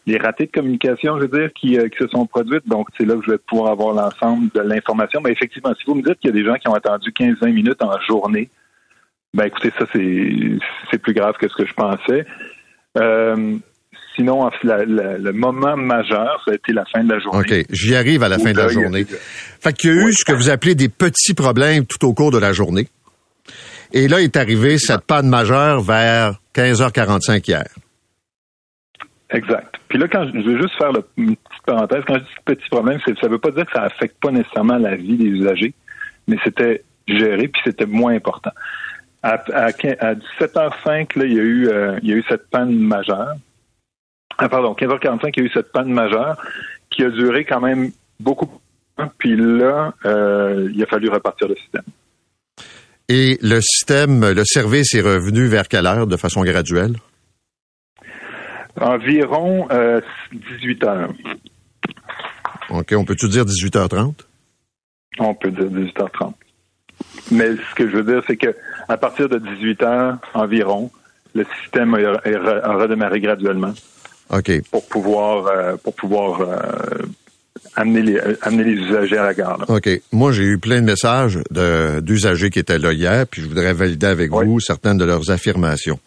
les 0.05 0.17
ratés 0.17 0.47
de 0.47 0.51
communication, 0.51 1.15
je 1.17 1.21
veux 1.25 1.39
dire, 1.39 1.49
qui, 1.53 1.77
euh, 1.77 1.87
qui 1.87 1.97
se 1.99 2.07
sont 2.07 2.25
produites. 2.25 2.67
Donc, 2.67 2.87
c'est 2.97 3.05
là 3.05 3.15
que 3.15 3.21
je 3.25 3.31
vais 3.31 3.37
pouvoir 3.37 3.71
avoir 3.71 3.93
l'ensemble 3.93 4.49
de 4.53 4.59
l'information. 4.61 5.21
Mais 5.23 5.31
effectivement, 5.31 5.73
si 5.77 5.83
vous 5.87 5.95
me 5.95 6.01
dites 6.01 6.19
qu'il 6.19 6.29
y 6.29 6.33
a 6.33 6.35
des 6.35 6.43
gens 6.45 6.55
qui 6.55 6.67
ont 6.67 6.73
attendu 6.73 7.11
15-20 7.11 7.51
minutes 7.53 7.81
en 7.81 7.99
journée, 8.01 8.49
ben 9.33 9.45
écoutez, 9.45 9.71
ça, 9.79 9.85
c'est 9.93 10.31
c'est 10.91 10.97
plus 10.97 11.13
grave 11.13 11.35
que 11.39 11.47
ce 11.47 11.53
que 11.55 11.65
je 11.65 11.73
pensais. 11.73 12.25
Euh, 12.97 13.55
sinon, 14.15 14.41
en- 14.43 14.51
la- 14.63 14.83
la- 14.85 15.17
le 15.17 15.31
moment 15.31 15.77
majeur, 15.77 16.41
ça 16.43 16.51
a 16.51 16.55
été 16.55 16.73
la 16.73 16.83
fin 16.85 17.03
de 17.03 17.13
la 17.13 17.19
journée. 17.19 17.39
OK, 17.39 17.65
j'y 17.69 17.95
arrive 17.95 18.23
à 18.23 18.27
la 18.27 18.37
fin 18.39 18.51
de 18.51 18.57
la 18.57 18.67
journée. 18.67 19.05
Fait 19.05 19.71
qu'il 19.71 19.89
y 19.89 19.93
a 19.93 19.95
eu 20.01 20.05
Oui. 20.07 20.13
ce 20.13 20.25
que 20.25 20.33
vous 20.33 20.49
appelez 20.49 20.75
des 20.75 20.89
petits 20.89 21.33
problèmes 21.33 21.85
tout 21.85 22.05
au 22.05 22.13
cours 22.13 22.31
de 22.31 22.37
la 22.37 22.51
journée. 22.51 22.87
Et 23.93 24.07
là 24.07 24.21
est 24.21 24.37
arrivée 24.37 24.77
cette 24.77 25.05
panne 25.05 25.27
majeure 25.27 25.81
vers 25.81 26.39
15h45 26.55 27.47
hier. 27.47 27.65
Exact. 29.31 29.75
Puis 29.87 29.97
là, 29.97 30.07
quand 30.07 30.25
je, 30.25 30.39
je 30.39 30.45
veux 30.45 30.61
juste 30.61 30.77
faire 30.77 30.91
le, 30.91 31.03
une 31.17 31.35
petite 31.35 31.63
parenthèse, 31.65 32.03
quand 32.05 32.15
je 32.15 32.19
dis 32.19 32.29
petit 32.45 32.69
problème, 32.69 32.99
ça 33.19 33.27
veut 33.27 33.39
pas 33.39 33.51
dire 33.51 33.65
que 33.65 33.71
ça 33.71 33.83
affecte 33.83 34.17
pas 34.21 34.31
nécessairement 34.31 34.77
la 34.77 34.95
vie 34.95 35.15
des 35.15 35.25
usagers, 35.25 35.73
mais 36.27 36.37
c'était 36.43 36.83
géré 37.07 37.47
puis 37.47 37.61
c'était 37.63 37.85
moins 37.85 38.13
important. 38.13 38.51
À, 39.23 39.33
à, 39.53 39.65
à 39.65 40.15
17h05, 40.15 41.17
là, 41.17 41.25
il 41.25 41.33
y 41.33 41.39
a 41.39 41.43
eu 41.43 41.67
euh, 41.67 41.99
il 42.01 42.09
y 42.09 42.13
a 42.13 42.15
eu 42.15 42.23
cette 42.27 42.49
panne 42.49 42.73
majeure. 42.75 43.35
Ah, 44.37 44.49
pardon, 44.49 44.73
15h45, 44.73 45.31
il 45.35 45.39
y 45.39 45.43
a 45.43 45.45
eu 45.45 45.51
cette 45.53 45.71
panne 45.71 45.91
majeure 45.91 46.37
qui 46.89 47.03
a 47.03 47.09
duré 47.09 47.45
quand 47.45 47.61
même 47.61 47.91
beaucoup. 48.19 48.49
Puis 49.17 49.35
là, 49.35 49.93
euh, 50.05 50.69
il 50.73 50.81
a 50.81 50.85
fallu 50.87 51.09
repartir 51.09 51.47
le 51.47 51.55
système. 51.55 51.83
Et 53.13 53.37
le 53.41 53.59
système, 53.59 54.31
le 54.31 54.45
service 54.45 54.95
est 54.95 55.01
revenu 55.01 55.45
vers 55.47 55.67
quelle 55.67 55.85
heure 55.85 56.07
de 56.07 56.15
façon 56.15 56.43
graduelle? 56.43 56.95
Environ 58.79 59.67
euh, 59.69 59.99
18 60.31 60.83
heures. 60.85 61.13
OK, 62.69 62.93
on 62.95 63.03
peut-tu 63.03 63.27
dire 63.27 63.43
18h30? 63.43 64.13
On 65.19 65.33
peut 65.35 65.51
dire 65.51 65.65
18h30. 65.65 66.33
Mais 67.31 67.49
ce 67.57 67.75
que 67.75 67.89
je 67.89 67.97
veux 67.97 68.03
dire, 68.03 68.23
c'est 68.27 68.37
que 68.37 68.55
à 68.87 68.95
partir 68.95 69.27
de 69.27 69.39
18 69.39 69.83
heures 69.83 70.17
environ, 70.33 70.89
le 71.35 71.45
système 71.59 71.93
a 71.95 72.73
redémarré 72.77 73.19
graduellement 73.19 73.73
OK. 74.29 74.51
pour 74.71 74.87
pouvoir 74.87 75.47
euh, 75.47 75.75
pour 75.75 75.95
pouvoir 75.95 76.39
euh, 76.39 76.55
amener 77.75 78.01
les 78.01 78.19
amener 78.41 78.63
les 78.63 78.73
usagers 78.81 79.17
à 79.17 79.23
la 79.25 79.33
gare. 79.33 79.57
là. 79.59 79.65
OK. 79.69 79.89
Moi, 80.11 80.31
j'ai 80.31 80.43
eu 80.43 80.57
plein 80.57 80.81
de 80.81 80.85
messages 80.85 81.39
de- 81.51 81.99
d'usagers 82.01 82.49
qui 82.49 82.59
étaient 82.59 82.77
là 82.79 82.91
hier, 82.93 83.25
puis 83.27 83.41
je 83.41 83.47
voudrais 83.47 83.73
valider 83.73 84.07
avec 84.07 84.33
Oui. 84.33 84.45
vous 84.45 84.59
certaines 84.59 84.97
de 84.97 85.05
leurs 85.05 85.29
affirmations. 85.31 85.99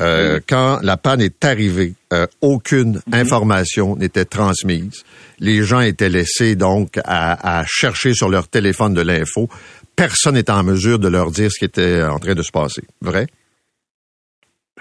Euh, 0.00 0.40
Quand 0.48 0.80
la 0.82 0.96
panne 0.96 1.20
est 1.20 1.44
arrivée, 1.44 1.94
euh, 2.12 2.26
aucune 2.40 3.00
information 3.12 3.94
n'était 3.96 4.24
transmise. 4.24 5.04
Les 5.38 5.62
gens 5.62 5.80
étaient 5.80 6.08
laissés 6.08 6.56
donc 6.56 6.98
à, 7.04 7.60
à 7.60 7.64
chercher 7.66 8.12
sur 8.12 8.28
leur 8.28 8.48
téléphone 8.48 8.92
de 8.94 9.02
l'info. 9.02 9.48
Personne 9.94 10.34
n'était 10.34 10.50
en 10.50 10.64
mesure 10.64 10.98
de 10.98 11.06
leur 11.06 11.30
dire 11.30 11.50
ce 11.52 11.58
qui 11.60 11.64
était 11.64 12.02
en 12.02 12.18
train 12.18 12.34
de 12.34 12.42
se 12.42 12.50
passer. 12.50 12.82
Vrai? 13.00 13.28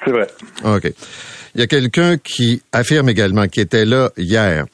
C'est 0.04 0.12
vrai. 0.12 0.28
OK. 0.64 0.92
Il 1.56 1.62
y 1.62 1.64
a 1.64 1.68
quelqu'un 1.68 2.18
qui 2.18 2.64
affirme 2.72 3.10
également, 3.10 3.48
qui 3.48 3.60
était 3.62 3.86
là 3.86 4.10
hier, 4.18 4.66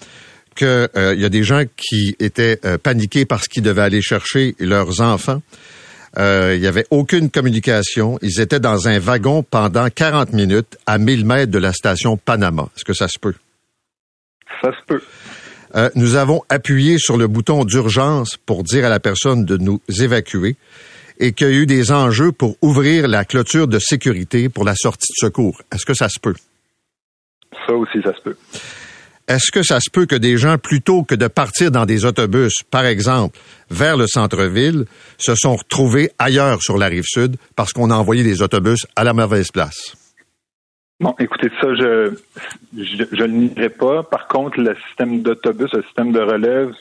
que 0.60 0.90
euh, 0.96 1.14
il 1.16 1.22
y 1.22 1.26
a 1.26 1.30
des 1.30 1.44
gens 1.44 1.64
qui 1.78 2.16
étaient 2.20 2.60
euh, 2.66 2.78
paniqués 2.78 3.26
parce 3.26 3.48
qu'ils 3.48 3.64
devaient 3.64 3.82
aller 3.82 4.02
chercher 4.02 4.56
leurs 4.60 5.02
enfants 5.02 5.42
Euh, 6.18 6.56
il 6.56 6.62
n'y 6.62 6.68
avait 6.68 6.86
aucune 6.90 7.30
communication. 7.30 8.18
Ils 8.22 8.42
étaient 8.42 8.60
dans 8.60 8.88
un 8.88 9.00
wagon 9.00 9.44
pendant 9.44 9.90
40 9.90 10.34
minutes 10.34 10.78
à 10.86 10.98
1000 10.98 11.26
mètres 11.26 11.52
de 11.52 11.60
la 11.60 11.74
station 11.74 12.18
Panama. 12.18 12.70
Est-ce 12.76 12.86
que 12.86 12.94
ça 12.94 13.08
se 13.08 13.20
peut? 13.20 13.36
Ça 14.62 14.72
se 14.72 14.86
peut. 14.88 15.02
Euh, 15.76 15.90
nous 15.96 16.16
avons 16.16 16.42
appuyé 16.50 16.98
sur 16.98 17.16
le 17.16 17.28
bouton 17.28 17.64
d'urgence 17.64 18.38
pour 18.38 18.64
dire 18.64 18.86
à 18.86 18.90
la 18.90 19.00
personne 19.00 19.46
de 19.46 19.58
nous 19.58 19.82
évacuer 20.02 20.56
et 21.20 21.34
qu'il 21.34 21.48
y 21.48 21.50
a 21.52 21.54
eu 21.54 21.66
des 21.68 21.92
enjeux 21.92 22.32
pour 22.32 22.56
ouvrir 22.62 23.08
la 23.08 23.24
clôture 23.24 23.68
de 23.68 23.78
sécurité 23.78 24.50
pour 24.50 24.66
la 24.66 24.74
sortie 24.76 25.12
de 25.12 25.28
secours. 25.28 25.62
Est-ce 25.72 25.86
que 25.86 25.94
ça 25.94 26.10
se 26.10 26.20
peut? 26.20 26.36
Ça 27.68 27.74
aussi, 27.74 28.02
ça 28.04 28.16
se 28.16 28.22
peut. 28.22 28.38
Est-ce 29.30 29.52
que 29.52 29.62
ça 29.62 29.80
se 29.80 29.92
peut 29.92 30.08
que 30.08 30.16
des 30.16 30.38
gens, 30.38 30.58
plutôt 30.58 31.04
que 31.04 31.14
de 31.14 31.28
partir 31.28 31.70
dans 31.70 31.86
des 31.86 32.04
autobus, 32.04 32.64
par 32.72 32.88
exemple, 32.88 33.38
vers 33.70 33.96
le 33.96 34.08
centre-ville, 34.08 34.86
se 35.20 35.36
sont 35.36 35.56
retrouvés 35.56 36.10
ailleurs 36.18 36.64
sur 36.64 36.80
la 36.80 36.88
rive 36.88 37.04
sud 37.06 37.36
parce 37.56 37.72
qu'on 37.72 37.92
a 37.92 37.96
envoyé 37.96 38.24
des 38.24 38.42
autobus 38.42 38.88
à 38.96 39.04
la 39.04 39.14
mauvaise 39.14 39.52
place? 39.52 39.96
Bon, 41.00 41.14
écoutez, 41.20 41.50
ça, 41.62 41.68
je, 41.76 42.12
je, 42.76 43.04
je 43.12 43.24
ne 43.24 43.68
pas. 43.68 44.02
Par 44.02 44.28
contre, 44.28 44.60
le 44.60 44.76
système 44.88 45.22
d'autobus, 45.22 45.72
le 45.74 45.84
système 45.84 46.12
de 46.12 46.22
relève, 46.22 46.72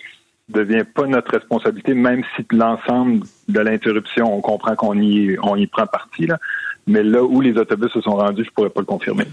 devient 0.49 0.85
pas 0.85 1.07
notre 1.07 1.33
responsabilité, 1.33 1.93
même 1.93 2.23
si 2.35 2.47
l'ensemble 2.51 3.27
de 3.49 3.61
l'interruption, 3.61 4.35
on 4.35 4.41
comprend 4.41 4.75
qu'on 4.75 4.99
y, 4.99 5.37
on 5.43 5.57
y 5.57 5.67
prend 5.67 5.87
parti. 5.87 6.27
Là. 6.27 6.39
Mais 6.87 7.03
là 7.03 7.23
où 7.23 7.43
les 7.43 7.59
autobus 7.59 7.93
se 7.93 8.01
sont 8.01 8.17
rendus, 8.17 8.45
je 8.45 8.51
pourrais 8.51 8.71
pas 8.71 8.81
le 8.81 8.87
confirmer. 8.87 9.27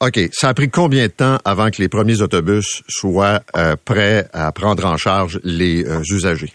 OK. 0.00 0.18
Ça 0.32 0.48
a 0.48 0.54
pris 0.54 0.70
combien 0.70 1.06
de 1.06 1.12
temps 1.12 1.36
avant 1.44 1.70
que 1.70 1.82
les 1.82 1.88
premiers 1.88 2.22
autobus 2.22 2.82
soient 2.88 3.40
euh, 3.54 3.76
prêts 3.84 4.26
à 4.32 4.50
prendre 4.50 4.86
en 4.86 4.96
charge 4.96 5.38
les 5.44 5.86
euh, 5.86 6.00
usagers? 6.10 6.52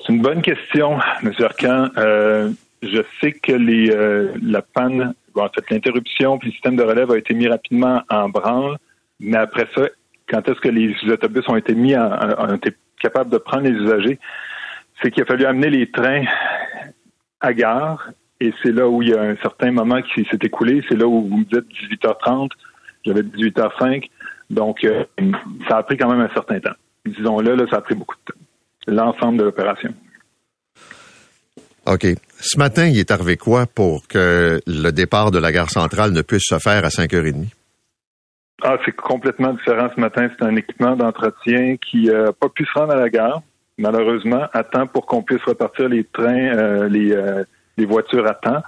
C'est 0.00 0.12
une 0.12 0.22
bonne 0.22 0.40
question, 0.40 0.98
M. 1.22 1.32
Arcan. 1.38 1.90
Euh, 1.98 2.50
je 2.82 3.02
sais 3.20 3.32
que 3.32 3.52
les, 3.52 3.94
la 4.42 4.62
panne, 4.62 5.14
en 5.36 5.48
fait, 5.48 5.70
l'interruption 5.70 6.38
puis 6.38 6.48
le 6.48 6.52
système 6.52 6.76
de 6.76 6.82
relève 6.82 7.10
a 7.12 7.18
été 7.18 7.34
mis 7.34 7.46
rapidement 7.46 8.02
en 8.08 8.28
branle, 8.28 8.78
mais 9.20 9.36
après 9.36 9.68
ça, 9.74 9.82
quand 10.28 10.48
est-ce 10.48 10.60
que 10.60 10.68
les 10.68 10.96
autobus 11.08 11.44
ont 11.46 11.56
été 11.56 11.74
mis 11.74 11.94
en, 11.96 12.10
ont 12.38 12.54
été 12.56 12.72
capables 13.00 13.30
de 13.30 13.38
prendre 13.38 13.64
les 13.64 13.70
usagers, 13.70 14.18
c'est 15.00 15.10
qu'il 15.10 15.22
a 15.22 15.26
fallu 15.26 15.44
amener 15.44 15.70
les 15.70 15.90
trains 15.90 16.24
à 17.40 17.52
gare 17.52 18.10
et 18.42 18.52
c'est 18.60 18.72
là 18.72 18.88
où 18.88 19.02
il 19.02 19.10
y 19.10 19.14
a 19.14 19.22
un 19.22 19.36
certain 19.36 19.70
moment 19.70 20.02
qui 20.02 20.24
s'est 20.24 20.38
écoulé. 20.42 20.82
C'est 20.88 20.96
là 20.96 21.06
où 21.06 21.28
vous 21.28 21.36
me 21.38 21.44
dites 21.44 21.68
18h30, 22.02 22.50
j'avais 23.06 23.22
18h05. 23.22 24.10
Donc, 24.50 24.82
euh, 24.82 25.04
ça 25.68 25.76
a 25.76 25.82
pris 25.84 25.96
quand 25.96 26.10
même 26.10 26.20
un 26.20 26.34
certain 26.34 26.58
temps. 26.58 26.74
Disons-le, 27.06 27.54
là, 27.54 27.64
ça 27.70 27.76
a 27.76 27.80
pris 27.82 27.94
beaucoup 27.94 28.16
de 28.16 28.32
temps. 28.32 28.38
L'ensemble 28.88 29.38
de 29.38 29.44
l'opération. 29.44 29.94
OK. 31.86 32.06
Ce 32.40 32.58
matin, 32.58 32.86
il 32.86 32.98
est 32.98 33.12
arrivé 33.12 33.36
quoi 33.36 33.66
pour 33.66 34.08
que 34.08 34.60
le 34.66 34.90
départ 34.90 35.30
de 35.30 35.38
la 35.38 35.52
gare 35.52 35.70
centrale 35.70 36.10
ne 36.10 36.22
puisse 36.22 36.46
se 36.48 36.58
faire 36.58 36.84
à 36.84 36.88
5h30? 36.88 37.46
Ah, 38.64 38.76
c'est 38.84 38.94
complètement 38.96 39.52
différent 39.52 39.88
ce 39.94 40.00
matin. 40.00 40.28
C'est 40.36 40.44
un 40.44 40.56
équipement 40.56 40.96
d'entretien 40.96 41.76
qui 41.76 42.06
n'a 42.06 42.32
pas 42.32 42.48
pu 42.48 42.64
se 42.64 42.76
rendre 42.76 42.92
à 42.92 42.96
la 42.96 43.08
gare, 43.08 43.40
malheureusement, 43.78 44.46
à 44.52 44.64
temps 44.64 44.88
pour 44.88 45.06
qu'on 45.06 45.22
puisse 45.22 45.42
repartir 45.44 45.88
les 45.88 46.02
trains, 46.04 46.56
euh, 46.56 46.88
les, 46.88 47.12
euh, 47.12 47.44
les 47.76 47.86
voitures 47.86 48.26
à 48.26 48.34
temps. 48.34 48.62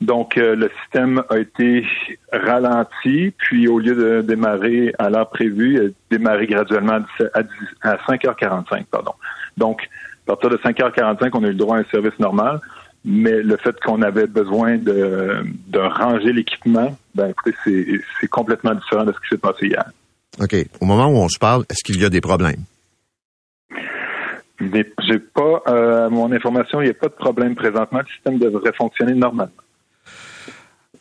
Donc, 0.00 0.36
euh, 0.36 0.54
le 0.54 0.70
système 0.82 1.22
a 1.28 1.38
été 1.38 1.84
ralenti, 2.32 3.32
puis 3.36 3.66
au 3.66 3.80
lieu 3.80 3.96
de 3.96 4.22
démarrer 4.22 4.92
à 4.98 5.10
l'heure 5.10 5.28
prévue, 5.28 5.74
il 5.74 5.80
a 5.80 5.88
démarré 6.10 6.46
graduellement 6.46 7.00
à, 7.34 7.40
à 7.82 7.96
5h45. 7.96 8.84
Pardon. 8.90 9.12
Donc, 9.56 9.88
à 10.26 10.36
partir 10.36 10.50
de 10.50 10.56
5h45, 10.56 11.30
on 11.32 11.42
a 11.42 11.48
eu 11.48 11.50
le 11.50 11.54
droit 11.54 11.76
à 11.76 11.80
un 11.80 11.84
service 11.90 12.16
normal 12.20 12.60
mais 13.04 13.42
le 13.42 13.56
fait 13.56 13.78
qu'on 13.80 14.02
avait 14.02 14.26
besoin 14.26 14.76
de, 14.76 15.42
ranger 15.74 16.32
l'équipement, 16.32 16.96
ben 17.14 17.30
écoutez, 17.30 17.54
c'est 18.20 18.28
complètement 18.28 18.74
différent 18.74 19.04
de 19.04 19.12
ce 19.12 19.18
qui 19.20 19.28
s'est 19.30 19.38
passé 19.38 19.66
hier. 19.66 19.84
OK. 20.40 20.54
Au 20.80 20.84
moment 20.84 21.06
où 21.06 21.16
on 21.16 21.28
se 21.28 21.38
parle, 21.38 21.64
est-ce 21.70 21.82
qu'il 21.82 22.00
y 22.00 22.04
a 22.04 22.10
des 22.10 22.20
problèmes? 22.20 22.64
J'ai 24.60 25.18
pas, 25.18 25.62
euh, 25.68 26.10
mon 26.10 26.32
information, 26.32 26.80
il 26.80 26.84
n'y 26.86 26.90
a 26.90 26.94
pas 26.94 27.08
de 27.08 27.12
problème 27.12 27.54
présentement. 27.54 28.00
Le 28.00 28.12
système 28.12 28.38
devrait 28.38 28.72
fonctionner 28.76 29.14
normalement. 29.14 29.52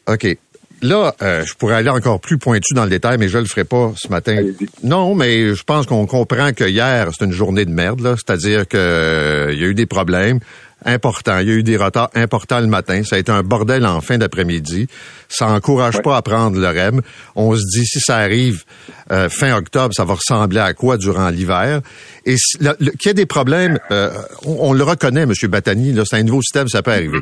OK. 0.08 0.38
Là, 0.84 1.16
euh, 1.24 1.44
je 1.44 1.56
pourrais 1.56 1.76
aller 1.76 1.90
encore 1.90 2.20
plus 2.20 2.38
pointu 2.38 2.76
dans 2.76 2.84
le 2.84 2.92
détail, 2.92 3.18
mais 3.18 3.28
je 3.28 3.40
le 3.40 3.46
ferai 3.46 3.64
pas 3.64 3.94
ce 3.96 4.10
matin. 4.10 4.40
Non, 4.84 5.16
mais 5.16 5.56
je 5.56 5.64
pense 5.64 5.88
qu'on 5.88 6.06
comprend 6.06 6.54
que 6.54 6.66
hier, 6.66 7.10
c'est 7.18 7.26
une 7.26 7.32
journée 7.32 7.66
de 7.66 7.72
merde, 7.72 8.02
là. 8.02 8.16
C'est-à-dire 8.16 8.68
qu'il 8.68 8.80
euh, 8.80 9.54
y 9.56 9.64
a 9.64 9.68
eu 9.68 9.74
des 9.74 9.88
problèmes 9.88 10.40
important. 10.86 11.40
Il 11.40 11.48
y 11.48 11.52
a 11.52 11.56
eu 11.56 11.64
des 11.64 11.78
retards 11.78 12.10
importants 12.16 12.60
le 12.60 12.68
matin. 12.68 13.04
Ça 13.04 13.16
a 13.16 13.20
été 13.20 13.32
un 13.32 13.44
bordel 13.44 13.86
en 13.86 14.02
fin 14.02 14.18
d'après-midi. 14.18 14.88
Ça 15.30 15.48
encourage 15.48 16.02
pas 16.02 16.18
à 16.18 16.22
prendre 16.22 16.60
le 16.60 16.68
REM. 16.68 17.02
On 17.36 17.56
se 17.56 17.62
dit, 17.74 17.86
si 17.86 18.00
ça 18.00 18.18
arrive 18.18 18.64
euh, 19.12 19.30
fin 19.30 19.56
octobre, 19.56 19.94
ça 19.94 20.06
va 20.06 20.14
ressembler 20.14 20.60
à 20.60 20.74
quoi 20.74 20.98
durant 20.98 21.30
l'hiver? 21.30 21.82
Et 22.26 22.36
qu'il 22.60 22.92
y 23.06 23.10
ait 23.10 23.14
des 23.14 23.26
problèmes, 23.26 23.80
euh, 23.92 24.12
on, 24.46 24.74
le 24.74 24.84
reconnaît, 24.84 25.24
M. 25.24 25.34
Batani, 25.50 25.96
c'est 26.06 26.18
un 26.18 26.24
nouveau 26.24 26.42
système, 26.42 26.68
ça 26.68 26.82
peut 26.82 26.92
arriver. 26.92 27.20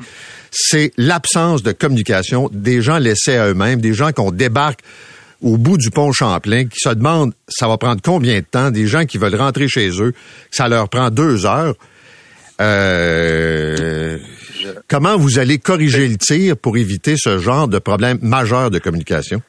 C'est 0.52 0.92
l'absence 0.98 1.64
de 1.64 1.72
communication 1.72 2.50
des 2.52 2.82
gens 2.82 2.98
laissés 2.98 3.38
à 3.38 3.48
eux-mêmes, 3.48 3.82
des 3.82 3.94
gens 3.94 4.12
qu'on 4.12 4.32
débarque 4.32 4.82
au 5.42 5.58
bout 5.58 5.78
du 5.78 5.92
pont 5.92 6.12
Champlain, 6.12 6.66
qui 6.66 6.80
se 6.80 6.90
demandent 6.90 7.34
ça 7.48 7.68
va 7.68 7.78
prendre 7.78 8.02
combien 8.04 8.40
de 8.40 8.46
temps, 8.46 8.72
des 8.72 8.88
gens 8.88 9.06
qui 9.06 9.18
veulent 9.18 9.36
rentrer 9.36 9.68
chez 9.68 9.90
eux, 10.02 10.14
ça 10.50 10.68
leur 10.68 10.90
prend 10.90 11.10
deux 11.10 11.46
heures. 11.46 11.76
Euh, 12.62 14.18
comment 14.88 15.18
vous 15.18 15.40
allez 15.40 15.58
corriger 15.58 16.08
le 16.08 16.18
tir 16.18 16.56
pour 16.58 16.78
éviter 16.78 17.16
ce 17.18 17.38
genre 17.38 17.68
de 17.68 17.80
problème 17.80 18.18
majeur 18.22 18.72
de 18.72 18.80
communication? 18.80 19.42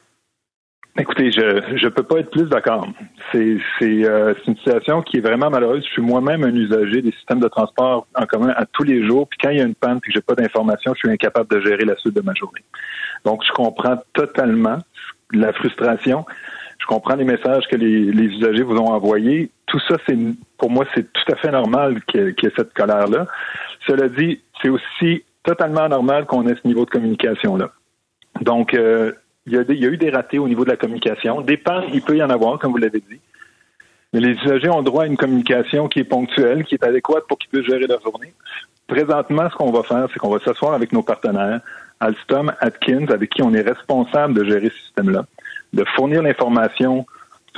Écoutez, 0.99 1.31
je 1.31 1.85
ne 1.85 1.89
peux 1.91 2.03
pas 2.03 2.21
être 2.21 2.31
plus 2.31 2.49
d'accord. 2.49 2.89
C'est 3.31 3.59
euh, 3.83 4.33
une 4.47 4.57
situation 4.57 5.03
qui 5.03 5.19
est 5.19 5.21
vraiment 5.21 5.51
malheureuse. 5.51 5.85
Je 5.85 5.91
suis 5.91 6.03
moi-même 6.03 6.43
un 6.43 6.55
usager 6.55 7.03
des 7.03 7.13
systèmes 7.13 7.41
de 7.41 7.49
transport 7.49 8.07
en 8.15 8.25
commun 8.25 8.55
à 8.57 8.65
tous 8.65 8.85
les 8.85 9.07
jours. 9.07 9.29
Puis 9.29 9.39
quand 9.43 9.51
il 9.51 9.59
y 9.59 9.61
a 9.61 9.65
une 9.65 9.75
panne 9.75 9.99
et 9.99 10.01
que 10.01 10.13
j'ai 10.13 10.23
pas 10.23 10.35
d'informations, 10.35 10.95
je 10.95 11.01
suis 11.01 11.11
incapable 11.11 11.51
de 11.55 11.61
gérer 11.61 11.85
la 11.85 11.97
suite 11.97 12.15
de 12.15 12.23
ma 12.23 12.33
journée. 12.33 12.63
Donc, 13.27 13.43
je 13.47 13.53
comprends 13.53 13.99
totalement 14.15 14.79
la 15.33 15.53
frustration. 15.53 16.25
Je 16.79 16.87
comprends 16.87 17.17
les 17.17 17.25
messages 17.25 17.65
que 17.71 17.77
les, 17.77 18.11
les 18.13 18.25
usagers 18.25 18.63
vous 18.63 18.77
ont 18.77 18.89
envoyés. 18.89 19.51
Tout 19.67 19.81
ça, 19.89 19.97
c'est 20.07 20.17
pour 20.59 20.71
moi, 20.71 20.87
c'est 20.95 21.13
tout 21.13 21.33
à 21.33 21.37
fait 21.37 21.51
normal 21.51 22.03
qu'il 22.05 22.35
y, 22.43 22.47
ait 22.47 22.53
cette 22.57 22.73
colère-là. 22.73 23.27
Cela 23.87 24.09
dit, 24.09 24.41
c'est 24.63 24.69
aussi 24.69 25.25
totalement 25.43 25.89
normal 25.89 26.27
qu'on 26.27 26.47
ait 26.47 26.55
ce 26.61 26.67
niveau 26.67 26.85
de 26.85 26.91
communication-là. 26.91 27.71
Donc, 28.43 28.75
euh, 28.75 29.13
il, 29.47 29.55
y 29.55 29.59
a 29.59 29.63
il 29.69 29.79
y 29.79 29.87
a 29.87 29.89
eu 29.89 29.97
des 29.97 30.11
ratés 30.11 30.39
au 30.39 30.49
niveau 30.49 30.65
de 30.65 30.71
la 30.71 30.77
communication. 30.77 31.41
Des 31.41 31.61
il 31.93 32.03
peut 32.03 32.17
y 32.17 32.23
en 32.23 32.31
avoir, 32.31 32.59
comme 32.59 32.73
vous 32.73 32.79
l'avez 32.79 33.01
dit. 33.01 33.21
Mais 34.13 34.21
les 34.21 34.33
usagers 34.33 34.71
ont 34.71 34.83
droit 34.83 35.03
à 35.03 35.07
une 35.07 35.17
communication 35.17 35.89
qui 35.89 36.01
est 36.01 36.05
ponctuelle, 36.05 36.65
qui 36.65 36.75
est 36.75 36.85
adéquate 36.85 37.25
pour 37.29 37.39
qu'ils 37.39 37.51
puissent 37.51 37.67
gérer 37.67 37.87
leur 37.87 38.01
journée. 38.01 38.33
Présentement, 38.87 39.49
ce 39.51 39.57
qu'on 39.57 39.73
va 39.73 39.83
faire, 39.83 40.07
c'est 40.13 40.19
qu'on 40.19 40.31
va 40.31 40.39
s'asseoir 40.39 40.75
avec 40.75 40.93
nos 40.93 41.03
partenaires, 41.03 41.61
Alstom, 41.99 42.53
Atkins, 42.61 43.07
avec 43.09 43.31
qui 43.31 43.43
on 43.43 43.53
est 43.53 43.63
responsable 43.63 44.35
de 44.35 44.45
gérer 44.45 44.69
ce 44.71 44.79
système-là, 44.85 45.25
de 45.73 45.85
fournir 45.97 46.23
l'information 46.23 47.05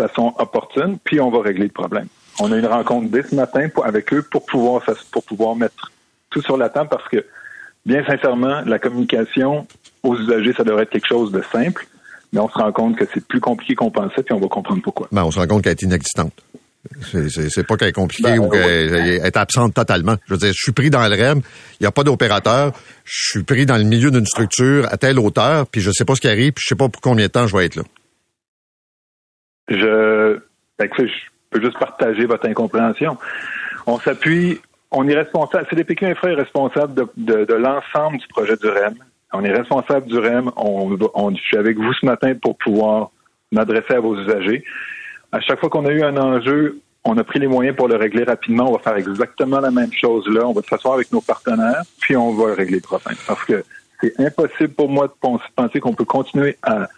façon 0.07 0.35
opportune, 0.39 0.99
puis 1.03 1.21
on 1.21 1.31
va 1.31 1.43
régler 1.43 1.65
le 1.65 1.73
problème. 1.73 2.07
On 2.41 2.53
a 2.53 2.57
une 2.57 2.67
rencontre 2.67 3.11
dès 3.11 3.23
ce 3.23 3.35
matin 3.35 3.69
avec 3.85 4.13
eux 4.13 4.23
pour 4.23 4.47
pouvoir, 4.47 4.83
pour 5.11 5.25
pouvoir 5.25 5.57
mettre 5.57 5.91
tout 6.31 6.43
sur 6.43 6.57
la 6.57 6.69
table 6.69 6.89
parce 6.89 7.09
que, 7.09 7.25
bien 7.85 8.05
sincèrement, 8.07 8.63
la 8.65 8.79
communication 8.79 9.67
aux 10.03 10.17
usagers, 10.17 10.53
ça 10.53 10.65
devrait 10.65 10.85
être 10.85 10.91
quelque 10.91 11.09
chose 11.09 11.33
de 11.33 11.43
simple, 11.53 11.87
mais 12.33 12.41
on 12.41 12.49
se 12.49 12.55
rend 12.55 12.71
compte 12.73 12.97
que 12.97 13.05
c'est 13.13 13.27
plus 13.27 13.41
compliqué 13.41 13.75
qu'on 13.75 13.91
pensait, 13.91 14.23
puis 14.23 14.35
on 14.35 14.41
va 14.41 14.49
comprendre 14.49 14.83
pourquoi. 14.83 15.09
Ben, 15.11 15.25
on 15.25 15.31
se 15.31 15.39
rend 15.39 15.47
compte 15.47 15.65
qu'elle 15.65 15.73
est 15.73 15.83
inexistante. 15.83 16.33
C'est 17.03 17.67
pas 17.67 17.77
qu'elle 17.77 17.89
est 17.89 17.93
compliquée 17.93 18.31
ben, 18.31 18.39
ou 18.39 18.49
qu'elle 18.49 18.95
est 18.95 19.37
absente 19.37 19.75
totalement. 19.75 20.17
Je 20.27 20.35
veux 20.35 20.39
dire, 20.39 20.53
je 20.55 20.63
suis 20.63 20.73
pris 20.73 20.91
dans 20.91 21.07
le 21.07 21.15
REM, 21.15 21.41
il 21.81 21.83
n'y 21.83 21.87
a 21.87 21.93
pas 21.93 22.05
d'opérateur, 22.05 22.73
je 23.05 23.31
suis 23.31 23.43
pris 23.43 23.67
dans 23.67 23.77
le 23.77 23.85
milieu 23.85 24.11
d'une 24.11 24.27
structure 24.27 24.87
à 24.91 24.97
telle 24.97 25.19
hauteur, 25.19 25.67
puis 25.67 25.81
je 25.81 25.91
sais 25.91 26.05
pas 26.05 26.15
ce 26.15 26.21
qui 26.21 26.29
arrive, 26.29 26.53
puis 26.53 26.63
je 26.65 26.69
sais 26.69 26.79
pas 26.79 26.89
pour 26.89 27.03
combien 27.03 27.27
de 27.27 27.31
temps 27.31 27.47
je 27.47 27.57
vais 27.57 27.67
être 27.67 27.77
là. 27.77 27.83
Je, 29.69 30.39
ben, 30.79 30.89
je 30.97 31.05
peux 31.51 31.61
juste 31.61 31.79
partager 31.79 32.27
votre 32.27 32.47
incompréhension. 32.47 33.19
On 33.87 33.99
s'appuie, 33.99 34.61
on 34.91 35.07
est 35.09 35.15
responsable, 35.15 35.67
CDPQ 35.71 36.07
Infra 36.07 36.31
est 36.31 36.35
responsable 36.35 36.95
de, 36.95 37.45
de, 37.45 37.55
l'ensemble 37.55 38.19
du 38.19 38.27
projet 38.29 38.57
du 38.57 38.69
REM. 38.69 38.95
On 39.33 39.45
est 39.45 39.53
responsable 39.53 40.07
du 40.07 40.19
REM. 40.19 40.51
On, 40.57 40.97
on, 41.15 41.35
je 41.35 41.41
suis 41.43 41.57
avec 41.57 41.77
vous 41.77 41.93
ce 41.95 42.07
matin 42.07 42.35
pour 42.35 42.57
pouvoir 42.57 43.11
m'adresser 43.53 43.95
à 43.95 44.01
vos 44.01 44.19
usagers. 44.19 44.65
À 45.33 45.41
chaque 45.41 45.61
fois 45.61 45.69
qu'on 45.69 45.85
a 45.85 45.93
eu 45.93 46.03
un 46.03 46.17
enjeu, 46.17 46.81
on 47.05 47.17
a 47.19 47.25
pris 47.25 47.39
les 47.39 47.47
moyens 47.47 47.77
pour 47.77 47.89
le 47.89 47.97
régler 47.97 48.25
rapidement. 48.25 48.69
On 48.69 48.73
va 48.73 48.79
faire 48.79 48.97
exactement 48.97 49.61
la 49.61 49.71
même 49.71 49.93
chose 49.93 50.27
là. 50.29 50.47
On 50.47 50.53
va 50.53 50.63
s'asseoir 50.63 50.95
avec 50.95 51.13
nos 51.13 51.21
partenaires, 51.21 51.83
puis 52.01 52.17
on 52.17 52.33
va 52.35 52.55
régler 52.55 52.77
le 52.77 52.83
problème. 52.83 53.17
Parce 53.27 53.45
que 53.45 53.65
c'est 54.01 54.19
impossible 54.21 54.75
pour 54.75 54.89
moi 54.89 55.09
de 55.09 55.13
penser 55.57 55.81
qu'on 55.81 55.95
peut 55.95 56.05
continuer 56.05 56.57
à 56.63 56.89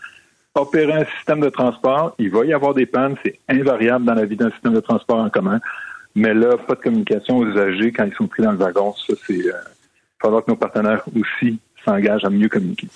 opérer 0.55 0.93
un 0.93 1.05
système 1.17 1.41
de 1.41 1.49
transport, 1.49 2.15
il 2.19 2.31
va 2.31 2.45
y 2.45 2.53
avoir 2.53 2.75
des 2.75 2.87
pannes, 2.87 3.17
c'est 3.25 3.39
invariable 3.49 4.05
dans 4.05 4.15
la 4.15 4.25
vie 4.25 4.37
d'un 4.37 4.51
système 4.51 4.75
de 4.75 4.81
transport 4.81 5.19
en 5.19 5.31
commun. 5.31 5.61
Mais 6.15 6.35
là, 6.35 6.57
pas 6.57 6.75
de 6.75 6.81
communication 6.81 7.39
aux 7.39 7.47
usagers 7.47 7.93
quand 7.93 8.05
ils 8.05 8.15
sont 8.15 8.27
pris 8.27 8.43
dans 8.43 8.53
le 8.53 8.59
wagon. 8.59 8.95
Ça, 9.07 9.15
c'est. 9.27 9.35
Il 9.35 9.53
falloir 10.21 10.45
que 10.45 10.51
nos 10.51 10.57
partenaires 10.57 11.03
aussi 11.19 11.59
s'engagent 11.85 12.25
à 12.25 12.31
mieux 12.31 12.49
communiquer. 12.49 12.89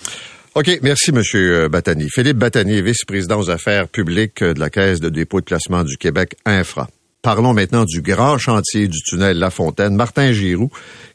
OK, 0.55 0.78
merci, 0.82 1.11
M. 1.11 1.68
Batani. 1.68 2.09
Philippe 2.11 2.36
Batani, 2.36 2.82
vice-président 2.82 3.40
aux 3.40 3.50
affaires 3.50 3.88
publiques 3.88 4.44
de 4.44 4.61
la 4.61 4.68
Caisse 4.68 5.00
de 5.00 5.09
dépôt 5.09 5.40
de 5.40 5.44
placement 5.46 5.84
du 5.84 5.96
Québec, 5.96 6.36
Infra. 6.44 6.86
Parlons 7.24 7.54
maintenant 7.54 7.86
du 7.86 8.02
grand 8.02 8.36
chantier 8.36 8.86
du 8.86 9.00
tunnel 9.00 9.38
La 9.38 9.48
Fontaine. 9.48 9.94
Martin 9.94 10.32
Giroux, 10.32 10.68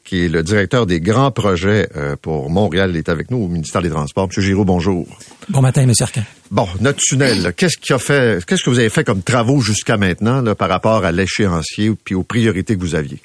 qui 0.03 0.25
est 0.25 0.27
le 0.27 0.41
directeur 0.41 0.87
des 0.87 0.99
grands 0.99 1.29
projets 1.29 1.87
euh, 1.95 2.15
pour 2.19 2.49
Montréal, 2.49 2.97
est 2.97 3.09
avec 3.09 3.29
nous 3.29 3.37
au 3.37 3.47
ministère 3.47 3.83
des 3.83 3.91
Transports. 3.91 4.25
Monsieur 4.25 4.41
Giroux, 4.41 4.65
bonjour. 4.65 5.05
Bon 5.49 5.61
matin, 5.61 5.85
Monsieur 5.85 6.05
Arquin. 6.05 6.23
Bon, 6.49 6.67
notre 6.81 6.97
tunnel, 6.97 7.53
qu'est-ce 7.55 7.77
qui 7.77 7.93
a 7.93 7.99
fait, 7.99 8.43
qu'est-ce 8.43 8.63
que 8.63 8.71
vous 8.71 8.79
avez 8.79 8.89
fait 8.89 9.03
comme 9.03 9.21
travaux 9.21 9.61
jusqu'à 9.61 9.97
maintenant 9.97 10.41
là, 10.41 10.55
par 10.55 10.69
rapport 10.69 11.05
à 11.05 11.11
l'échéancier 11.11 11.91
puis 12.03 12.15
aux 12.15 12.23
priorités 12.23 12.75
que 12.75 12.81
vous 12.81 12.95
aviez? 12.95 13.19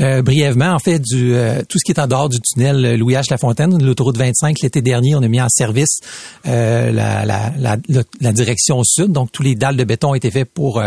Euh, 0.00 0.22
brièvement, 0.22 0.72
en 0.72 0.78
fait, 0.78 1.00
du, 1.00 1.34
euh, 1.34 1.62
tout 1.68 1.78
ce 1.78 1.84
qui 1.84 1.92
est 1.92 2.00
en 2.00 2.06
dehors 2.06 2.28
du 2.28 2.38
tunnel 2.40 2.84
euh, 2.84 2.96
Louis 2.96 3.14
H. 3.14 3.30
Lafontaine, 3.30 3.82
l'autoroute 3.82 4.16
25, 4.16 4.60
l'été 4.62 4.80
dernier, 4.80 5.14
on 5.14 5.22
a 5.22 5.28
mis 5.28 5.40
en 5.40 5.48
service 5.48 5.98
la, 6.44 6.90
la, 6.92 7.52
la, 7.58 7.76
la, 8.20 8.32
direction 8.32 8.82
sud. 8.84 9.12
Donc, 9.12 9.30
tous 9.32 9.42
les 9.42 9.54
dalles 9.54 9.76
de 9.76 9.84
béton 9.84 10.10
ont 10.10 10.14
été 10.14 10.30
faits 10.30 10.48
pour 10.52 10.82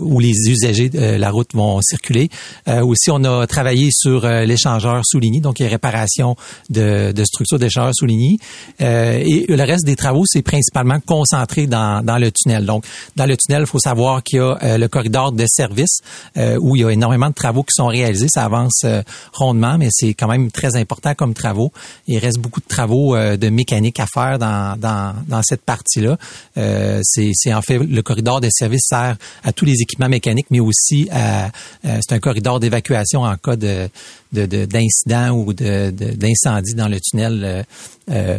où 0.00 0.20
les 0.20 0.34
usagers 0.48 0.88
de 0.88 1.16
la 1.16 1.30
route 1.30 1.50
vont 1.54 1.80
circuler. 1.82 2.28
aussi, 2.68 3.10
on 3.10 3.24
a 3.24 3.46
travaillé 3.46 3.90
sur 3.90 4.26
l'échangeur 4.26 5.02
Souligny, 5.04 5.40
donc 5.40 5.60
il 5.60 5.64
y 5.64 5.66
a 5.66 5.68
réparation 5.68 6.36
de, 6.70 7.12
de 7.12 7.24
structures 7.24 7.58
d'échangeur 7.58 7.94
Souligny. 7.94 8.38
et 8.80 9.44
le 9.48 9.62
reste 9.62 9.84
des 9.84 9.96
travaux, 9.96 10.24
c'est 10.26 10.42
principalement 10.42 11.00
concentré 11.00 11.66
dans, 11.66 12.04
dans 12.04 12.18
le 12.18 12.30
tunnel. 12.30 12.64
Donc, 12.64 12.84
dans 13.16 13.26
le 13.26 13.36
tunnel, 13.36 13.62
il 13.62 13.66
faut 13.66 13.80
savoir 13.80 14.22
qu'il 14.22 14.38
y 14.38 14.40
a 14.40 14.78
le 14.78 14.88
corridor 14.88 15.32
de 15.32 15.44
service 15.46 16.00
où 16.36 16.76
il 16.76 16.82
y 16.82 16.84
a 16.84 16.90
énormément 16.90 17.28
de 17.28 17.34
travaux 17.34 17.62
qui 17.62 17.74
sont 17.74 17.86
réalisés 17.86 18.21
ça 18.28 18.44
avance 18.44 18.82
euh, 18.84 19.02
rondement, 19.32 19.78
mais 19.78 19.88
c'est 19.90 20.14
quand 20.14 20.28
même 20.28 20.50
très 20.50 20.76
important 20.76 21.14
comme 21.14 21.34
travaux. 21.34 21.72
Il 22.06 22.18
reste 22.18 22.38
beaucoup 22.38 22.60
de 22.60 22.66
travaux 22.66 23.14
euh, 23.14 23.36
de 23.36 23.48
mécanique 23.48 24.00
à 24.00 24.06
faire 24.12 24.38
dans, 24.38 24.78
dans, 24.78 25.14
dans 25.28 25.42
cette 25.42 25.62
partie-là. 25.62 26.16
Euh, 26.56 27.00
c'est 27.02 27.54
en 27.54 27.62
fait 27.62 27.78
le 27.78 28.02
corridor 28.02 28.40
de 28.40 28.48
service 28.50 28.86
sert 28.88 29.16
à 29.44 29.52
tous 29.52 29.64
les 29.64 29.80
équipements 29.80 30.08
mécaniques, 30.08 30.46
mais 30.50 30.60
aussi 30.60 31.08
à, 31.10 31.50
c'est 31.82 32.12
un 32.12 32.18
corridor 32.18 32.60
d'évacuation 32.60 33.22
en 33.22 33.36
cas 33.36 33.56
de 33.56 33.88
d'incident 34.32 35.30
ou 35.30 35.52
d'incendie 35.52 36.74
dans 36.74 36.88
le 36.88 36.98
tunnel 37.00 37.64
euh, 38.10 38.36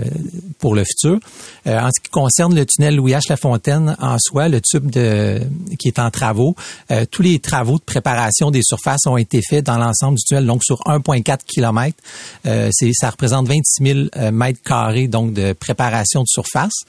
pour 0.60 0.76
le 0.76 0.84
futur. 0.84 1.20
Euh, 1.68 1.80
en 1.80 1.88
ce 1.88 2.02
qui 2.02 2.10
concerne 2.12 2.54
le 2.54 2.66
tunnel 2.66 2.98
Louis 2.98 3.14
H. 3.14 3.30
Lafontaine 3.30 3.96
en 4.02 4.18
soi, 4.20 4.50
le 4.50 4.60
tube 4.60 4.92
de, 4.92 5.42
qui 5.80 5.88
est 5.88 6.00
en 6.00 6.12
travaux, 6.12 6.54
euh, 6.92 7.06
tous 7.10 7.22
les 7.22 7.40
travaux 7.40 7.78
de 7.78 7.84
préparation 7.84 8.52
des 8.52 8.62
surfaces 8.62 9.08
ont 9.08 9.16
été 9.16 9.40
faits 9.42 9.66
dans 9.66 9.78
l'ensemble 9.78 10.18
du 10.18 10.24
tunnel, 10.26 10.46
donc 10.46 10.66
sur 10.66 10.80
1,4 10.82 11.40
km. 11.48 11.96
ça 12.44 13.10
représente 13.10 13.48
26 13.48 14.10
000 14.14 14.32
mètres 14.34 14.62
carrés 14.64 15.08
donc 15.08 15.32
de 15.32 15.54
préparation 15.54 16.24
de 16.24 16.28
surface. 16.28 16.84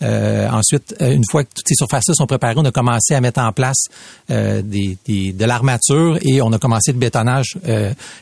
ensuite, 0.00 0.94
une 1.00 1.24
fois 1.28 1.42
que 1.42 1.50
toutes 1.54 1.66
ces 1.68 1.74
surfaces-là 1.74 2.14
sont 2.14 2.26
préparées, 2.26 2.54
on 2.56 2.64
a 2.64 2.72
commencé 2.72 3.14
à 3.14 3.20
mettre 3.20 3.40
en 3.40 3.52
place 3.52 3.86
des, 4.28 4.98
de 5.06 5.44
l'armature 5.44 6.18
et 6.22 6.40
on 6.42 6.52
a 6.52 6.58
commencé 6.58 6.92
le 6.92 6.98
bétonnage 6.98 7.58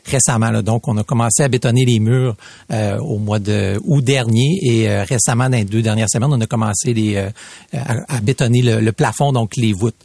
récemment. 0.06 0.27
Donc, 0.62 0.88
on 0.88 0.96
a 0.96 1.04
commencé 1.04 1.42
à 1.42 1.48
bétonner 1.48 1.84
les 1.84 2.00
murs 2.00 2.36
au 3.00 3.18
mois 3.18 3.38
de 3.38 3.80
août 3.84 4.04
dernier 4.04 4.58
et 4.62 4.88
euh, 4.88 5.04
récemment, 5.04 5.48
dans 5.48 5.56
les 5.56 5.64
deux 5.64 5.82
dernières 5.82 6.08
semaines, 6.08 6.32
on 6.32 6.40
a 6.40 6.46
commencé 6.46 6.94
euh, 6.96 7.30
à, 7.72 8.20
bétonner 8.20 8.62
le, 8.62 8.92
plafond, 8.92 9.32
donc 9.32 9.56
les 9.56 9.72
voûtes. 9.72 9.96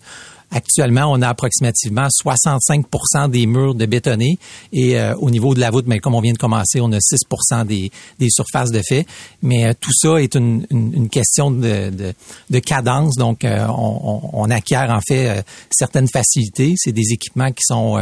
Actuellement, 0.53 1.11
on 1.11 1.21
a 1.21 1.27
approximativement 1.27 2.07
65% 2.07 3.29
des 3.29 3.47
murs 3.47 3.73
de 3.73 3.85
bétonné 3.85 4.37
et 4.71 4.99
euh, 4.99 5.15
au 5.15 5.31
niveau 5.31 5.55
de 5.55 5.59
la 5.59 5.71
voûte, 5.71 5.85
mais 5.87 5.97
comme 5.99 6.13
on 6.13 6.21
vient 6.21 6.33
de 6.33 6.37
commencer, 6.37 6.79
on 6.79 6.91
a 6.91 6.99
6 6.99 7.21
des, 7.65 7.91
des 8.19 8.29
surfaces 8.29 8.71
de 8.71 8.81
fait. 8.87 9.07
Mais 9.41 9.73
tout 9.73 9.91
ça 9.93 10.21
est 10.21 10.35
une, 10.35 10.65
une, 10.69 11.09
question 11.09 11.49
de, 11.49 11.89
de, 11.89 12.13
de, 12.49 12.59
cadence. 12.59 13.15
Donc, 13.15 13.41
on, 13.43 14.29
on, 14.31 14.49
acquiert 14.51 14.89
en 14.91 15.01
fait 15.01 15.43
certaines 15.71 16.07
facilités. 16.07 16.75
C'est 16.77 16.91
des 16.91 17.11
équipements 17.13 17.51
qui 17.51 17.63
sont 17.63 17.99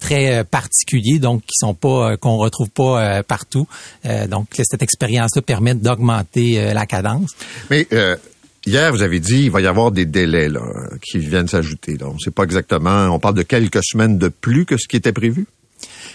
très 0.00 0.44
particuliers, 0.44 1.18
donc 1.18 1.42
qui 1.42 1.54
sont 1.58 1.74
pas 1.74 2.16
qu'on 2.16 2.36
retrouve 2.36 2.70
pas 2.70 3.22
partout. 3.22 3.66
donc, 4.28 4.48
cette 4.54 4.82
expérience-là 4.82 5.42
permet 5.42 5.74
d'augmenter 5.74 6.72
la 6.72 6.86
cadence. 6.86 7.30
Mais 7.70 7.86
Hier, 8.64 8.92
vous 8.92 9.02
avez 9.02 9.18
dit 9.18 9.42
qu'il 9.42 9.50
va 9.50 9.60
y 9.60 9.66
avoir 9.66 9.90
des 9.90 10.06
délais 10.06 10.48
qui 11.02 11.18
viennent 11.18 11.48
s'ajouter. 11.48 11.98
On 12.02 12.14
ne 12.14 12.18
sait 12.18 12.30
pas 12.30 12.44
exactement. 12.44 13.06
On 13.06 13.18
parle 13.18 13.34
de 13.34 13.42
quelques 13.42 13.82
semaines 13.82 14.18
de 14.18 14.28
plus 14.28 14.66
que 14.66 14.76
ce 14.76 14.86
qui 14.86 14.96
était 14.96 15.12
prévu? 15.12 15.46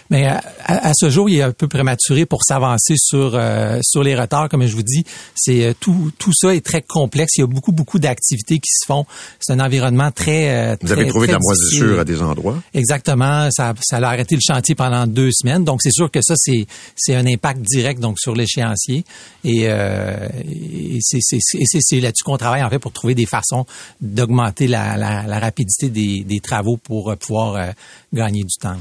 Mais 0.10 0.26
à, 0.26 0.42
à, 0.64 0.92
ce 0.96 1.10
jour, 1.10 1.30
il 1.30 1.38
est 1.38 1.42
un 1.42 1.52
peu 1.52 1.68
prématuré 1.68 2.26
pour 2.26 2.44
s'avancer 2.44 2.96
sur 2.98 3.36
euh, 3.36 3.80
sur 3.84 4.04
les 4.04 4.16
retards. 4.16 4.50
Comme 4.50 4.66
je 4.66 4.76
vous 4.76 4.84
dis, 4.84 5.04
c'est 5.36 5.66
euh, 5.66 5.74
tout 5.80 6.12
tout 6.18 6.32
ça 6.34 6.56
est 6.56 6.66
très 6.66 6.82
complexe. 6.82 7.38
Il 7.38 7.42
y 7.42 7.44
a 7.44 7.48
beaucoup 7.48 7.72
beaucoup 7.72 8.00
d'activités 8.00 8.60
qui 8.60 8.72
se 8.72 8.86
font. 8.86 9.06
C'est 9.40 9.54
un 9.54 9.60
environnement 9.60 10.12
très. 10.12 10.50
Euh, 10.50 10.76
vous 10.82 10.92
avez 10.92 11.08
trouvé 11.08 11.28
de 11.28 11.34
la 11.34 11.40
moisissure 11.40 12.00
à 12.00 12.06
des 12.06 12.22
endroits? 12.22 12.62
Exactement. 12.74 13.50
Ça 13.52 13.74
ça 13.82 13.98
a 13.98 14.04
arrêté 14.06 14.36
le 14.36 14.42
chantier 14.42 14.76
pendant 14.76 15.08
deux 15.08 15.32
semaines. 15.32 15.64
Donc 15.64 15.82
c'est 15.82 15.92
sûr 15.92 16.10
que 16.10 16.22
ça 16.22 16.36
c'est 16.38 16.66
c'est 16.96 17.16
un 17.16 17.26
impact 17.26 17.62
direct 17.62 18.00
donc 18.00 18.18
sur 18.20 18.36
l'échéancier 18.36 19.04
et, 19.44 19.64
euh, 19.66 20.28
et 20.46 21.00
c'est 21.02 21.20
c'est 21.22 21.40
c'est 21.42 22.00
là-dessus 22.00 22.24
qu'on 22.24 22.38
travaille 22.38 22.64
en 22.64 22.70
fait 22.70 22.80
pour 22.80 22.92
trouver 22.92 23.16
des 23.16 23.26
façons 23.26 23.66
d'augmenter 24.02 24.68
la, 24.68 24.98
la, 24.98 25.24
la 25.24 25.40
rapidité 25.40 25.90
des, 25.90 26.24
des 26.24 26.40
travaux 26.40 26.78
pour 26.78 27.16
pouvoir 27.18 27.74
gagner 28.14 28.44
du 28.44 28.56
temps. 28.60 28.78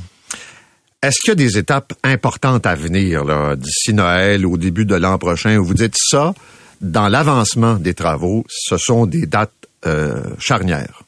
Est-ce 1.06 1.20
qu'il 1.20 1.28
y 1.28 1.32
a 1.32 1.34
des 1.36 1.56
étapes 1.56 1.92
importantes 2.02 2.66
à 2.66 2.74
venir 2.74 3.24
d'ici 3.56 3.94
Noël 3.94 4.44
au 4.44 4.56
début 4.56 4.84
de 4.84 4.96
l'an 4.96 5.18
prochain? 5.18 5.56
Où 5.56 5.64
vous 5.64 5.74
dites 5.74 5.94
ça, 5.96 6.34
dans 6.80 7.06
l'avancement 7.06 7.74
des 7.74 7.94
travaux, 7.94 8.44
ce 8.48 8.76
sont 8.76 9.06
des 9.06 9.24
dates 9.24 9.52
euh, 9.86 10.20
charnières? 10.40 11.04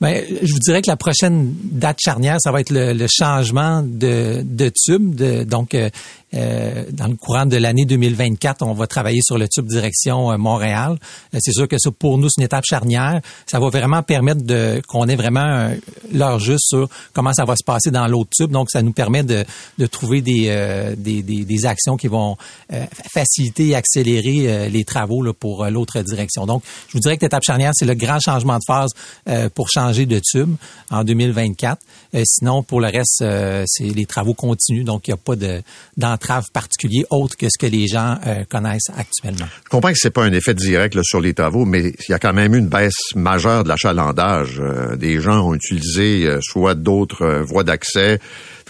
Ben, 0.00 0.24
je 0.42 0.52
vous 0.52 0.58
dirais 0.58 0.82
que 0.82 0.90
la 0.90 0.96
prochaine 0.96 1.54
date 1.62 1.98
charnière, 2.02 2.38
ça 2.40 2.50
va 2.50 2.60
être 2.60 2.72
le, 2.72 3.06
changement 3.08 3.84
de, 3.86 4.72
tube. 4.74 5.14
Donc, 5.44 5.74
euh, 5.74 5.90
euh, 6.32 6.84
dans 6.92 7.08
le 7.08 7.16
courant 7.16 7.46
de 7.46 7.56
l'année 7.56 7.84
2024, 7.84 8.62
on 8.62 8.72
va 8.72 8.86
travailler 8.86 9.20
sur 9.22 9.36
le 9.36 9.48
tube 9.48 9.66
direction 9.66 10.30
euh, 10.30 10.36
Montréal. 10.36 10.96
Euh, 11.34 11.38
c'est 11.40 11.52
sûr 11.52 11.66
que 11.66 11.76
ça, 11.78 11.90
pour 11.90 12.18
nous, 12.18 12.28
c'est 12.28 12.40
une 12.40 12.44
étape 12.44 12.64
charnière. 12.64 13.20
Ça 13.46 13.58
va 13.58 13.68
vraiment 13.68 14.02
permettre 14.02 14.42
de 14.42 14.80
qu'on 14.86 15.08
ait 15.08 15.16
vraiment 15.16 15.70
l'heure 16.12 16.38
juste 16.38 16.68
sur 16.68 16.88
comment 17.12 17.32
ça 17.32 17.44
va 17.44 17.56
se 17.56 17.64
passer 17.64 17.90
dans 17.90 18.06
l'autre 18.06 18.30
tube. 18.36 18.50
Donc, 18.50 18.70
ça 18.70 18.82
nous 18.82 18.92
permet 18.92 19.24
de, 19.24 19.44
de 19.78 19.86
trouver 19.86 20.20
des, 20.20 20.94
des, 20.96 21.22
des, 21.22 21.44
des, 21.44 21.66
actions 21.66 21.96
qui 21.96 22.08
vont 22.08 22.36
faciliter 23.12 23.68
et 23.68 23.74
accélérer 23.74 24.68
les 24.70 24.84
travaux 24.84 25.22
là, 25.22 25.32
pour 25.32 25.64
l'autre 25.66 26.00
direction. 26.02 26.46
Donc, 26.46 26.62
je 26.88 26.92
vous 26.94 27.00
dirais 27.00 27.16
que 27.16 27.24
l'étape 27.24 27.42
charnière, 27.42 27.72
c'est 27.74 27.86
le 27.86 27.94
grand 27.94 28.20
changement 28.20 28.58
de 28.58 28.64
phase 28.66 28.90
pour 29.54 29.68
changer 29.68 30.06
de 30.06 30.20
tube 30.20 30.54
en 30.90 31.04
2024. 31.04 31.80
sinon, 32.24 32.62
pour 32.62 32.80
le 32.80 32.88
reste, 32.88 33.24
c'est 33.66 33.84
les 33.84 34.06
travaux 34.06 34.34
continuent. 34.34 34.84
Donc, 34.84 35.08
il 35.08 35.10
n'y 35.10 35.14
a 35.14 35.18
pas 35.18 35.36
de 35.36 35.62
entrave 36.20 36.50
particulier 36.52 37.04
autre 37.10 37.36
que 37.36 37.46
ce 37.48 37.58
que 37.58 37.66
les 37.66 37.86
gens 37.86 38.18
euh, 38.26 38.44
connaissent 38.48 38.90
actuellement. 38.96 39.46
Je 39.64 39.70
comprends 39.70 39.90
que 39.90 39.98
c'est 39.98 40.10
pas 40.10 40.24
un 40.24 40.32
effet 40.32 40.54
direct 40.54 41.00
sur 41.02 41.20
les 41.20 41.32
travaux, 41.32 41.64
mais 41.64 41.94
il 42.08 42.10
y 42.10 42.14
a 42.14 42.18
quand 42.18 42.32
même 42.32 42.54
eu 42.54 42.58
une 42.58 42.68
baisse 42.68 43.14
majeure 43.14 43.64
de 43.64 43.68
l'achalandage. 43.68 44.60
Euh, 44.60 44.96
des 44.96 45.20
gens 45.20 45.48
ont 45.48 45.54
utilisé 45.54 46.26
euh, 46.26 46.38
soit 46.42 46.74
d'autres 46.74 47.42
voies 47.46 47.64
d'accès, 47.64 48.20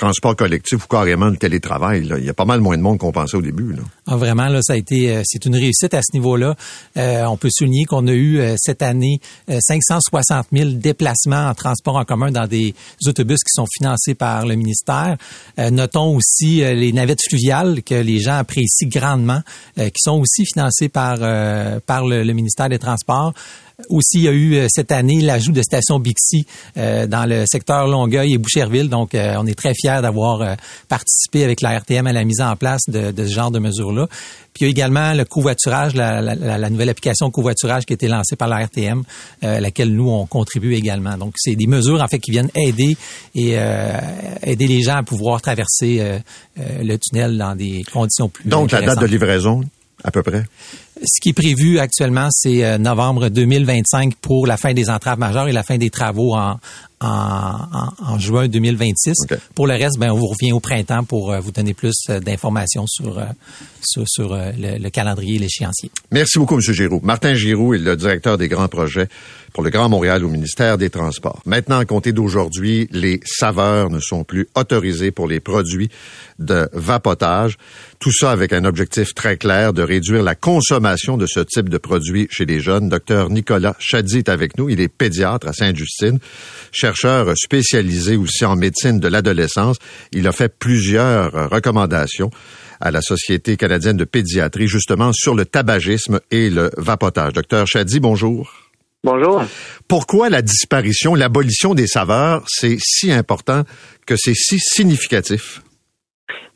transport 0.01 0.35
collectif 0.35 0.85
ou 0.85 0.89
carrément 0.89 1.27
le 1.27 1.37
télétravail. 1.37 2.09
Il 2.19 2.25
y 2.25 2.29
a 2.29 2.35
pas 2.35 2.45
mal 2.45 2.61
moins 2.61 2.77
de 2.77 2.83
monde 2.83 2.99
qu'on 2.99 3.13
pensait 3.13 3.37
au 3.37 3.43
début. 3.43 3.75
Ah, 4.07 4.17
vraiment, 4.17 4.47
là, 4.49 4.61
ça 4.63 4.73
a 4.73 4.77
été, 4.77 5.23
c'est 5.25 5.45
une 5.45 5.55
réussite 5.55 5.95
à 5.95 6.01
ce 6.03 6.15
niveau-là. 6.15 6.57
on 6.97 7.37
peut 7.37 7.51
souligner 7.51 7.85
qu'on 7.85 8.07
a 8.07 8.13
eu 8.13 8.41
cette 8.57 8.83
année 8.83 9.21
560 9.49 10.47
000 10.53 10.71
déplacements 10.73 11.49
en 11.49 11.55
transport 11.55 11.97
en 11.97 12.05
commun 12.05 12.31
dans 12.31 12.47
des 12.47 12.75
autobus 13.07 13.39
qui 13.39 13.53
sont 13.53 13.67
financés 13.79 14.15
par 14.15 14.47
le 14.47 14.57
ministère. 14.57 15.17
notons 15.59 16.17
aussi 16.17 16.57
les 16.61 16.93
navettes 16.93 17.23
fluviales 17.29 17.83
que 17.83 17.95
les 17.95 18.19
gens 18.21 18.39
apprécient 18.39 18.89
grandement, 18.89 19.41
euh, 19.79 19.89
qui 19.89 20.03
sont 20.03 20.19
aussi 20.21 20.45
financés 20.47 20.89
par, 20.89 21.19
euh, 21.21 21.81
par 21.85 22.07
le, 22.07 22.25
ministère 22.33 22.69
des 22.69 22.79
Transports. 22.79 23.33
Aussi, 23.89 24.19
il 24.19 24.23
y 24.23 24.29
a 24.29 24.33
eu 24.33 24.55
euh, 24.55 24.67
cette 24.69 24.93
année 24.93 25.21
l'ajout 25.21 25.53
de 25.53 25.63
stations 25.63 25.99
Bixi 25.99 26.47
dans 26.77 27.29
le 27.29 27.45
secteur 27.51 27.87
Longueuil 27.87 28.35
et 28.35 28.39
Boucherville. 28.39 28.89
Donc, 28.89 29.11
on 29.15 29.47
est 29.47 29.55
très 29.55 29.75
fiers 29.75 30.01
d'avoir 30.03 30.57
participé 30.89 31.45
avec 31.45 31.61
la 31.61 31.79
RTM 31.79 32.07
à 32.07 32.13
la 32.13 32.25
mise 32.25 32.41
en 32.41 32.57
place 32.57 32.83
de, 32.89 33.13
ce 33.17 33.33
genre 33.33 33.51
de 33.51 33.59
mesures-là. 33.59 34.07
Puis 34.53 34.65
il 34.65 34.65
y 34.65 34.69
a 34.69 34.71
également 34.71 35.13
le 35.13 35.25
covoiturage, 35.25 35.95
la, 35.95 36.21
la, 36.21 36.71
nouvelle 36.71 36.89
application 36.89 37.31
covoiturage 37.31 37.85
qui 37.85 37.93
a 37.93 37.95
été 37.95 38.09
lancée 38.09 38.37
par 38.37 38.49
la 38.49 38.65
RTM, 38.65 39.03
à 39.43 39.61
laquelle 39.61 39.95
nous 39.95 40.09
on 40.09 40.27
contribue 40.27 40.75
également. 40.75 41.17
Donc 41.17 41.35
c'est 41.37 41.55
des 41.55 41.67
mesures 41.67 42.03
en 42.03 42.09
fait 42.09 42.19
qui 42.19 42.31
viennent 42.31 42.51
aider 42.55 42.97
et 43.35 43.57
aider 44.43 44.67
les 44.67 44.83
gens 44.83 44.97
à 44.97 45.03
pouvoir 45.03 45.41
traverser 45.41 46.21
euh, 46.59 46.83
le 46.83 46.97
tunnel 46.99 47.39
dans 47.39 47.55
des 47.55 47.85
conditions 47.93 48.29
plus 48.29 48.49
Donc, 48.49 48.73
la 48.73 48.83
date 48.83 49.01
de 49.01 49.07
livraison, 49.07 49.63
à 50.03 50.11
peu 50.11 50.23
près? 50.23 50.45
Ce 51.03 51.21
qui 51.21 51.31
est 51.31 51.35
prévu 51.35 51.79
actuellement, 51.79 52.29
c'est 52.31 52.63
euh, 52.63 52.77
novembre 52.77 53.29
2025 53.31 54.17
pour 54.17 54.47
la 54.47 54.59
fin 54.59 54.75
des 54.75 54.91
entraves 54.91 55.19
majeures 55.19 55.49
et 55.49 55.53
la 55.53 55.63
fin 55.63 55.79
des 55.79 55.89
travaux 55.89 56.35
en, 56.35 56.59
en, 57.01 58.19
juin 58.19 58.49
2026. 58.49 59.15
Pour 59.55 59.67
le 59.67 59.75
reste, 59.75 59.99
ben, 59.99 60.11
on 60.11 60.17
vous 60.17 60.27
revient 60.27 60.53
au 60.53 60.61
printemps 60.61 61.05
pour 61.05 61.35
vous 61.41 61.53
donner 61.53 61.75
plus 61.75 61.95
d'informations 62.09 62.87
sur, 62.87 63.21
sur, 63.83 64.35
le, 64.35 64.89
calendrier 64.91 65.37
et 65.37 65.39
l'échéancier. 65.39 65.91
Merci 66.11 66.39
beaucoup, 66.39 66.55
M. 66.55 66.61
Giroux. 66.61 67.01
Martin 67.03 67.35
Giroux 67.35 67.75
est 67.75 67.79
le 67.79 67.97
directeur 67.97 68.39
des 68.39 68.49
grands 68.49 68.69
projets 68.69 69.09
pour 69.53 69.65
le 69.65 69.71
Grand 69.71 69.89
Montréal 69.89 70.25
au 70.25 70.29
ministère 70.29 70.79
des 70.79 70.91
Transports. 70.91 71.41
Maintenant, 71.45 71.79
à 71.79 71.85
compter 71.85 72.13
d'aujourd'hui, 72.13 72.89
les 72.93 73.21
saveurs 73.25 73.91
ne 73.91 73.99
sont 73.99 74.25
plus 74.25 74.49
autorisées 74.55 75.11
pour 75.11 75.27
les 75.27 75.41
produits 75.41 75.91
de 76.39 76.69
vapotage. 76.73 77.59
Tout 77.99 78.13
ça 78.13 78.31
avec 78.31 78.53
un 78.53 78.65
objectif 78.65 79.15
très 79.15 79.37
clair 79.37 79.73
de 79.73 79.83
réduire 79.83 80.23
la 80.23 80.35
consommation 80.35 81.17
de 81.17 81.27
ce 81.27 81.41
type 81.41 81.69
de 81.69 81.79
produits 81.79 82.29
chez 82.31 82.47
les 82.47 82.61
jeunes. 82.61 82.89
Docteur 82.89 83.31
Nicolas 83.31 83.77
Chadi 83.79 84.19
est 84.19 84.29
avec 84.29 84.57
nous. 84.57 84.69
Il 84.69 84.81
est 84.81 84.89
pédiatre 84.89 85.49
à 85.49 85.53
Sainte-Justine, 85.53 86.19
chercheur 86.91 87.33
spécialisé 87.37 88.17
aussi 88.17 88.45
en 88.45 88.57
médecine 88.57 88.99
de 88.99 89.07
l'adolescence. 89.07 89.77
Il 90.13 90.27
a 90.27 90.33
fait 90.33 90.49
plusieurs 90.49 91.51
recommandations 91.51 92.31
à 92.81 92.91
la 92.91 93.01
Société 93.01 93.57
canadienne 93.57 93.97
de 93.97 94.05
pédiatrie, 94.05 94.67
justement 94.67 95.13
sur 95.13 95.35
le 95.35 95.45
tabagisme 95.45 96.21
et 96.31 96.51
le 96.51 96.71
vapotage. 96.77 97.35
Docteur 97.35 97.67
Chadi, 97.67 98.01
bonjour. 98.01 98.53
Bonjour. 99.05 99.45
Pourquoi 99.87 100.31
la 100.31 100.43
disparition, 100.43 101.15
l'abolition 101.15 101.75
des 101.75 101.87
saveurs, 101.87 102.45
c'est 102.49 102.77
si 102.81 103.13
important 103.13 103.65
que 104.07 104.17
c'est 104.17 104.35
si 104.35 104.59
significatif? 104.59 105.63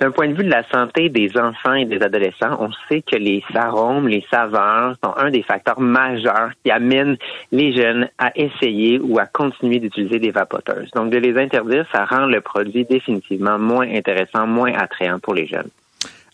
D'un 0.00 0.10
point 0.10 0.28
de 0.28 0.34
vue 0.34 0.44
de 0.44 0.50
la 0.50 0.68
santé 0.70 1.08
des 1.08 1.30
enfants 1.36 1.74
et 1.74 1.84
des 1.84 2.02
adolescents, 2.02 2.56
on 2.60 2.70
sait 2.88 3.02
que 3.02 3.16
les 3.16 3.42
arômes, 3.54 4.08
les 4.08 4.24
saveurs 4.30 4.96
sont 5.02 5.14
un 5.16 5.30
des 5.30 5.42
facteurs 5.42 5.80
majeurs 5.80 6.50
qui 6.62 6.70
amènent 6.70 7.16
les 7.52 7.74
jeunes 7.74 8.08
à 8.18 8.30
essayer 8.34 8.98
ou 9.00 9.18
à 9.18 9.26
continuer 9.26 9.78
d'utiliser 9.78 10.18
des 10.18 10.30
vapoteuses. 10.30 10.90
Donc, 10.94 11.10
de 11.10 11.18
les 11.18 11.40
interdire, 11.40 11.86
ça 11.92 12.04
rend 12.04 12.26
le 12.26 12.40
produit 12.40 12.84
définitivement 12.84 13.58
moins 13.58 13.88
intéressant, 13.88 14.46
moins 14.46 14.72
attrayant 14.74 15.18
pour 15.20 15.34
les 15.34 15.46
jeunes. 15.46 15.70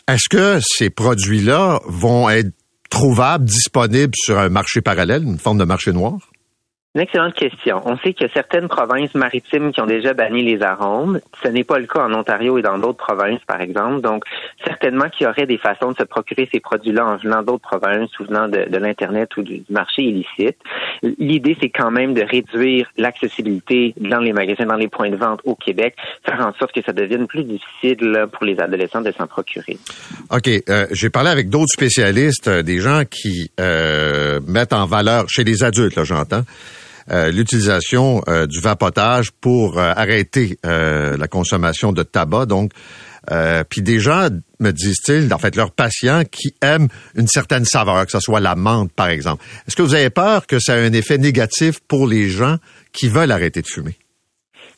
Est-ce 0.08 0.28
que 0.28 0.58
ces 0.60 0.90
produits-là 0.90 1.80
vont 1.86 2.28
être 2.28 2.50
trouvables, 2.90 3.44
disponibles 3.44 4.14
sur 4.16 4.38
un 4.38 4.48
marché 4.48 4.80
parallèle, 4.80 5.22
une 5.22 5.38
forme 5.38 5.58
de 5.58 5.64
marché 5.64 5.92
noir? 5.92 6.18
Une 6.96 7.02
excellente 7.02 7.34
question. 7.34 7.80
On 7.84 7.96
sait 7.98 8.14
qu'il 8.14 8.26
y 8.26 8.30
a 8.30 8.32
certaines 8.32 8.66
provinces 8.66 9.14
maritimes 9.14 9.70
qui 9.70 9.80
ont 9.80 9.86
déjà 9.86 10.12
banni 10.12 10.42
les 10.42 10.60
arômes. 10.60 11.20
Ce 11.40 11.46
n'est 11.46 11.62
pas 11.62 11.78
le 11.78 11.86
cas 11.86 12.00
en 12.00 12.12
Ontario 12.12 12.58
et 12.58 12.62
dans 12.62 12.78
d'autres 12.78 12.98
provinces, 12.98 13.38
par 13.46 13.60
exemple. 13.60 14.00
Donc, 14.00 14.24
certainement 14.66 15.08
qu'il 15.08 15.28
y 15.28 15.30
aurait 15.30 15.46
des 15.46 15.56
façons 15.56 15.92
de 15.92 15.96
se 15.96 16.02
procurer 16.02 16.48
ces 16.52 16.58
produits-là 16.58 17.06
en 17.06 17.16
venant 17.18 17.44
d'autres 17.44 17.62
provinces 17.62 18.10
ou 18.18 18.24
venant 18.24 18.48
de, 18.48 18.76
l'Internet 18.76 19.36
ou 19.36 19.42
du 19.42 19.62
marché 19.70 20.02
illicite. 20.02 20.56
L'idée, 21.20 21.56
c'est 21.60 21.70
quand 21.70 21.92
même 21.92 22.12
de 22.12 22.22
réduire 22.22 22.90
l'accessibilité 22.96 23.94
dans 24.00 24.18
les 24.18 24.32
magasins, 24.32 24.66
dans 24.66 24.74
les 24.74 24.88
points 24.88 25.10
de 25.10 25.16
vente 25.16 25.42
au 25.44 25.54
Québec, 25.54 25.94
faire 26.26 26.44
en 26.44 26.52
sorte 26.54 26.72
que 26.72 26.82
ça 26.82 26.92
devienne 26.92 27.28
plus 27.28 27.44
difficile 27.44 28.26
pour 28.32 28.44
les 28.44 28.58
adolescents 28.58 29.00
de 29.00 29.12
s'en 29.12 29.28
procurer. 29.28 29.78
OK. 30.32 30.48
Euh, 30.68 30.86
j'ai 30.90 31.08
parlé 31.08 31.30
avec 31.30 31.50
d'autres 31.50 31.72
spécialistes, 31.72 32.48
euh, 32.48 32.62
des 32.62 32.80
gens 32.80 33.04
qui 33.08 33.52
euh, 33.60 34.40
mettent 34.48 34.72
en 34.72 34.86
valeur, 34.86 35.26
chez 35.28 35.44
les 35.44 35.62
adultes, 35.62 35.94
là, 35.94 36.02
j'entends, 36.02 36.42
l'utilisation 37.08 38.22
euh, 38.28 38.46
du 38.46 38.60
vapotage 38.60 39.30
pour 39.32 39.78
euh, 39.78 39.92
arrêter 39.94 40.58
la 40.62 41.28
consommation 41.28 41.92
de 41.92 42.02
tabac. 42.02 42.46
Donc, 42.46 42.72
puis 43.68 43.82
des 43.82 44.00
gens, 44.00 44.28
me 44.58 44.72
disent-ils, 44.72 45.32
en 45.32 45.38
fait, 45.38 45.56
leurs 45.56 45.72
patients 45.72 46.22
qui 46.24 46.54
aiment 46.62 46.88
une 47.14 47.28
certaine 47.28 47.64
saveur, 47.64 48.04
que 48.06 48.12
ce 48.12 48.20
soit 48.20 48.40
la 48.40 48.54
menthe, 48.56 48.92
par 48.92 49.08
exemple. 49.08 49.44
Est-ce 49.66 49.76
que 49.76 49.82
vous 49.82 49.94
avez 49.94 50.10
peur 50.10 50.46
que 50.46 50.58
ça 50.58 50.76
ait 50.76 50.86
un 50.86 50.92
effet 50.92 51.18
négatif 51.18 51.80
pour 51.86 52.06
les 52.06 52.28
gens 52.28 52.56
qui 52.92 53.08
veulent 53.08 53.32
arrêter 53.32 53.62
de 53.62 53.66
fumer? 53.66 53.99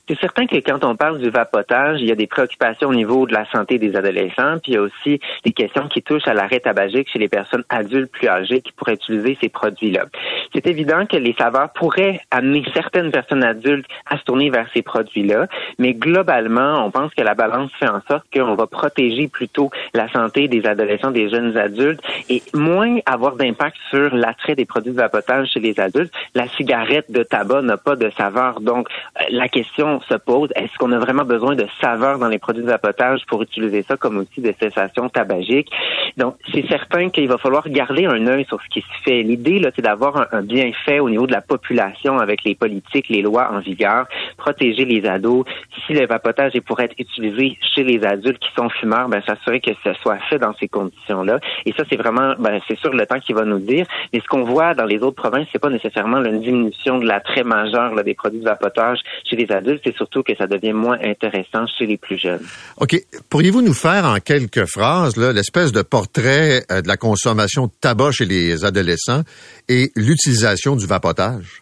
C'est 0.09 0.19
certain 0.19 0.47
que 0.47 0.57
quand 0.57 0.83
on 0.85 0.97
parle 0.97 1.21
du 1.21 1.31
vapotage, 1.31 2.01
il 2.01 2.09
y 2.09 2.11
a 2.11 2.17
des 2.17 2.27
préoccupations 2.27 2.89
au 2.89 2.95
niveau 2.95 3.25
de 3.25 3.33
la 3.33 3.49
santé 3.53 3.79
des 3.79 3.95
adolescents, 3.95 4.59
puis 4.61 4.73
il 4.73 4.75
y 4.75 4.77
a 4.77 4.83
aussi 4.83 5.21
des 5.45 5.53
questions 5.53 5.87
qui 5.87 6.03
touchent 6.03 6.27
à 6.27 6.35
l'arrêt 6.35 6.59
tabagique 6.59 7.09
chez 7.09 7.21
les 7.21 7.29
personnes 7.29 7.63
adultes 7.69 8.11
plus 8.11 8.27
âgées 8.27 8.63
qui 8.63 8.73
pourraient 8.73 8.95
utiliser 8.95 9.39
ces 9.41 9.49
produits-là. 9.49 10.07
C'est 10.53 10.67
évident 10.67 11.07
que 11.07 11.17
les 11.17 11.35
saveurs 11.39 11.73
pourraient 11.73 12.21
amener 12.33 12.65
certaines 12.75 13.13
personnes 13.13 13.45
adultes 13.45 13.87
à 14.07 14.19
se 14.19 14.25
tourner 14.25 14.51
vers 14.51 14.67
ces 14.75 14.83
produits-là, 14.83 15.47
mais 15.79 15.95
globalement, 15.95 16.85
on 16.85 16.91
pense 16.91 17.15
que 17.15 17.23
la 17.23 17.35
balance 17.35 17.71
fait 17.79 17.89
en 17.89 18.01
sorte 18.09 18.27
qu'on 18.33 18.57
va 18.57 18.67
protéger 18.67 19.29
plutôt 19.29 19.71
la 19.95 20.11
santé 20.11 20.49
des 20.49 20.67
adolescents, 20.67 21.13
des 21.13 21.31
jeunes 21.31 21.57
adultes, 21.57 22.03
et 22.29 22.43
moins 22.55 22.99
avoir 23.07 23.37
d'impact 23.37 23.77
sur 23.89 24.13
l'attrait 24.17 24.57
des 24.57 24.65
produits 24.65 24.93
de 24.93 24.97
vapotage 24.97 25.51
chez 25.53 25.61
les 25.61 25.79
adultes. 25.79 26.13
La 26.35 26.49
cigarette 26.49 27.11
de 27.11 27.23
tabac 27.23 27.63
n'a 27.63 27.77
pas 27.77 27.95
de 27.95 28.11
saveur, 28.11 28.61
donc 28.61 28.89
euh, 29.21 29.25
la 29.31 29.47
question 29.47 29.92
se 30.01 30.15
pose, 30.15 30.51
est-ce 30.57 30.77
qu'on 30.79 30.93
a 30.93 30.99
vraiment 30.99 31.25
besoin 31.25 31.55
de 31.55 31.67
saveur 31.81 32.19
dans 32.19 32.29
les 32.29 32.39
produits 32.39 32.63
de 32.63 32.69
vapotage 32.69 33.21
pour 33.27 33.43
utiliser 33.43 33.83
ça 33.83 33.97
comme 33.97 34.17
outil 34.17 34.41
de 34.41 34.55
cessation 34.61 35.09
tabagique? 35.09 35.71
Donc, 36.17 36.37
c'est 36.53 36.67
certain 36.69 37.11
qu'il 37.11 37.29
va 37.29 37.39
falloir 37.39 37.69
garder 37.69 38.07
un 38.07 38.27
œil 38.27 38.45
sur 38.47 38.61
ce 38.61 38.69
qui 38.69 38.81
se 38.81 39.03
fait. 39.05 39.23
L'idée, 39.23 39.59
là, 39.59 39.71
c'est 39.75 39.83
d'avoir 39.83 40.29
un, 40.33 40.43
bienfait 40.43 40.99
au 40.99 41.09
niveau 41.09 41.27
de 41.27 41.33
la 41.33 41.41
population 41.41 42.19
avec 42.19 42.45
les 42.45 42.55
politiques, 42.55 43.09
les 43.09 43.23
lois 43.23 43.51
en 43.53 43.61
vigueur, 43.61 44.07
protéger 44.37 44.85
les 44.85 45.07
ados. 45.07 45.45
Si 45.87 45.93
le 45.93 46.07
vapotage 46.07 46.55
est 46.55 46.61
pour 46.61 46.81
être 46.81 46.95
utilisé 46.99 47.59
chez 47.75 47.85
les 47.85 48.05
adultes 48.05 48.39
qui 48.39 48.53
sont 48.57 48.69
fumeurs, 48.69 49.09
ben, 49.09 49.23
s'assurer 49.27 49.61
que 49.61 49.71
ce 49.85 49.93
soit 49.95 50.19
fait 50.29 50.39
dans 50.39 50.55
ces 50.55 50.69
conditions-là. 50.69 51.39
Et 51.65 51.73
ça, 51.73 51.85
c'est 51.89 51.97
vraiment, 51.97 52.35
ben, 52.39 52.61
c'est 52.69 52.79
sûr 52.79 52.93
le 52.93 53.07
temps 53.07 53.21
qui 53.21 53.33
va 53.33 53.45
nous 53.45 53.59
dire. 53.59 53.87
Mais 54.13 54.21
ce 54.21 54.27
qu'on 54.27 54.45
voit 54.45 54.75
dans 54.75 54.85
les 54.85 54.99
autres 54.99 55.17
provinces, 55.17 55.47
c'est 55.53 55.61
pas 55.61 55.71
nécessairement 55.71 56.23
une 56.23 56.41
diminution 56.41 56.99
de 56.99 57.07
l'attrait 57.07 57.45
majeur 57.45 58.03
des 58.03 58.15
produits 58.15 58.41
de 58.41 58.45
vapotage 58.45 59.01
chez 59.25 59.37
les 59.37 59.51
adultes 59.53 59.82
c'est 59.85 59.95
surtout 59.97 60.23
que 60.23 60.35
ça 60.37 60.47
devient 60.47 60.73
moins 60.73 60.99
intéressant 61.03 61.67
chez 61.79 61.87
les 61.87 61.97
plus 61.97 62.19
jeunes. 62.19 62.43
OK. 62.79 62.97
Pourriez-vous 63.29 63.63
nous 63.63 63.75
faire 63.75 64.05
en 64.05 64.19
quelques 64.19 64.67
phrases 64.67 65.17
l'espèce 65.17 65.73
de 65.73 65.83
portrait 65.83 66.65
euh, 66.71 66.83
de 66.83 66.89
la 66.89 66.97
consommation 66.97 67.67
de 67.67 67.73
tabac 67.81 68.13
chez 68.13 68.25
les 68.25 68.65
adolescents 68.65 69.23
et 69.69 69.91
l'utilisation 69.97 70.77
du 70.77 70.87
vapotage? 70.87 71.62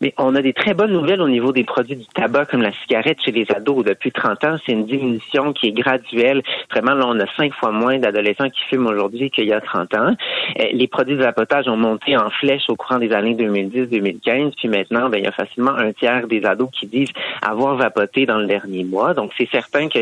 Mais 0.00 0.14
on 0.18 0.34
a 0.34 0.42
des 0.42 0.52
très 0.52 0.74
bonnes 0.74 0.92
nouvelles 0.92 1.22
au 1.22 1.28
niveau 1.28 1.52
des 1.52 1.64
produits 1.64 1.96
du 1.96 2.06
tabac 2.06 2.46
comme 2.46 2.62
la 2.62 2.72
cigarette 2.72 3.18
chez 3.24 3.32
les 3.32 3.46
ados. 3.54 3.84
Depuis 3.84 4.12
30 4.12 4.44
ans, 4.44 4.56
c'est 4.64 4.72
une 4.72 4.86
diminution 4.86 5.52
qui 5.52 5.68
est 5.68 5.72
graduelle. 5.72 6.42
Vraiment, 6.70 6.94
là, 6.94 7.06
on 7.08 7.18
a 7.20 7.26
cinq 7.36 7.52
fois 7.54 7.70
moins 7.70 7.98
d'adolescents 7.98 8.50
qui 8.50 8.60
fument 8.68 8.86
aujourd'hui 8.86 9.30
qu'il 9.30 9.46
y 9.46 9.52
a 9.52 9.60
30 9.60 9.94
ans. 9.94 10.14
Euh, 10.60 10.64
les 10.72 10.86
produits 10.86 11.16
de 11.16 11.22
vapotage 11.22 11.68
ont 11.68 11.76
monté 11.76 12.16
en 12.16 12.30
flèche 12.30 12.68
au 12.68 12.76
courant 12.76 12.98
des 12.98 13.12
années 13.12 13.34
2010-2015. 13.34 14.52
Puis 14.56 14.68
maintenant, 14.68 15.08
ben, 15.08 15.18
il 15.18 15.24
y 15.24 15.28
a 15.28 15.32
facilement 15.32 15.72
un 15.72 15.92
tiers 15.92 16.26
des 16.26 16.44
ados 16.44 16.70
qui 16.72 16.86
disent 16.86 17.12
avoir 17.42 17.76
vapoté 17.76 18.26
dans 18.26 18.38
le 18.38 18.46
dernier 18.46 18.84
mois. 18.84 19.14
Donc, 19.14 19.32
c'est 19.36 19.48
certain 19.50 19.88
que 19.88 19.98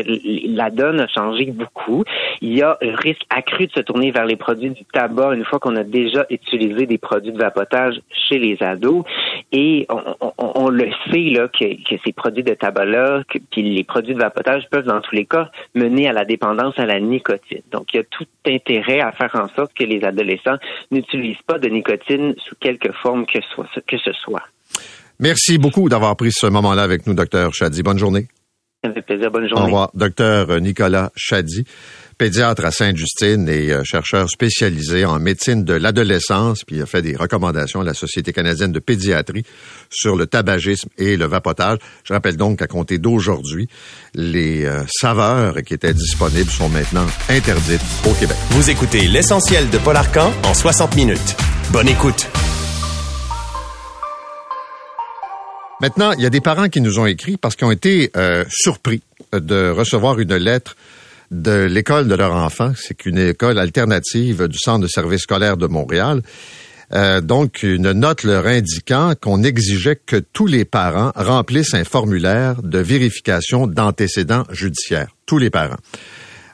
la 0.55 0.69
donne 0.69 0.99
a 0.99 1.07
changé 1.07 1.45
beaucoup. 1.45 2.03
Il 2.41 2.55
y 2.55 2.61
a 2.61 2.77
un 2.81 2.95
risque 2.95 3.25
accru 3.29 3.67
de 3.67 3.71
se 3.71 3.79
tourner 3.79 4.11
vers 4.11 4.25
les 4.25 4.35
produits 4.35 4.71
du 4.71 4.83
tabac 4.85 5.33
une 5.33 5.45
fois 5.45 5.59
qu'on 5.59 5.75
a 5.75 5.83
déjà 5.83 6.25
utilisé 6.29 6.85
des 6.85 6.97
produits 6.97 7.31
de 7.31 7.37
vapotage 7.37 7.95
chez 8.27 8.39
les 8.39 8.61
ados. 8.61 9.03
Et 9.51 9.84
on, 9.89 10.69
le 10.69 10.89
sait 11.11 11.29
là 11.31 11.47
que, 11.47 11.65
ces 12.03 12.13
produits 12.13 12.43
de 12.43 12.53
tabac-là, 12.53 13.23
puis 13.51 13.61
les 13.61 13.83
produits 13.83 14.13
de 14.13 14.19
vapotage 14.19 14.63
peuvent 14.69 14.85
dans 14.85 15.01
tous 15.01 15.15
les 15.15 15.25
cas 15.25 15.49
mener 15.73 16.07
à 16.07 16.13
la 16.13 16.25
dépendance 16.25 16.77
à 16.77 16.85
la 16.85 16.99
nicotine. 16.99 17.61
Donc, 17.71 17.93
il 17.93 17.97
y 17.97 17.99
a 17.99 18.03
tout 18.03 18.25
intérêt 18.45 18.99
à 18.99 19.11
faire 19.11 19.31
en 19.35 19.47
sorte 19.55 19.73
que 19.73 19.83
les 19.83 20.03
adolescents 20.03 20.57
n'utilisent 20.91 21.41
pas 21.47 21.59
de 21.59 21.69
nicotine 21.69 22.35
sous 22.47 22.55
quelque 22.59 22.91
forme 22.91 23.25
que, 23.25 23.39
soit, 23.53 23.67
que 23.87 23.97
ce 23.97 24.11
soit. 24.13 24.43
Merci 25.19 25.57
beaucoup 25.57 25.87
d'avoir 25.89 26.15
pris 26.15 26.31
ce 26.31 26.47
moment-là 26.47 26.83
avec 26.83 27.07
nous, 27.07 27.13
docteur 27.13 27.53
Chadi. 27.53 27.83
Bonne 27.83 27.99
journée. 27.99 28.27
Ça 28.83 28.91
fait 28.91 29.01
plaisir. 29.01 29.31
Bonne 29.31 29.47
journée. 29.47 29.63
Au 29.63 29.65
revoir, 29.65 29.91
docteur 29.93 30.59
Nicolas 30.59 31.11
Chadi 31.15 31.65
pédiatre 32.17 32.65
à 32.65 32.71
Sainte-Justine 32.71 33.47
et 33.49 33.71
euh, 33.71 33.83
chercheur 33.83 34.29
spécialisé 34.29 35.05
en 35.05 35.19
médecine 35.19 35.63
de 35.63 35.73
l'adolescence, 35.73 36.63
puis 36.63 36.77
il 36.77 36.81
a 36.81 36.85
fait 36.85 37.01
des 37.01 37.15
recommandations 37.15 37.81
à 37.81 37.83
la 37.83 37.93
Société 37.93 38.33
canadienne 38.33 38.71
de 38.71 38.79
pédiatrie 38.79 39.43
sur 39.89 40.15
le 40.15 40.25
tabagisme 40.25 40.89
et 40.97 41.17
le 41.17 41.25
vapotage. 41.25 41.79
Je 42.03 42.13
rappelle 42.13 42.37
donc 42.37 42.59
qu'à 42.59 42.67
compter 42.67 42.97
d'aujourd'hui, 42.97 43.67
les 44.13 44.65
euh, 44.65 44.83
saveurs 44.87 45.61
qui 45.63 45.73
étaient 45.73 45.93
disponibles 45.93 46.49
sont 46.49 46.69
maintenant 46.69 47.07
interdites 47.29 47.81
au 48.09 48.13
Québec. 48.13 48.37
Vous 48.51 48.69
écoutez 48.69 49.07
l'essentiel 49.07 49.69
de 49.69 49.77
Paul 49.77 49.97
Arcan 49.97 50.31
en 50.43 50.53
60 50.53 50.95
minutes. 50.95 51.35
Bonne 51.71 51.89
écoute. 51.89 52.27
Maintenant, 55.81 56.13
il 56.13 56.21
y 56.21 56.25
a 56.25 56.29
des 56.29 56.41
parents 56.41 56.69
qui 56.69 56.79
nous 56.79 56.99
ont 56.99 57.05
écrit 57.05 57.35
parce 57.35 57.55
qu'ils 57.55 57.67
ont 57.67 57.71
été 57.71 58.09
euh, 58.15 58.45
surpris 58.49 59.01
de 59.33 59.69
recevoir 59.69 60.19
une 60.19 60.35
lettre 60.35 60.75
de 61.31 61.63
l'école 61.65 62.07
de 62.07 62.15
leur 62.15 62.35
enfant. 62.35 62.71
C'est 62.75 63.05
une 63.05 63.17
école 63.17 63.59
alternative 63.59 64.47
du 64.47 64.57
Centre 64.57 64.81
de 64.81 64.87
service 64.87 65.21
scolaire 65.21 65.57
de 65.57 65.67
Montréal. 65.67 66.21
Euh, 66.93 67.21
donc, 67.21 67.63
une 67.63 67.91
note 67.91 68.23
leur 68.23 68.45
indiquant 68.45 69.13
qu'on 69.19 69.43
exigeait 69.43 69.95
que 69.95 70.17
tous 70.17 70.45
les 70.45 70.65
parents 70.65 71.11
remplissent 71.15 71.73
un 71.73 71.83
formulaire 71.83 72.61
de 72.61 72.79
vérification 72.79 73.67
d'antécédents 73.67 74.43
judiciaires. 74.51 75.07
Tous 75.25 75.37
les 75.37 75.49
parents. 75.49 75.77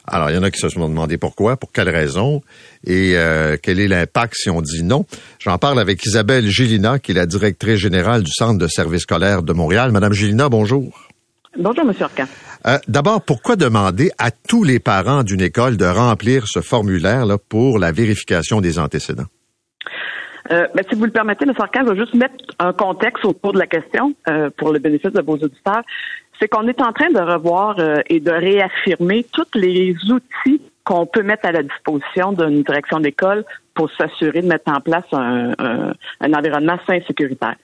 Alors, 0.06 0.30
il 0.30 0.34
y 0.34 0.38
en 0.38 0.42
a 0.42 0.50
qui 0.50 0.58
se 0.58 0.68
sont 0.68 0.88
demandé 0.88 1.16
pourquoi, 1.16 1.56
pour 1.56 1.70
quelle 1.70 1.88
raison 1.88 2.42
et 2.84 3.16
euh, 3.16 3.56
quel 3.62 3.78
est 3.78 3.86
l'impact 3.86 4.34
si 4.36 4.50
on 4.50 4.60
dit 4.60 4.82
non. 4.82 5.06
J'en 5.38 5.58
parle 5.58 5.78
avec 5.78 6.04
Isabelle 6.04 6.48
Gélina, 6.48 6.98
qui 6.98 7.12
est 7.12 7.14
la 7.14 7.26
directrice 7.26 7.78
générale 7.78 8.22
du 8.22 8.32
Centre 8.32 8.58
de 8.58 8.66
services 8.66 9.02
scolaires 9.02 9.42
de 9.42 9.52
Montréal. 9.52 9.92
Madame 9.92 10.12
Gélina, 10.12 10.48
bonjour. 10.48 11.08
Bonjour, 11.56 11.84
Monsieur 11.84 12.04
Arcan. 12.04 12.24
Euh, 12.66 12.78
D'abord, 12.88 13.22
pourquoi 13.22 13.56
demander 13.56 14.10
à 14.18 14.30
tous 14.30 14.64
les 14.64 14.78
parents 14.78 15.24
d'une 15.24 15.40
école 15.40 15.76
de 15.76 15.84
remplir 15.84 16.46
ce 16.46 16.60
formulaire 16.60 17.26
là, 17.26 17.36
pour 17.38 17.78
la 17.78 17.92
vérification 17.92 18.60
des 18.60 18.78
antécédents? 18.78 19.26
Euh, 20.50 20.66
ben, 20.74 20.84
si 20.88 20.94
vous 20.96 21.04
le 21.04 21.10
permettez, 21.10 21.44
M. 21.44 21.52
Arcan, 21.58 21.80
je 21.86 21.92
vais 21.92 22.00
juste 22.00 22.14
mettre 22.14 22.34
un 22.58 22.72
contexte 22.72 23.24
autour 23.24 23.52
de 23.52 23.58
la 23.58 23.66
question 23.66 24.14
euh, 24.28 24.50
pour 24.56 24.72
le 24.72 24.78
bénéfice 24.78 25.12
de 25.12 25.22
vos 25.22 25.34
auditeurs. 25.34 25.82
C'est 26.38 26.48
qu'on 26.48 26.66
est 26.66 26.80
en 26.80 26.92
train 26.92 27.10
de 27.10 27.20
revoir 27.20 27.76
euh, 27.78 28.00
et 28.08 28.20
de 28.20 28.30
réaffirmer 28.30 29.24
tous 29.32 29.46
les 29.54 29.94
outils 30.10 30.60
qu'on 30.84 31.06
peut 31.06 31.22
mettre 31.22 31.46
à 31.46 31.52
la 31.52 31.62
disposition 31.62 32.32
d'une 32.32 32.62
direction 32.62 32.98
d'école 32.98 33.44
pour 33.74 33.88
s'assurer 33.92 34.42
de 34.42 34.48
mettre 34.48 34.70
en 34.70 34.80
place 34.80 35.04
un, 35.12 35.52
un, 35.58 35.92
un 36.20 36.32
environnement 36.32 36.78
sain 36.86 36.94
et 36.94 37.04
sécuritaire. 37.06 37.54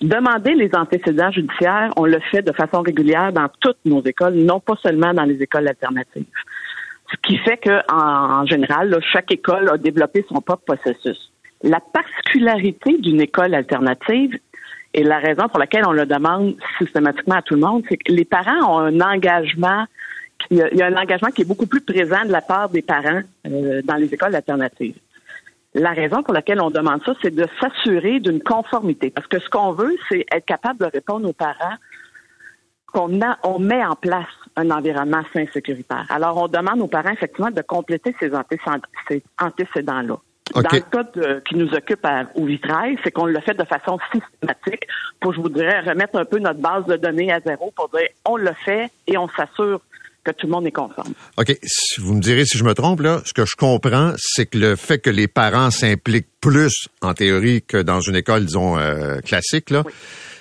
Demander 0.00 0.54
les 0.54 0.70
antécédents 0.74 1.30
judiciaires, 1.30 1.92
on 1.96 2.04
le 2.04 2.18
fait 2.30 2.42
de 2.42 2.52
façon 2.52 2.82
régulière 2.82 3.32
dans 3.32 3.48
toutes 3.60 3.78
nos 3.84 4.02
écoles, 4.02 4.34
non 4.34 4.60
pas 4.60 4.74
seulement 4.82 5.14
dans 5.14 5.22
les 5.22 5.40
écoles 5.40 5.68
alternatives. 5.68 6.26
Ce 7.10 7.16
qui 7.22 7.38
fait 7.38 7.58
que, 7.58 7.80
en, 7.92 8.44
général, 8.46 8.98
chaque 9.12 9.30
école 9.30 9.70
a 9.70 9.78
développé 9.78 10.24
son 10.28 10.40
propre 10.40 10.74
processus. 10.74 11.30
La 11.62 11.80
particularité 11.80 12.98
d'une 12.98 13.20
école 13.20 13.54
alternative 13.54 14.36
et 14.92 15.04
la 15.04 15.18
raison 15.18 15.48
pour 15.48 15.58
laquelle 15.58 15.86
on 15.86 15.92
le 15.92 16.06
demande 16.06 16.56
systématiquement 16.78 17.36
à 17.36 17.42
tout 17.42 17.54
le 17.54 17.60
monde, 17.60 17.84
c'est 17.88 17.96
que 17.96 18.12
les 18.12 18.24
parents 18.24 18.76
ont 18.76 18.78
un 18.78 19.00
engagement, 19.00 19.86
il 20.50 20.58
y 20.58 20.82
a 20.82 20.86
un 20.86 20.96
engagement 20.96 21.30
qui 21.30 21.42
est 21.42 21.48
beaucoup 21.48 21.66
plus 21.66 21.80
présent 21.80 22.24
de 22.24 22.32
la 22.32 22.40
part 22.42 22.68
des 22.68 22.82
parents 22.82 23.22
euh, 23.46 23.80
dans 23.82 23.94
les 23.94 24.12
écoles 24.12 24.34
alternatives. 24.34 24.96
La 25.74 25.90
raison 25.90 26.22
pour 26.22 26.32
laquelle 26.32 26.60
on 26.60 26.70
demande 26.70 27.02
ça, 27.04 27.14
c'est 27.20 27.34
de 27.34 27.46
s'assurer 27.60 28.20
d'une 28.20 28.40
conformité. 28.40 29.10
Parce 29.10 29.26
que 29.26 29.40
ce 29.40 29.48
qu'on 29.50 29.72
veut, 29.72 29.96
c'est 30.08 30.24
être 30.32 30.46
capable 30.46 30.78
de 30.78 30.86
répondre 30.86 31.28
aux 31.28 31.32
parents 31.32 31.76
qu'on 32.92 33.20
a, 33.22 33.38
on 33.42 33.58
met 33.58 33.84
en 33.84 33.96
place 33.96 34.28
un 34.54 34.70
environnement 34.70 35.22
sain 35.32 35.40
et 35.40 35.50
sécuritaire. 35.52 36.06
Alors, 36.10 36.36
on 36.36 36.46
demande 36.46 36.80
aux 36.80 36.86
parents, 36.86 37.10
effectivement, 37.10 37.50
de 37.50 37.60
compléter 37.62 38.14
ces, 38.20 38.30
ces 39.08 39.22
antécédents-là. 39.40 40.16
Okay. 40.54 40.62
Dans 40.62 40.76
le 40.76 40.80
cas 40.82 41.10
de, 41.14 41.40
qui 41.40 41.56
nous 41.56 41.74
occupe 41.74 42.04
à, 42.04 42.24
au 42.36 42.44
vitrail, 42.44 42.96
c'est 43.02 43.10
qu'on 43.10 43.26
le 43.26 43.40
fait 43.40 43.54
de 43.54 43.64
façon 43.64 43.98
systématique 44.12 44.86
pour, 45.18 45.32
je 45.32 45.40
voudrais, 45.40 45.80
remettre 45.80 46.16
un 46.16 46.24
peu 46.24 46.38
notre 46.38 46.60
base 46.60 46.84
de 46.84 46.96
données 46.96 47.32
à 47.32 47.40
zéro 47.40 47.72
pour 47.74 47.88
dire 47.88 48.08
on 48.26 48.36
le 48.36 48.52
fait 48.64 48.90
et 49.06 49.16
on 49.16 49.26
s'assure 49.28 49.80
que 50.24 50.30
tout 50.32 50.46
le 50.46 50.52
monde 50.52 50.66
est 50.66 50.72
conforme. 50.72 51.12
OK. 51.36 51.56
Vous 51.98 52.14
me 52.14 52.20
direz 52.20 52.44
si 52.44 52.58
je 52.58 52.64
me 52.64 52.74
trompe, 52.74 53.00
là. 53.00 53.20
Ce 53.24 53.32
que 53.32 53.44
je 53.44 53.56
comprends, 53.56 54.12
c'est 54.16 54.46
que 54.46 54.58
le 54.58 54.76
fait 54.76 54.98
que 54.98 55.10
les 55.10 55.28
parents 55.28 55.70
s'impliquent 55.70 56.30
plus, 56.40 56.88
en 57.02 57.14
théorie, 57.14 57.62
que 57.62 57.82
dans 57.82 58.00
une 58.00 58.16
école, 58.16 58.46
disons, 58.46 58.78
euh, 58.78 59.18
classique, 59.20 59.70
là, 59.70 59.82
oui. 59.84 59.92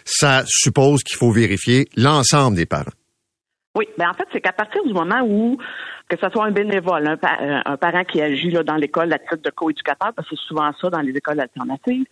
ça 0.05 0.43
suppose 0.47 1.03
qu'il 1.03 1.17
faut 1.17 1.31
vérifier 1.31 1.87
l'ensemble 1.95 2.55
des 2.55 2.65
parents. 2.65 2.91
Oui. 3.75 3.85
Ben 3.97 4.09
en 4.09 4.13
fait, 4.13 4.27
c'est 4.31 4.41
qu'à 4.41 4.53
partir 4.53 4.83
du 4.83 4.93
moment 4.93 5.21
où 5.25 5.57
que 6.09 6.17
ce 6.21 6.29
soit 6.29 6.45
un 6.45 6.51
bénévole, 6.51 7.07
un, 7.07 7.17
pa 7.17 7.37
un 7.65 7.77
parent 7.77 8.03
qui 8.03 8.21
agit 8.21 8.51
là, 8.51 8.63
dans 8.63 8.75
l'école 8.75 9.11
à 9.13 9.19
titre 9.19 9.41
de 9.41 9.49
coéducateur, 9.49 10.13
parce 10.13 10.27
que 10.29 10.35
c'est 10.35 10.47
souvent 10.47 10.71
ça 10.79 10.89
dans 10.89 11.01
les 11.01 11.11
écoles 11.11 11.39
alternatives, 11.39 12.05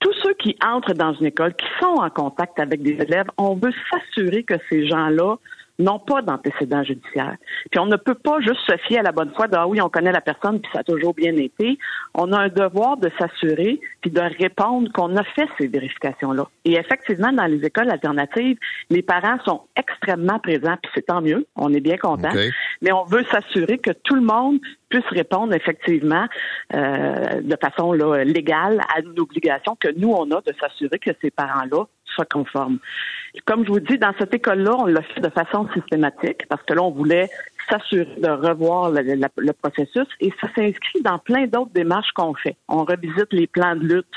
tous 0.00 0.14
ceux 0.22 0.34
qui 0.34 0.56
entrent 0.64 0.94
dans 0.94 1.14
une 1.14 1.26
école, 1.26 1.54
qui 1.54 1.66
sont 1.80 2.00
en 2.00 2.10
contact 2.10 2.58
avec 2.58 2.82
des 2.82 2.92
élèves, 2.92 3.26
on 3.38 3.54
veut 3.54 3.72
s'assurer 3.90 4.42
que 4.42 4.54
ces 4.68 4.86
gens-là 4.86 5.36
n'ont 5.78 5.98
pas 5.98 6.22
d'antécédents 6.22 6.84
judiciaires. 6.84 7.36
Puis 7.70 7.80
on 7.80 7.86
ne 7.86 7.96
peut 7.96 8.14
pas 8.14 8.40
juste 8.40 8.60
se 8.66 8.76
fier 8.86 8.98
à 8.98 9.02
la 9.02 9.12
bonne 9.12 9.32
foi 9.34 9.48
de 9.48 9.56
ah 9.56 9.66
oui, 9.66 9.80
on 9.80 9.88
connaît 9.88 10.12
la 10.12 10.20
personne 10.20 10.60
puis 10.60 10.70
ça 10.72 10.80
a 10.80 10.84
toujours 10.84 11.14
bien 11.14 11.36
été. 11.36 11.78
On 12.14 12.32
a 12.32 12.38
un 12.38 12.48
devoir 12.48 12.96
de 12.96 13.10
s'assurer 13.18 13.80
puis 14.00 14.10
de 14.10 14.20
répondre 14.20 14.90
qu'on 14.92 15.16
a 15.16 15.24
fait 15.24 15.48
ces 15.58 15.66
vérifications-là. 15.66 16.46
Et 16.64 16.74
effectivement, 16.74 17.32
dans 17.32 17.46
les 17.46 17.64
écoles 17.64 17.90
alternatives, 17.90 18.56
les 18.90 19.02
parents 19.02 19.38
sont 19.44 19.62
extrêmement 19.76 20.38
présents 20.38 20.76
puis 20.80 20.92
c'est 20.94 21.06
tant 21.06 21.20
mieux. 21.20 21.46
On 21.56 21.72
est 21.72 21.80
bien 21.80 21.96
content. 21.96 22.30
Okay. 22.30 22.50
Mais 22.80 22.92
on 22.92 23.04
veut 23.04 23.24
s'assurer 23.24 23.78
que 23.78 23.90
tout 23.90 24.14
le 24.14 24.22
monde 24.22 24.58
puisse 24.88 25.06
répondre 25.10 25.52
effectivement 25.54 26.26
euh, 26.74 27.40
de 27.40 27.56
façon 27.60 27.92
là, 27.92 28.22
légale 28.22 28.80
à 28.94 29.00
une 29.00 29.18
obligation 29.18 29.76
que 29.78 29.88
nous 29.96 30.12
on 30.12 30.30
a 30.30 30.40
de 30.40 30.54
s'assurer 30.60 31.00
que 31.00 31.10
ces 31.20 31.32
parents-là 31.32 31.86
soient 32.14 32.24
conformes. 32.24 32.78
Comme 33.44 33.64
je 33.64 33.70
vous 33.70 33.80
dis, 33.80 33.98
dans 33.98 34.14
cette 34.18 34.32
école-là, 34.34 34.74
on 34.78 34.86
l'a 34.86 35.02
fait 35.02 35.20
de 35.20 35.28
façon 35.28 35.68
systématique 35.74 36.46
parce 36.48 36.62
que 36.62 36.74
là, 36.74 36.82
on 36.82 36.90
voulait 36.90 37.28
s'assurer 37.68 38.14
de 38.18 38.28
revoir 38.28 38.90
le, 38.90 39.52
processus 39.52 40.06
et 40.20 40.32
ça 40.40 40.48
s'inscrit 40.54 41.02
dans 41.02 41.18
plein 41.18 41.46
d'autres 41.46 41.72
démarches 41.72 42.12
qu'on 42.12 42.34
fait. 42.34 42.56
On 42.68 42.84
revisite 42.84 43.32
les 43.32 43.46
plans 43.46 43.76
de 43.76 43.82
lutte 43.82 44.14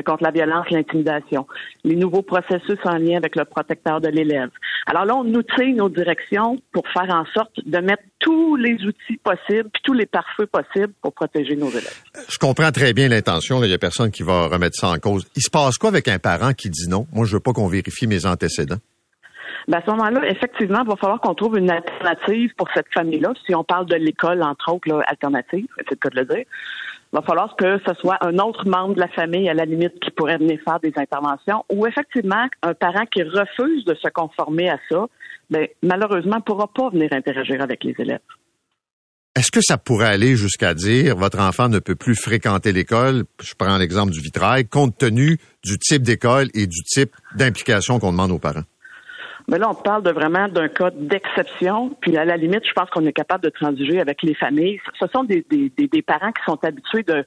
contre 0.00 0.22
la 0.22 0.30
violence, 0.30 0.66
l'intimidation, 0.70 1.46
les 1.84 1.96
nouveaux 1.96 2.22
processus 2.22 2.78
en 2.84 2.96
lien 2.96 3.16
avec 3.18 3.36
le 3.36 3.44
protecteur 3.44 4.00
de 4.00 4.08
l'élève. 4.08 4.48
Alors 4.86 5.04
là, 5.04 5.16
on 5.16 5.24
outille 5.34 5.74
nos 5.74 5.88
directions 5.88 6.58
pour 6.72 6.84
faire 6.88 7.14
en 7.14 7.24
sorte 7.34 7.52
de 7.64 7.78
mettre 7.78 8.02
tous 8.18 8.56
les 8.56 8.74
outils 8.84 9.18
possibles, 9.22 9.68
puis 9.72 9.82
tous 9.84 9.92
les 9.92 10.06
pare-feux 10.06 10.46
possibles 10.46 10.92
pour 11.02 11.12
protéger 11.12 11.56
nos 11.56 11.68
élèves. 11.68 12.02
Je 12.28 12.38
comprends 12.38 12.70
très 12.70 12.92
bien 12.92 13.08
l'intention. 13.08 13.62
Il 13.62 13.68
n'y 13.68 13.74
a 13.74 13.78
personne 13.78 14.10
qui 14.10 14.22
va 14.22 14.46
remettre 14.46 14.76
ça 14.76 14.88
en 14.88 14.98
cause. 14.98 15.26
Il 15.36 15.42
se 15.42 15.50
passe 15.50 15.76
quoi 15.76 15.90
avec 15.90 16.08
un 16.08 16.18
parent 16.18 16.52
qui 16.52 16.70
dit 16.70 16.88
non? 16.88 17.06
Moi, 17.12 17.26
je 17.26 17.34
veux 17.34 17.40
pas 17.40 17.52
qu'on 17.52 17.68
vérifie 17.68 18.06
mes 18.06 18.24
antécédents. 18.26 18.78
Ben 19.68 19.78
à 19.78 19.82
ce 19.84 19.90
moment-là, 19.92 20.28
effectivement, 20.28 20.80
il 20.82 20.88
va 20.88 20.96
falloir 20.96 21.20
qu'on 21.20 21.34
trouve 21.34 21.56
une 21.56 21.70
alternative 21.70 22.50
pour 22.56 22.68
cette 22.74 22.92
famille-là. 22.92 23.32
Si 23.46 23.54
on 23.54 23.62
parle 23.62 23.86
de 23.86 23.94
l'école, 23.94 24.42
entre 24.42 24.72
autres, 24.72 24.88
là, 24.88 25.02
alternative, 25.06 25.66
c'est 25.76 25.90
le 25.90 25.96
cas 25.96 26.08
de 26.10 26.20
le 26.20 26.24
dire. 26.24 26.44
Va 27.12 27.20
falloir 27.22 27.56
que 27.56 27.78
ce 27.86 27.94
soit 28.00 28.16
un 28.22 28.38
autre 28.38 28.66
membre 28.66 28.94
de 28.94 29.00
la 29.00 29.08
famille, 29.08 29.48
à 29.48 29.54
la 29.54 29.66
limite, 29.66 30.00
qui 30.00 30.10
pourrait 30.10 30.38
venir 30.38 30.58
faire 30.64 30.80
des 30.80 30.92
interventions, 30.96 31.64
ou 31.70 31.86
effectivement, 31.86 32.46
un 32.62 32.74
parent 32.74 33.04
qui 33.04 33.22
refuse 33.22 33.84
de 33.84 33.94
se 33.94 34.08
conformer 34.08 34.70
à 34.70 34.78
ça, 34.90 35.06
ben, 35.50 35.66
malheureusement, 35.82 36.36
ne 36.36 36.42
pourra 36.42 36.68
pas 36.68 36.88
venir 36.88 37.12
interagir 37.12 37.60
avec 37.60 37.84
les 37.84 37.94
élèves. 37.98 38.20
Est-ce 39.34 39.50
que 39.50 39.60
ça 39.62 39.78
pourrait 39.78 40.08
aller 40.08 40.36
jusqu'à 40.36 40.74
dire 40.74 41.16
votre 41.16 41.40
enfant 41.40 41.68
ne 41.68 41.78
peut 41.78 41.94
plus 41.94 42.14
fréquenter 42.14 42.72
l'école, 42.72 43.24
je 43.42 43.54
prends 43.58 43.78
l'exemple 43.78 44.12
du 44.12 44.20
vitrail, 44.20 44.66
compte 44.66 44.96
tenu 44.98 45.38
du 45.64 45.78
type 45.78 46.02
d'école 46.02 46.48
et 46.54 46.66
du 46.66 46.82
type 46.82 47.14
d'implication 47.34 47.98
qu'on 47.98 48.12
demande 48.12 48.30
aux 48.30 48.38
parents? 48.38 48.64
Mais 49.48 49.58
là, 49.58 49.70
on 49.70 49.74
parle 49.74 50.02
de 50.02 50.10
vraiment 50.10 50.48
d'un 50.48 50.68
cas 50.68 50.90
d'exception. 50.90 51.90
Puis 52.00 52.16
à 52.16 52.24
la 52.24 52.36
limite, 52.36 52.66
je 52.66 52.72
pense 52.72 52.88
qu'on 52.90 53.06
est 53.06 53.12
capable 53.12 53.44
de 53.44 53.50
transiger 53.50 54.00
avec 54.00 54.22
les 54.22 54.34
familles. 54.34 54.80
Ce 54.98 55.06
sont 55.08 55.24
des, 55.24 55.44
des, 55.50 55.70
des, 55.76 56.02
parents 56.02 56.32
qui 56.32 56.42
sont 56.44 56.58
habitués 56.64 57.02
de, 57.02 57.24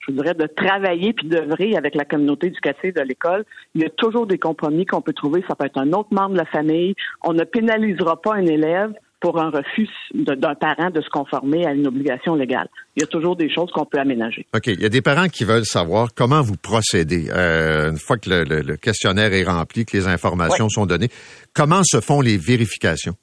je 0.00 0.12
dirais, 0.12 0.34
de 0.34 0.46
travailler 0.46 1.12
puis 1.12 1.28
d'œuvrer 1.28 1.76
avec 1.76 1.94
la 1.94 2.04
communauté 2.04 2.48
éducative 2.48 2.94
de 2.94 3.02
l'école. 3.02 3.44
Il 3.74 3.82
y 3.82 3.84
a 3.84 3.90
toujours 3.90 4.26
des 4.26 4.38
compromis 4.38 4.86
qu'on 4.86 5.00
peut 5.00 5.12
trouver. 5.12 5.44
Ça 5.48 5.54
peut 5.54 5.66
être 5.66 5.78
un 5.78 5.92
autre 5.92 6.08
membre 6.12 6.32
de 6.32 6.38
la 6.38 6.46
famille. 6.46 6.94
On 7.22 7.32
ne 7.32 7.44
pénalisera 7.44 8.20
pas 8.20 8.34
un 8.34 8.46
élève 8.46 8.92
pour 9.24 9.40
un 9.40 9.48
refus 9.48 9.88
d'un 10.12 10.54
parent 10.54 10.90
de 10.90 11.00
se 11.00 11.08
conformer 11.08 11.64
à 11.64 11.72
une 11.72 11.86
obligation 11.86 12.34
légale. 12.34 12.68
Il 12.94 13.00
y 13.00 13.04
a 13.04 13.06
toujours 13.06 13.36
des 13.36 13.50
choses 13.50 13.70
qu'on 13.72 13.86
peut 13.86 13.98
aménager. 13.98 14.44
OK. 14.54 14.66
Il 14.66 14.82
y 14.82 14.84
a 14.84 14.90
des 14.90 15.00
parents 15.00 15.28
qui 15.28 15.44
veulent 15.44 15.64
savoir 15.64 16.08
comment 16.14 16.42
vous 16.42 16.58
procédez 16.58 17.30
euh, 17.30 17.92
une 17.92 17.96
fois 17.96 18.18
que 18.18 18.28
le, 18.28 18.44
le, 18.44 18.60
le, 18.60 18.76
questionnaire 18.76 19.32
est 19.32 19.44
rempli, 19.44 19.86
que 19.86 19.96
les 19.96 20.08
informations 20.08 20.66
oui. 20.66 20.70
sont 20.70 20.84
données. 20.84 21.08
Comment 21.54 21.80
se 21.84 22.02
font 22.02 22.20
les 22.20 22.36
vérifications? 22.36 23.14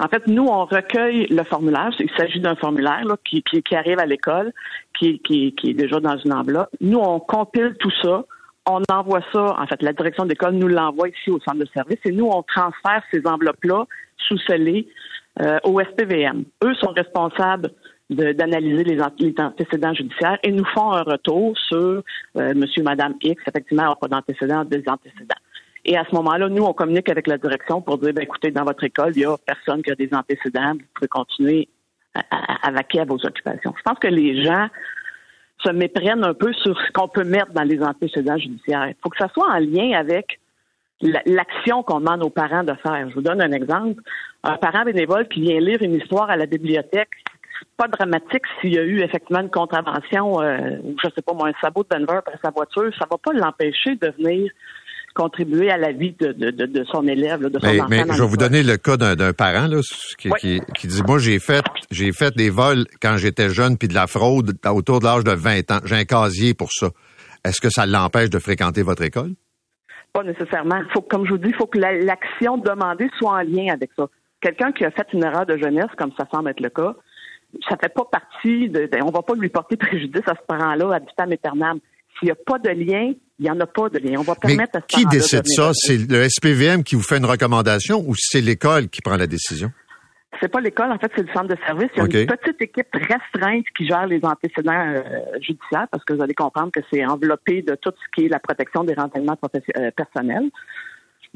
En 0.00 0.08
fait, 0.08 0.26
nous, 0.26 0.44
on 0.44 0.64
recueille 0.64 1.28
le 1.30 1.44
formulaire. 1.44 1.90
Il 2.00 2.10
s'agit 2.18 2.40
d'un 2.40 2.56
formulaire 2.56 3.04
là, 3.04 3.14
qui, 3.24 3.44
qui, 3.44 3.62
qui, 3.62 3.76
arrive 3.76 4.00
à 4.00 4.06
l'école, 4.06 4.52
qui, 4.98 5.20
qui, 5.20 5.54
qui 5.54 5.70
est 5.70 5.74
déjà 5.74 6.00
dans 6.00 6.18
une 6.18 6.32
enveloppe. 6.32 6.70
Nous, 6.80 6.98
on 6.98 7.20
compile 7.20 7.76
tout 7.78 7.92
ça 8.02 8.24
on 8.68 8.82
envoie 8.90 9.20
ça, 9.32 9.54
en 9.60 9.66
fait, 9.68 9.80
la 9.80 9.92
direction 9.92 10.24
d'école 10.24 10.54
nous 10.54 10.66
l'envoie 10.66 11.08
ici 11.08 11.30
au 11.30 11.38
centre 11.38 11.58
de 11.58 11.68
service 11.72 11.98
et 12.04 12.10
nous, 12.10 12.26
on 12.26 12.42
transfère 12.42 13.00
ces 13.12 13.22
enveloppes-là 13.24 13.84
sous-scellées 14.18 14.88
euh, 15.40 15.58
au 15.64 15.80
SPVM. 15.80 16.44
Eux 16.64 16.74
sont 16.74 16.92
responsables 16.92 17.70
d'analyser 18.08 18.84
les, 18.84 19.02
antécédents 19.02 19.92
judiciaires 19.92 20.38
et 20.42 20.52
nous 20.52 20.64
font 20.66 20.92
un 20.92 21.02
retour 21.02 21.58
sur 21.58 22.02
euh, 22.36 22.54
monsieur, 22.54 22.82
madame 22.82 23.14
X, 23.20 23.42
effectivement, 23.46 23.94
pas 23.96 24.08
d'antécédents, 24.08 24.64
des 24.64 24.84
antécédents. 24.86 25.34
Et 25.84 25.96
à 25.96 26.04
ce 26.08 26.14
moment-là, 26.14 26.48
nous, 26.48 26.62
on 26.62 26.72
communique 26.72 27.08
avec 27.08 27.26
la 27.26 27.36
direction 27.36 27.80
pour 27.80 27.98
dire, 27.98 28.12
ben, 28.12 28.22
écoutez, 28.22 28.50
dans 28.50 28.64
votre 28.64 28.84
école, 28.84 29.12
il 29.14 29.22
y 29.22 29.24
a 29.24 29.36
personne 29.44 29.82
qui 29.82 29.90
a 29.90 29.94
des 29.94 30.08
antécédents, 30.12 30.72
vous 30.72 30.86
pouvez 30.94 31.08
continuer 31.08 31.68
à, 32.14 32.22
à, 32.30 32.68
à 32.68 32.70
vaquer 32.70 33.00
à 33.00 33.04
vos 33.04 33.16
occupations. 33.16 33.74
Je 33.76 33.82
pense 33.82 33.98
que 33.98 34.08
les 34.08 34.42
gens 34.42 34.68
se 35.64 35.70
méprennent 35.70 36.24
un 36.24 36.34
peu 36.34 36.52
sur 36.52 36.78
ce 36.80 36.92
qu'on 36.92 37.08
peut 37.08 37.24
mettre 37.24 37.52
dans 37.52 37.62
les 37.62 37.82
antécédents 37.82 38.38
judiciaires. 38.38 38.88
Il 38.88 38.94
faut 39.02 39.10
que 39.10 39.18
ça 39.18 39.28
soit 39.32 39.50
en 39.50 39.58
lien 39.58 39.98
avec 39.98 40.38
l'action 41.02 41.82
qu'on 41.82 42.00
demande 42.00 42.22
aux 42.22 42.30
parents 42.30 42.64
de 42.64 42.74
faire. 42.82 43.08
Je 43.10 43.14
vous 43.14 43.22
donne 43.22 43.40
un 43.42 43.52
exemple. 43.52 44.02
Un 44.42 44.56
parent 44.56 44.84
bénévole 44.84 45.28
qui 45.28 45.40
vient 45.42 45.60
lire 45.60 45.82
une 45.82 45.94
histoire 45.94 46.30
à 46.30 46.36
la 46.36 46.46
bibliothèque, 46.46 47.10
pas 47.76 47.88
dramatique 47.88 48.42
s'il 48.60 48.74
y 48.74 48.78
a 48.78 48.82
eu 48.82 49.00
effectivement 49.00 49.40
une 49.40 49.50
contravention, 49.50 50.40
euh, 50.40 50.78
ou 50.84 50.94
je 51.02 51.08
sais 51.14 51.22
pas 51.22 51.32
moi, 51.34 51.48
un 51.48 51.52
sabot 51.60 51.82
de 51.82 51.88
Denver 51.96 52.20
par 52.24 52.34
sa 52.42 52.50
voiture, 52.50 52.90
ça 52.98 53.06
va 53.10 53.16
pas 53.18 53.32
l'empêcher 53.32 53.96
de 53.96 54.12
venir 54.18 54.50
contribuer 55.14 55.70
à 55.70 55.78
la 55.78 55.92
vie 55.92 56.14
de, 56.20 56.32
de, 56.32 56.50
de, 56.50 56.66
de 56.66 56.84
son 56.84 57.06
élève, 57.08 57.40
là, 57.42 57.48
de 57.48 57.58
son 57.58 57.66
Mais, 57.66 57.80
enfant. 57.80 57.88
mais 57.88 58.04
je 58.12 58.22
vais 58.22 58.28
vous 58.28 58.36
donner 58.36 58.62
le 58.62 58.76
cas 58.76 58.98
d'un 58.98 59.16
d'un 59.16 59.32
parent 59.32 59.66
là, 59.66 59.80
qui, 60.18 60.28
Oui. 60.28 60.38
qui, 60.38 60.60
qui 60.78 60.86
dit 60.88 61.02
moi 61.06 61.18
j'ai 61.18 61.38
fait 61.38 61.64
j'ai 61.90 62.12
fait 62.12 62.36
des 62.36 62.50
vols 62.50 62.84
quand 63.00 63.16
j'étais 63.16 63.48
jeune 63.48 63.78
puis 63.78 63.88
de 63.88 63.94
la 63.94 64.06
fraude 64.06 64.52
autour 64.66 65.00
de 65.00 65.04
l'âge 65.06 65.24
de 65.24 65.32
20 65.32 65.70
ans. 65.70 65.78
J'ai 65.86 65.96
un 65.96 66.04
casier 66.04 66.52
pour 66.52 66.70
ça. 66.70 66.88
Est-ce 67.44 67.60
que 67.62 67.70
ça 67.70 67.86
l'empêche 67.86 68.28
de 68.28 68.38
fréquenter 68.38 68.82
votre 68.82 69.02
école? 69.02 69.30
Pas 70.16 70.22
nécessairement. 70.24 70.80
Faut, 70.92 71.02
comme 71.02 71.24
je 71.26 71.32
vous 71.32 71.38
dis, 71.38 71.48
il 71.50 71.54
faut 71.54 71.66
que 71.66 71.78
la- 71.78 71.92
l'action 71.98 72.56
demandée 72.58 73.08
soit 73.18 73.32
en 73.32 73.42
lien 73.42 73.72
avec 73.72 73.90
ça. 73.96 74.06
Quelqu'un 74.40 74.72
qui 74.72 74.84
a 74.84 74.90
fait 74.90 75.06
une 75.12 75.24
erreur 75.24 75.46
de 75.46 75.56
jeunesse, 75.56 75.90
comme 75.96 76.12
ça 76.18 76.26
semble 76.32 76.50
être 76.50 76.60
le 76.60 76.68
cas, 76.70 76.94
ça 77.68 77.76
fait 77.80 77.92
pas 77.92 78.04
partie 78.10 78.68
de, 78.68 78.80
de- 78.86 79.02
on 79.02 79.10
va 79.10 79.22
pas 79.22 79.34
lui 79.34 79.48
porter 79.48 79.76
préjudice 79.76 80.22
à 80.26 80.34
ce 80.34 80.44
parent-là 80.46 80.94
à 80.94 80.98
vitam 80.98 81.32
aeternam. 81.32 81.78
S'il 82.18 82.26
n'y 82.26 82.32
a 82.32 82.34
pas 82.34 82.58
de 82.58 82.70
lien, 82.70 83.12
il 83.38 83.42
n'y 83.42 83.50
en 83.50 83.60
a 83.60 83.66
pas 83.66 83.88
de 83.90 83.98
lien. 83.98 84.18
On 84.18 84.22
va 84.22 84.34
Mais 84.44 84.48
permettre 84.48 84.76
à 84.76 84.80
ce 84.80 84.86
qui 84.96 85.04
décide 85.06 85.46
ça? 85.46 85.70
C'est 85.74 85.98
le 85.98 86.28
SPVM 86.28 86.82
qui 86.82 86.94
vous 86.96 87.02
fait 87.02 87.18
une 87.18 87.26
recommandation 87.26 88.02
ou 88.06 88.14
c'est 88.16 88.40
l'école 88.40 88.88
qui 88.88 89.02
prend 89.02 89.16
la 89.16 89.26
décision? 89.26 89.70
C'est 90.40 90.48
pas 90.48 90.60
l'école, 90.60 90.90
en 90.92 90.98
fait, 90.98 91.10
c'est 91.14 91.22
le 91.22 91.32
centre 91.32 91.48
de 91.48 91.56
service. 91.66 91.88
Il 91.96 92.12
y 92.12 92.16
a 92.16 92.20
une 92.20 92.26
petite 92.26 92.60
équipe 92.60 92.88
restreinte 92.92 93.64
qui 93.76 93.86
gère 93.86 94.06
les 94.06 94.20
antécédents 94.24 94.72
euh, 94.72 95.02
judiciaires 95.40 95.86
parce 95.90 96.04
que 96.04 96.12
vous 96.14 96.22
allez 96.22 96.34
comprendre 96.34 96.70
que 96.72 96.80
c'est 96.90 97.04
enveloppé 97.04 97.62
de 97.62 97.74
tout 97.74 97.92
ce 97.92 98.06
qui 98.14 98.26
est 98.26 98.28
la 98.28 98.38
protection 98.38 98.84
des 98.84 98.94
renseignements 98.94 99.38
euh, 99.76 99.90
personnels. 99.92 100.50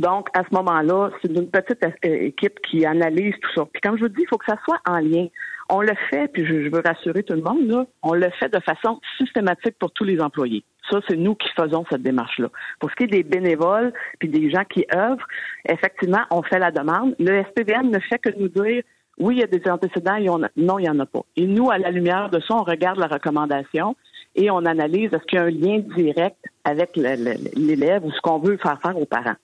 Donc, 0.01 0.29
à 0.33 0.45
ce 0.49 0.55
moment-là, 0.55 1.11
c'est 1.21 1.31
une 1.31 1.51
petite 1.51 1.85
euh, 1.85 1.91
équipe 2.05 2.59
qui 2.63 2.87
analyse 2.87 3.35
tout 3.43 3.51
ça. 3.55 3.67
Puis 3.71 3.83
comme 3.83 3.99
je 3.99 4.05
vous 4.05 4.09
dis, 4.09 4.23
il 4.23 4.29
faut 4.29 4.39
que 4.39 4.47
ça 4.47 4.57
soit 4.65 4.81
en 4.89 4.99
lien. 4.99 5.27
On 5.69 5.83
le 5.83 5.93
fait, 6.09 6.27
puis 6.33 6.47
je, 6.47 6.71
veux 6.71 6.83
rassurer 6.85 7.23
tout 7.23 7.35
le 7.35 7.43
monde, 7.43 7.69
là, 7.69 7.87
on 8.03 8.15
le 8.15 8.31
fait 8.41 8.49
de 8.49 8.59
façon 8.61 8.99
systématique 9.19 9.79
pour 9.79 9.93
tous 9.93 10.05
les 10.05 10.19
employés. 10.21 10.65
Ça, 10.91 11.01
c'est 11.07 11.17
nous 11.17 11.35
qui 11.35 11.49
faisons 11.55 11.85
cette 11.91 12.03
démarche-là. 12.03 12.49
Pour 12.81 12.91
ce 12.91 12.97
qui 12.97 13.05
est 13.05 13.09
des 13.09 13.23
bénévoles 13.23 13.93
puis 14.19 14.29
des 14.29 14.51
gens 14.51 14.65
qui 14.65 14.87
œuvrent, 14.95 15.27
effectivement, 15.69 16.23
on 16.31 16.43
fait 16.43 16.59
la 16.59 16.71
demande. 16.71 17.15
Le 17.19 17.43
SPVM 17.45 17.91
ne 17.91 17.99
fait 18.01 18.19
que 18.19 18.31
nous 18.39 18.49
dire 18.49 18.83
oui, 19.19 19.35
il 19.37 19.41
y 19.41 19.45
a 19.45 19.47
des 19.47 19.71
antécédents, 19.71 20.17
et 20.17 20.31
on 20.31 20.43
a- 20.43 20.49
non, 20.57 20.79
il 20.79 20.85
n'y 20.85 20.89
en 20.89 20.99
a 20.99 21.05
pas. 21.05 21.21
Et 21.37 21.47
nous, 21.47 21.71
à 21.71 21.77
la 21.77 21.91
lumière 21.91 22.31
de 22.31 22.41
ça, 22.41 22.55
on 22.55 22.63
regarde 22.63 22.99
la 22.99 23.07
recommandation 23.07 23.95
et 24.35 24.51
on 24.51 24.65
analyse 24.65 25.13
est-ce 25.13 25.25
qu'il 25.27 25.39
y 25.39 25.43
a 25.43 25.45
un 25.45 25.51
lien 25.51 25.79
direct 25.95 26.39
avec 26.65 26.97
l'élève 26.97 28.03
ou 28.05 28.11
ce 28.11 28.21
qu'on 28.23 28.39
veut 28.39 28.57
faire 28.57 28.81
faire 28.81 28.97
aux 28.97 29.05
parents. 29.05 29.37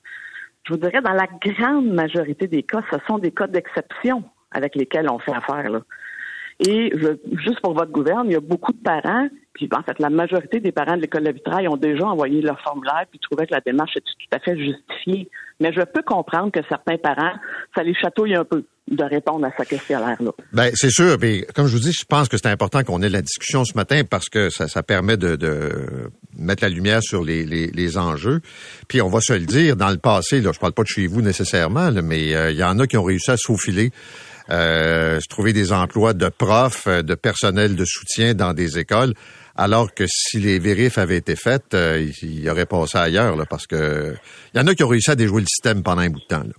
Je 0.66 0.72
vous 0.72 0.80
dirais, 0.80 1.00
dans 1.00 1.12
la 1.12 1.26
grande 1.26 1.92
majorité 1.92 2.48
des 2.48 2.64
cas, 2.64 2.82
ce 2.90 2.98
sont 3.06 3.18
des 3.18 3.30
cas 3.30 3.46
d'exception 3.46 4.24
avec 4.50 4.74
lesquels 4.74 5.08
on 5.08 5.18
fait 5.20 5.34
affaire. 5.34 5.70
Là. 5.70 5.80
Et 6.60 6.90
je- 6.94 7.38
juste 7.44 7.60
pour 7.62 7.74
votre 7.74 7.92
gouverne, 7.92 8.26
il 8.26 8.32
y 8.32 8.36
a 8.36 8.40
beaucoup 8.40 8.72
de 8.72 8.82
parents, 8.82 9.28
puis 9.52 9.68
en 9.76 9.82
fait, 9.82 9.98
la 9.98 10.08
majorité 10.10 10.58
des 10.60 10.72
parents 10.72 10.96
de 10.96 11.02
l'école 11.02 11.24
de 11.24 11.32
vitrail 11.32 11.68
ont 11.68 11.76
déjà 11.76 12.06
envoyé 12.06 12.40
leur 12.40 12.60
formulaire 12.62 13.04
puis 13.10 13.18
trouvaient 13.20 13.46
que 13.46 13.54
la 13.54 13.60
démarche 13.60 13.92
était 13.96 14.06
tout 14.06 14.36
à 14.36 14.38
fait 14.40 14.56
justifiée. 14.56 15.28
Mais 15.60 15.72
je 15.72 15.80
peux 15.82 16.02
comprendre 16.02 16.50
que 16.52 16.60
certains 16.68 16.98
parents, 16.98 17.32
ça 17.74 17.82
les 17.82 17.94
chatouille 17.94 18.34
un 18.34 18.44
peu 18.44 18.64
de 18.90 19.02
répondre 19.02 19.44
à 19.46 19.50
ce 19.58 19.66
questionnaire-là. 19.66 20.30
Ben, 20.52 20.70
c'est 20.74 20.90
sûr. 20.90 21.16
Puis, 21.18 21.44
comme 21.54 21.66
je 21.66 21.72
vous 21.72 21.82
dis, 21.82 21.92
je 21.92 22.04
pense 22.04 22.28
que 22.28 22.36
c'est 22.36 22.48
important 22.48 22.84
qu'on 22.84 23.02
ait 23.02 23.08
la 23.08 23.22
discussion 23.22 23.64
ce 23.64 23.74
matin 23.74 24.02
parce 24.08 24.28
que 24.28 24.48
ça, 24.50 24.68
ça 24.68 24.82
permet 24.82 25.16
de, 25.16 25.34
de 25.36 26.10
mettre 26.38 26.62
la 26.62 26.68
lumière 26.68 27.02
sur 27.02 27.24
les, 27.24 27.44
les, 27.44 27.68
les 27.68 27.98
enjeux. 27.98 28.40
Puis, 28.86 29.00
on 29.00 29.08
va 29.08 29.20
se 29.20 29.32
le 29.32 29.46
dire, 29.46 29.76
dans 29.76 29.90
le 29.90 29.96
passé, 29.96 30.40
là, 30.42 30.52
je 30.54 30.58
parle 30.60 30.74
pas 30.74 30.82
de 30.82 30.88
chez 30.88 31.06
vous 31.06 31.22
nécessairement, 31.22 31.88
là, 31.90 32.02
mais 32.02 32.34
euh, 32.36 32.50
il 32.50 32.56
y 32.58 32.64
en 32.64 32.78
a 32.78 32.86
qui 32.86 32.96
ont 32.98 33.04
réussi 33.04 33.30
à 33.30 33.36
se 33.38 33.50
euh, 34.50 35.18
se 35.20 35.28
trouver 35.28 35.52
des 35.52 35.72
emplois 35.72 36.12
de 36.12 36.28
profs, 36.28 36.86
euh, 36.86 37.02
de 37.02 37.14
personnel 37.14 37.76
de 37.76 37.84
soutien 37.84 38.34
dans 38.34 38.52
des 38.52 38.78
écoles, 38.78 39.14
alors 39.56 39.92
que 39.94 40.04
si 40.06 40.38
les 40.38 40.58
vérifs 40.58 40.98
avaient 40.98 41.16
été 41.16 41.36
faites, 41.36 41.74
euh, 41.74 42.06
il 42.22 42.40
y 42.44 42.50
aurait 42.50 42.66
passé 42.66 42.98
ailleurs, 42.98 43.36
là, 43.36 43.44
parce 43.48 43.66
que 43.66 44.14
il 44.54 44.60
y 44.60 44.62
en 44.62 44.66
a 44.66 44.74
qui 44.74 44.84
ont 44.84 44.88
réussi 44.88 45.10
à 45.10 45.14
déjouer 45.14 45.40
le 45.40 45.46
système 45.46 45.82
pendant 45.82 46.02
un 46.02 46.10
bout 46.10 46.20
de 46.20 46.26
temps. 46.26 46.44
Là. 46.44 46.52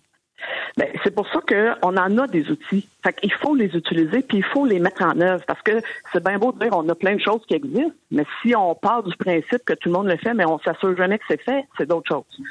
Ben, 0.78 0.88
c'est 1.04 1.14
pour 1.14 1.28
ça 1.30 1.40
qu'on 1.48 1.98
en 1.98 2.18
a 2.20 2.28
des 2.28 2.48
outils. 2.52 2.88
Fait 3.04 3.14
qu'il 3.14 3.34
faut 3.34 3.56
les 3.56 3.76
utiliser 3.76 4.22
puis 4.22 4.38
il 4.38 4.44
faut 4.44 4.66
les 4.66 4.80
mettre 4.80 5.04
en 5.04 5.20
œuvre 5.20 5.44
parce 5.48 5.62
que 5.64 5.82
c'est 6.14 6.24
bien 6.24 6.38
beau 6.38 6.52
de 6.52 6.60
dire 6.60 6.70
on 6.74 6.88
a 6.88 6.94
plein 6.94 7.16
de 7.16 7.22
choses 7.22 7.42
qui 7.48 7.56
existent, 7.56 7.96
mais 8.12 8.26
si 8.42 8.56
on 8.56 8.76
part 8.76 9.02
du 9.02 9.16
principe 9.16 9.66
que 9.66 9.74
tout 9.74 9.90
le 9.90 9.94
monde 9.94 10.08
le 10.08 10.18
fait, 10.18 10.36
mais 10.36 10.46
on 10.46 10.60
s'assure 10.60 10.96
jamais 10.96 11.18
que 11.18 11.26
c'est 11.28 11.42
fait, 11.42 11.66
c'est 11.78 11.88
d'autres 11.88 12.08
choses. 12.08 12.48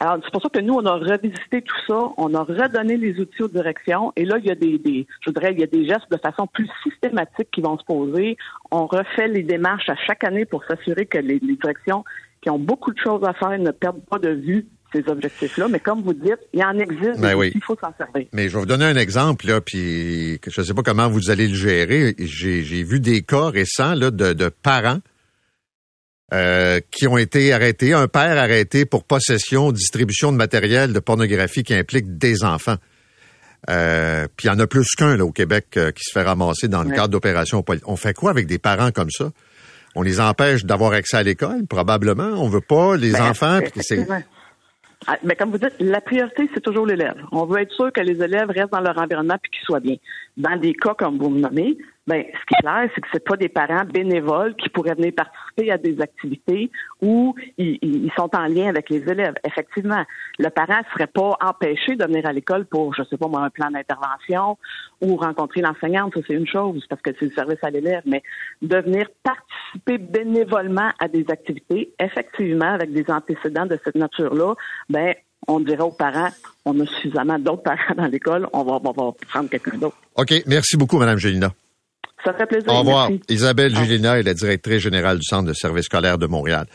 Alors, 0.00 0.18
c'est 0.24 0.30
pour 0.32 0.40
ça 0.42 0.48
que 0.48 0.60
nous, 0.60 0.74
on 0.74 0.86
a 0.86 0.92
revisité 0.94 1.60
tout 1.62 1.76
ça, 1.88 1.98
on 2.16 2.32
a 2.34 2.42
redonné 2.44 2.96
les 2.96 3.18
outils 3.18 3.42
aux 3.42 3.48
directions, 3.48 4.12
et 4.16 4.24
là, 4.24 4.36
il 4.38 4.46
y 4.46 4.50
a 4.50 4.54
des, 4.54 4.78
des 4.78 5.06
je 5.20 5.30
voudrais, 5.30 5.52
il 5.52 5.58
y 5.58 5.64
a 5.64 5.66
des 5.66 5.86
gestes 5.86 6.10
de 6.10 6.16
façon 6.18 6.46
plus 6.46 6.68
systématique 6.84 7.48
qui 7.52 7.60
vont 7.60 7.76
se 7.78 7.84
poser. 7.84 8.36
On 8.70 8.86
refait 8.86 9.26
les 9.28 9.42
démarches 9.42 9.88
à 9.88 9.96
chaque 10.06 10.22
année 10.22 10.44
pour 10.44 10.62
s'assurer 10.64 11.06
que 11.06 11.18
les, 11.18 11.40
les 11.40 11.56
directions 11.56 12.04
qui 12.40 12.50
ont 12.50 12.58
beaucoup 12.60 12.92
de 12.92 12.98
choses 13.02 13.22
à 13.24 13.32
faire 13.32 13.58
ne 13.58 13.72
perdent 13.72 14.04
pas 14.08 14.18
de 14.18 14.30
vue 14.30 14.66
ces 14.92 15.02
objectifs-là. 15.08 15.66
Mais 15.68 15.80
comme 15.80 16.02
vous 16.02 16.14
dites, 16.14 16.38
il 16.54 16.60
y 16.60 16.64
en 16.64 16.78
existe, 16.78 17.20
Ben 17.20 17.34
oui. 17.34 17.50
il 17.54 17.62
faut 17.62 17.76
s'en 17.76 17.92
servir. 17.98 18.26
Mais 18.32 18.48
je 18.48 18.54
vais 18.54 18.60
vous 18.60 18.66
donner 18.66 18.86
un 18.86 18.96
exemple, 18.96 19.46
là, 19.48 19.60
puis 19.60 20.38
je 20.46 20.60
ne 20.60 20.64
sais 20.64 20.74
pas 20.74 20.82
comment 20.82 21.08
vous 21.08 21.30
allez 21.30 21.48
le 21.48 21.54
gérer. 21.54 22.14
J'ai 22.18 22.62
j'ai 22.62 22.82
vu 22.84 23.00
des 23.00 23.22
cas 23.22 23.48
récents 23.50 23.94
là, 23.94 24.10
de, 24.10 24.32
de 24.32 24.48
parents 24.48 25.00
euh, 26.34 26.80
qui 26.90 27.06
ont 27.06 27.16
été 27.18 27.52
arrêtés, 27.52 27.92
un 27.94 28.06
père 28.08 28.36
arrêté 28.38 28.84
pour 28.84 29.04
possession, 29.04 29.72
distribution 29.72 30.30
de 30.32 30.36
matériel 30.36 30.92
de 30.92 31.00
pornographie 31.00 31.62
qui 31.62 31.74
implique 31.74 32.18
des 32.18 32.44
enfants. 32.44 32.76
Euh, 33.70 34.26
puis 34.36 34.46
il 34.46 34.50
y 34.52 34.54
en 34.54 34.58
a 34.60 34.66
plus 34.66 34.86
qu'un 34.96 35.16
là 35.16 35.24
au 35.24 35.32
Québec 35.32 35.66
euh, 35.76 35.90
qui 35.90 36.02
se 36.04 36.12
fait 36.12 36.22
ramasser 36.22 36.68
dans 36.68 36.82
le 36.82 36.90
Ouais. 36.90 36.94
cadre 36.94 37.08
d'opérations. 37.08 37.64
On 37.86 37.96
fait 37.96 38.14
quoi 38.14 38.30
avec 38.30 38.46
des 38.46 38.58
parents 38.58 38.90
comme 38.92 39.10
ça? 39.10 39.30
On 39.94 40.02
les 40.02 40.20
empêche 40.20 40.64
d'avoir 40.64 40.92
accès 40.92 41.16
à 41.16 41.22
l'école, 41.22 41.66
probablement. 41.66 42.30
On 42.36 42.48
veut 42.48 42.60
pas 42.60 42.96
les 42.96 43.12
Ben, 43.12 43.30
enfants. 43.30 43.58
c'est- 43.60 43.66
effectivement. 43.80 44.22
Ah, 45.06 45.16
Mais 45.24 45.34
comme 45.36 45.50
vous 45.50 45.58
dites, 45.58 45.74
la 45.80 46.00
priorité, 46.00 46.48
c'est 46.54 46.60
toujours 46.60 46.84
l'élève. 46.86 47.16
On 47.32 47.46
veut 47.46 47.60
être 47.62 47.72
sûr 47.72 47.90
que 47.92 48.00
les 48.00 48.22
élèves 48.22 48.48
restent 48.50 48.72
dans 48.72 48.80
leur 48.80 48.98
environnement 48.98 49.34
et 49.34 49.48
qu'ils 49.48 49.64
soient 49.64 49.80
bien. 49.80 49.94
Dans 50.36 50.56
des 50.56 50.74
cas 50.74 50.94
comme 50.94 51.18
vous 51.18 51.30
me 51.30 51.40
nommez, 51.40 51.78
ben, 52.08 52.24
ce 52.24 52.46
qui 52.46 52.54
est 52.54 52.62
clair, 52.62 52.90
c'est 52.94 53.02
que 53.02 53.06
c'est 53.12 53.22
pas 53.22 53.36
des 53.36 53.50
parents 53.50 53.84
bénévoles 53.84 54.56
qui 54.56 54.70
pourraient 54.70 54.94
venir 54.94 55.12
participer 55.14 55.70
à 55.70 55.76
des 55.76 56.00
activités 56.00 56.70
où 57.02 57.34
ils, 57.58 58.10
sont 58.16 58.30
en 58.34 58.46
lien 58.46 58.68
avec 58.68 58.88
les 58.88 59.06
élèves. 59.06 59.34
Effectivement, 59.46 60.02
le 60.38 60.48
parent 60.48 60.80
serait 60.94 61.06
pas 61.06 61.36
empêché 61.42 61.96
de 61.96 62.04
venir 62.06 62.24
à 62.24 62.32
l'école 62.32 62.64
pour, 62.64 62.94
je 62.94 63.02
sais 63.02 63.18
pas 63.18 63.28
moi, 63.28 63.42
un 63.42 63.50
plan 63.50 63.70
d'intervention 63.70 64.56
ou 65.02 65.16
rencontrer 65.16 65.60
l'enseignante, 65.60 66.14
ça 66.14 66.20
c'est 66.26 66.32
une 66.32 66.46
chose 66.46 66.82
parce 66.88 67.02
que 67.02 67.10
c'est 67.18 67.26
le 67.26 67.32
service 67.32 67.62
à 67.62 67.68
l'élève, 67.68 68.02
mais 68.06 68.22
de 68.62 68.78
venir 68.78 69.06
participer 69.22 69.98
bénévolement 69.98 70.90
à 70.98 71.08
des 71.08 71.26
activités, 71.28 71.92
effectivement, 72.00 72.72
avec 72.72 72.90
des 72.90 73.04
antécédents 73.08 73.66
de 73.66 73.78
cette 73.84 73.96
nature-là, 73.96 74.54
ben 74.88 75.12
on 75.46 75.60
dirait 75.60 75.82
aux 75.82 75.90
parents, 75.90 76.30
on 76.64 76.80
a 76.80 76.86
suffisamment 76.86 77.38
d'autres 77.38 77.62
parents 77.62 77.94
dans 77.96 78.06
l'école, 78.06 78.48
on 78.54 78.64
va, 78.64 78.80
on 78.82 78.92
va 78.92 79.12
prendre 79.28 79.50
quelqu'un 79.50 79.76
d'autre. 79.76 79.96
OK. 80.16 80.32
Merci 80.46 80.78
beaucoup, 80.78 80.98
Mme 80.98 81.18
Gélina. 81.18 81.52
Ça 82.24 82.32
fait 82.34 82.46
plaisir. 82.46 82.72
Au 82.72 82.80
revoir. 82.80 83.10
merci. 83.10 83.24
Isabelle 83.28 83.74
Gélina 83.74 84.18
est 84.18 84.22
la 84.22 84.34
directrice 84.34 84.82
générale 84.82 85.18
du 85.18 85.24
Centre 85.24 85.48
de 85.48 85.52
service 85.52 85.84
scolaire 85.84 86.18
de 86.18 86.26
Montréal. 86.26 86.66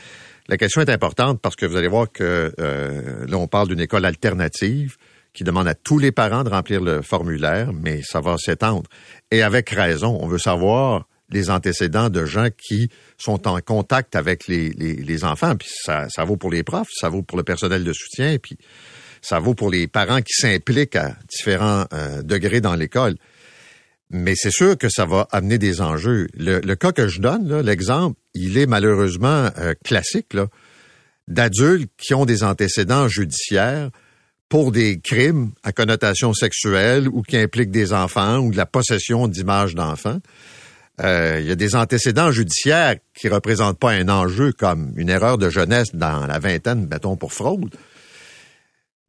La 0.47 0.57
question 0.57 0.81
est 0.81 0.89
importante 0.89 1.39
parce 1.41 1.55
que 1.55 1.65
vous 1.65 1.77
allez 1.77 1.87
voir 1.87 2.11
que 2.11 2.53
euh, 2.59 3.25
là, 3.27 3.37
on 3.37 3.47
parle 3.47 3.69
d'une 3.69 3.79
école 3.79 4.05
alternative 4.05 4.97
qui 5.33 5.43
demande 5.43 5.67
à 5.67 5.73
tous 5.73 5.99
les 5.99 6.11
parents 6.11 6.43
de 6.43 6.49
remplir 6.49 6.81
le 6.81 7.01
formulaire, 7.01 7.71
mais 7.73 8.01
ça 8.03 8.19
va 8.19 8.37
s'étendre. 8.37 8.83
Et 9.31 9.41
avec 9.41 9.69
raison, 9.69 10.17
on 10.21 10.27
veut 10.27 10.37
savoir 10.37 11.07
les 11.31 11.49
antécédents 11.49 12.09
de 12.09 12.25
gens 12.25 12.49
qui 12.55 12.89
sont 13.17 13.47
en 13.47 13.59
contact 13.59 14.15
avec 14.15 14.47
les, 14.47 14.69
les, 14.71 14.95
les 14.95 15.23
enfants. 15.23 15.55
Puis 15.55 15.69
ça, 15.71 16.07
ça 16.09 16.23
vaut 16.23 16.37
pour 16.37 16.51
les 16.51 16.63
profs, 16.63 16.89
ça 16.93 17.09
vaut 17.09 17.23
pour 17.23 17.37
le 17.37 17.43
personnel 17.43 17.83
de 17.83 17.93
soutien, 17.93 18.37
puis 18.37 18.57
ça 19.21 19.39
vaut 19.39 19.55
pour 19.55 19.71
les 19.71 19.87
parents 19.87 20.21
qui 20.21 20.33
s'impliquent 20.33 20.97
à 20.97 21.15
différents 21.29 21.85
euh, 21.93 22.21
degrés 22.21 22.61
dans 22.61 22.75
l'école. 22.75 23.15
Mais 24.13 24.35
c'est 24.35 24.51
sûr 24.51 24.77
que 24.77 24.89
ça 24.89 25.05
va 25.05 25.27
amener 25.31 25.57
des 25.57 25.81
enjeux. 25.81 26.27
Le, 26.35 26.75
cas 26.75 26.91
que 26.91 27.07
je 27.07 27.19
donne, 27.19 27.61
l'exemple, 27.61 28.15
il 28.35 28.59
est 28.59 28.67
malheureusement 28.67 29.49
euh, 29.57 29.73
classique 29.83 30.37
d'adultes 31.27 31.91
qui 31.97 32.13
ont 32.13 32.25
des 32.25 32.43
antécédents 32.43 33.07
judiciaires 33.07 33.89
pour 34.49 34.71
des 34.71 34.99
crimes 34.99 35.51
à 35.63 35.71
connotation 35.71 36.31
sexuelle 36.35 37.07
ou 37.07 37.23
qui 37.23 37.37
impliquent 37.37 37.71
des 37.71 37.91
enfants 37.91 38.37
ou 38.37 38.51
de 38.51 38.57
la 38.57 38.67
possession 38.67 39.27
d'images 39.27 39.73
d'enfants. 39.73 40.19
Euh, 41.01 41.39
il 41.39 41.47
y 41.47 41.51
a 41.51 41.55
des 41.55 41.75
antécédents 41.75 42.29
judiciaires 42.29 42.97
qui 43.15 43.29
représentent 43.29 43.79
pas 43.79 43.93
un 43.93 44.09
enjeu 44.09 44.51
comme 44.51 44.93
une 44.95 45.09
erreur 45.09 45.39
de 45.39 45.49
jeunesse 45.49 45.95
dans 45.95 46.27
la 46.27 46.37
vingtaine, 46.37 46.87
mettons, 46.87 47.15
pour 47.15 47.33
fraude. 47.33 47.75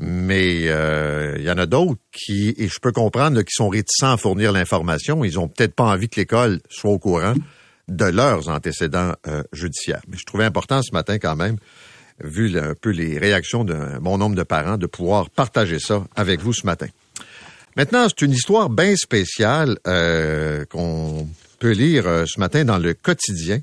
Mais 0.06 0.68
euh, 0.68 1.36
il 1.38 1.44
y 1.44 1.50
en 1.50 1.56
a 1.56 1.64
d'autres 1.64 2.00
qui, 2.12 2.54
et 2.58 2.68
je 2.68 2.78
peux 2.78 2.92
comprendre, 2.92 3.36
là, 3.36 3.42
qui 3.42 3.54
sont 3.54 3.70
réticents 3.70 4.12
à 4.12 4.16
fournir 4.18 4.52
l'information. 4.52 5.24
Ils 5.24 5.38
ont 5.38 5.48
peut-être 5.48 5.74
pas 5.74 5.84
envie 5.84 6.10
que 6.10 6.20
l'école 6.20 6.60
soit 6.68 6.90
au 6.90 6.98
courant 6.98 7.34
de 7.88 8.04
leurs 8.04 8.48
antécédents 8.48 9.14
euh, 9.26 9.42
judiciaires. 9.52 10.02
Mais 10.08 10.18
je 10.18 10.24
trouvais 10.24 10.44
important 10.44 10.82
ce 10.82 10.92
matin 10.92 11.18
quand 11.18 11.36
même, 11.36 11.56
vu 12.22 12.58
un 12.58 12.74
peu 12.74 12.90
les 12.90 13.18
réactions 13.18 13.64
d'un 13.64 13.98
bon 13.98 14.18
nombre 14.18 14.36
de 14.36 14.42
parents, 14.42 14.76
de 14.76 14.86
pouvoir 14.86 15.30
partager 15.30 15.78
ça 15.78 16.04
avec 16.16 16.40
vous 16.40 16.52
ce 16.52 16.66
matin. 16.66 16.88
Maintenant, 17.76 18.06
c'est 18.08 18.24
une 18.24 18.32
histoire 18.32 18.70
bien 18.70 18.94
spéciale 18.94 19.78
euh, 19.86 20.64
qu'on 20.66 21.28
peut 21.58 21.72
lire 21.72 22.06
euh, 22.06 22.24
ce 22.26 22.38
matin 22.38 22.64
dans 22.64 22.78
le 22.78 22.94
quotidien. 22.94 23.60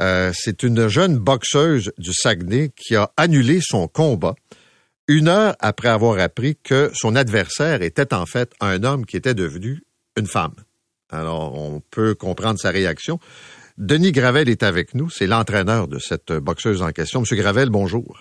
Euh, 0.00 0.30
c'est 0.34 0.62
une 0.62 0.88
jeune 0.88 1.16
boxeuse 1.16 1.90
du 1.98 2.12
Saguenay 2.12 2.70
qui 2.76 2.96
a 2.96 3.10
annulé 3.16 3.60
son 3.62 3.88
combat 3.88 4.34
une 5.08 5.28
heure 5.28 5.56
après 5.58 5.88
avoir 5.88 6.18
appris 6.18 6.56
que 6.62 6.90
son 6.92 7.16
adversaire 7.16 7.82
était 7.82 8.12
en 8.14 8.26
fait 8.26 8.52
un 8.60 8.84
homme 8.84 9.06
qui 9.06 9.16
était 9.16 9.34
devenu 9.34 9.82
une 10.16 10.26
femme. 10.26 10.54
Alors, 11.10 11.58
on 11.58 11.80
peut 11.90 12.14
comprendre 12.14 12.58
sa 12.58 12.70
réaction. 12.70 13.18
Denis 13.78 14.12
Gravel 14.12 14.48
est 14.48 14.62
avec 14.62 14.94
nous, 14.94 15.08
c'est 15.08 15.26
l'entraîneur 15.26 15.88
de 15.88 15.98
cette 15.98 16.32
boxeuse 16.32 16.82
en 16.82 16.90
question. 16.90 17.20
Monsieur 17.20 17.36
Gravel, 17.36 17.70
bonjour. 17.70 18.18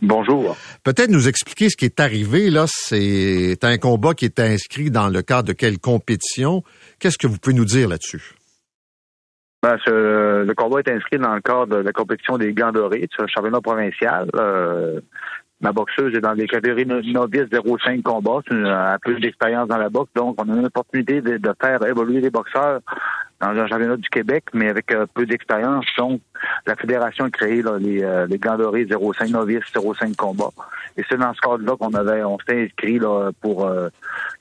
Bonjour. 0.00 0.56
Peut-être 0.84 1.10
nous 1.10 1.28
expliquer 1.28 1.70
ce 1.70 1.76
qui 1.76 1.84
est 1.86 1.98
arrivé 1.98 2.50
là. 2.50 2.66
C'est 2.68 3.58
un 3.62 3.78
combat 3.78 4.14
qui 4.14 4.26
est 4.26 4.38
inscrit 4.38 4.90
dans 4.90 5.08
le 5.08 5.22
cadre 5.22 5.48
de 5.48 5.52
quelle 5.52 5.78
compétition 5.78 6.62
Qu'est-ce 7.00 7.18
que 7.18 7.26
vous 7.26 7.38
pouvez 7.38 7.56
nous 7.56 7.64
dire 7.64 7.88
là-dessus? 7.88 8.34
Ben, 9.62 9.76
le 9.86 10.52
combat 10.54 10.80
est 10.80 10.88
inscrit 10.88 11.18
dans 11.18 11.34
le 11.34 11.40
cadre 11.40 11.66
de 11.66 11.76
la 11.76 11.92
compétition 11.92 12.38
des 12.38 12.52
gants 12.52 12.70
dorés, 12.70 13.08
championnat 13.26 13.60
provincial. 13.60 14.28
Euh, 14.36 15.00
ma 15.60 15.72
boxeuse 15.72 16.14
est 16.14 16.20
dans 16.20 16.32
les 16.32 16.46
catégories 16.46 16.86
novices 16.86 17.50
0,5 17.50 18.02
combats. 18.02 18.40
Elle 18.50 18.66
a 18.66 18.98
plus 18.98 19.20
d'expérience 19.20 19.68
dans 19.68 19.76
la 19.76 19.88
boxe, 19.88 20.10
donc 20.14 20.36
on 20.40 20.48
a 20.52 20.56
une 20.56 20.66
opportunité 20.66 21.20
de, 21.20 21.40
faire 21.60 21.84
évoluer 21.84 22.20
les 22.20 22.30
boxeurs 22.30 22.80
dans 23.40 23.48
un 23.48 23.66
championnat 23.68 23.96
du 23.96 24.08
Québec, 24.08 24.44
mais 24.52 24.68
avec 24.68 24.92
euh, 24.92 25.06
peu 25.14 25.24
d'expérience. 25.24 25.84
Donc, 25.96 26.20
la 26.66 26.74
fédération 26.74 27.24
a 27.24 27.30
créé 27.30 27.62
les, 27.80 28.02
euh, 28.02 28.26
les 28.26 28.38
gants 28.38 28.56
dorés 28.56 28.84
0,5 28.84 29.30
novices, 29.30 29.62
0,5 29.72 30.16
combats. 30.16 30.50
Et 30.96 31.04
c'est 31.08 31.16
dans 31.16 31.32
ce 31.32 31.40
cadre-là 31.40 31.76
qu'on 31.76 31.94
avait, 31.94 32.24
on 32.24 32.38
s'est 32.48 32.64
inscrit 32.64 32.98
là, 32.98 33.30
pour 33.40 33.66
euh, 33.66 33.88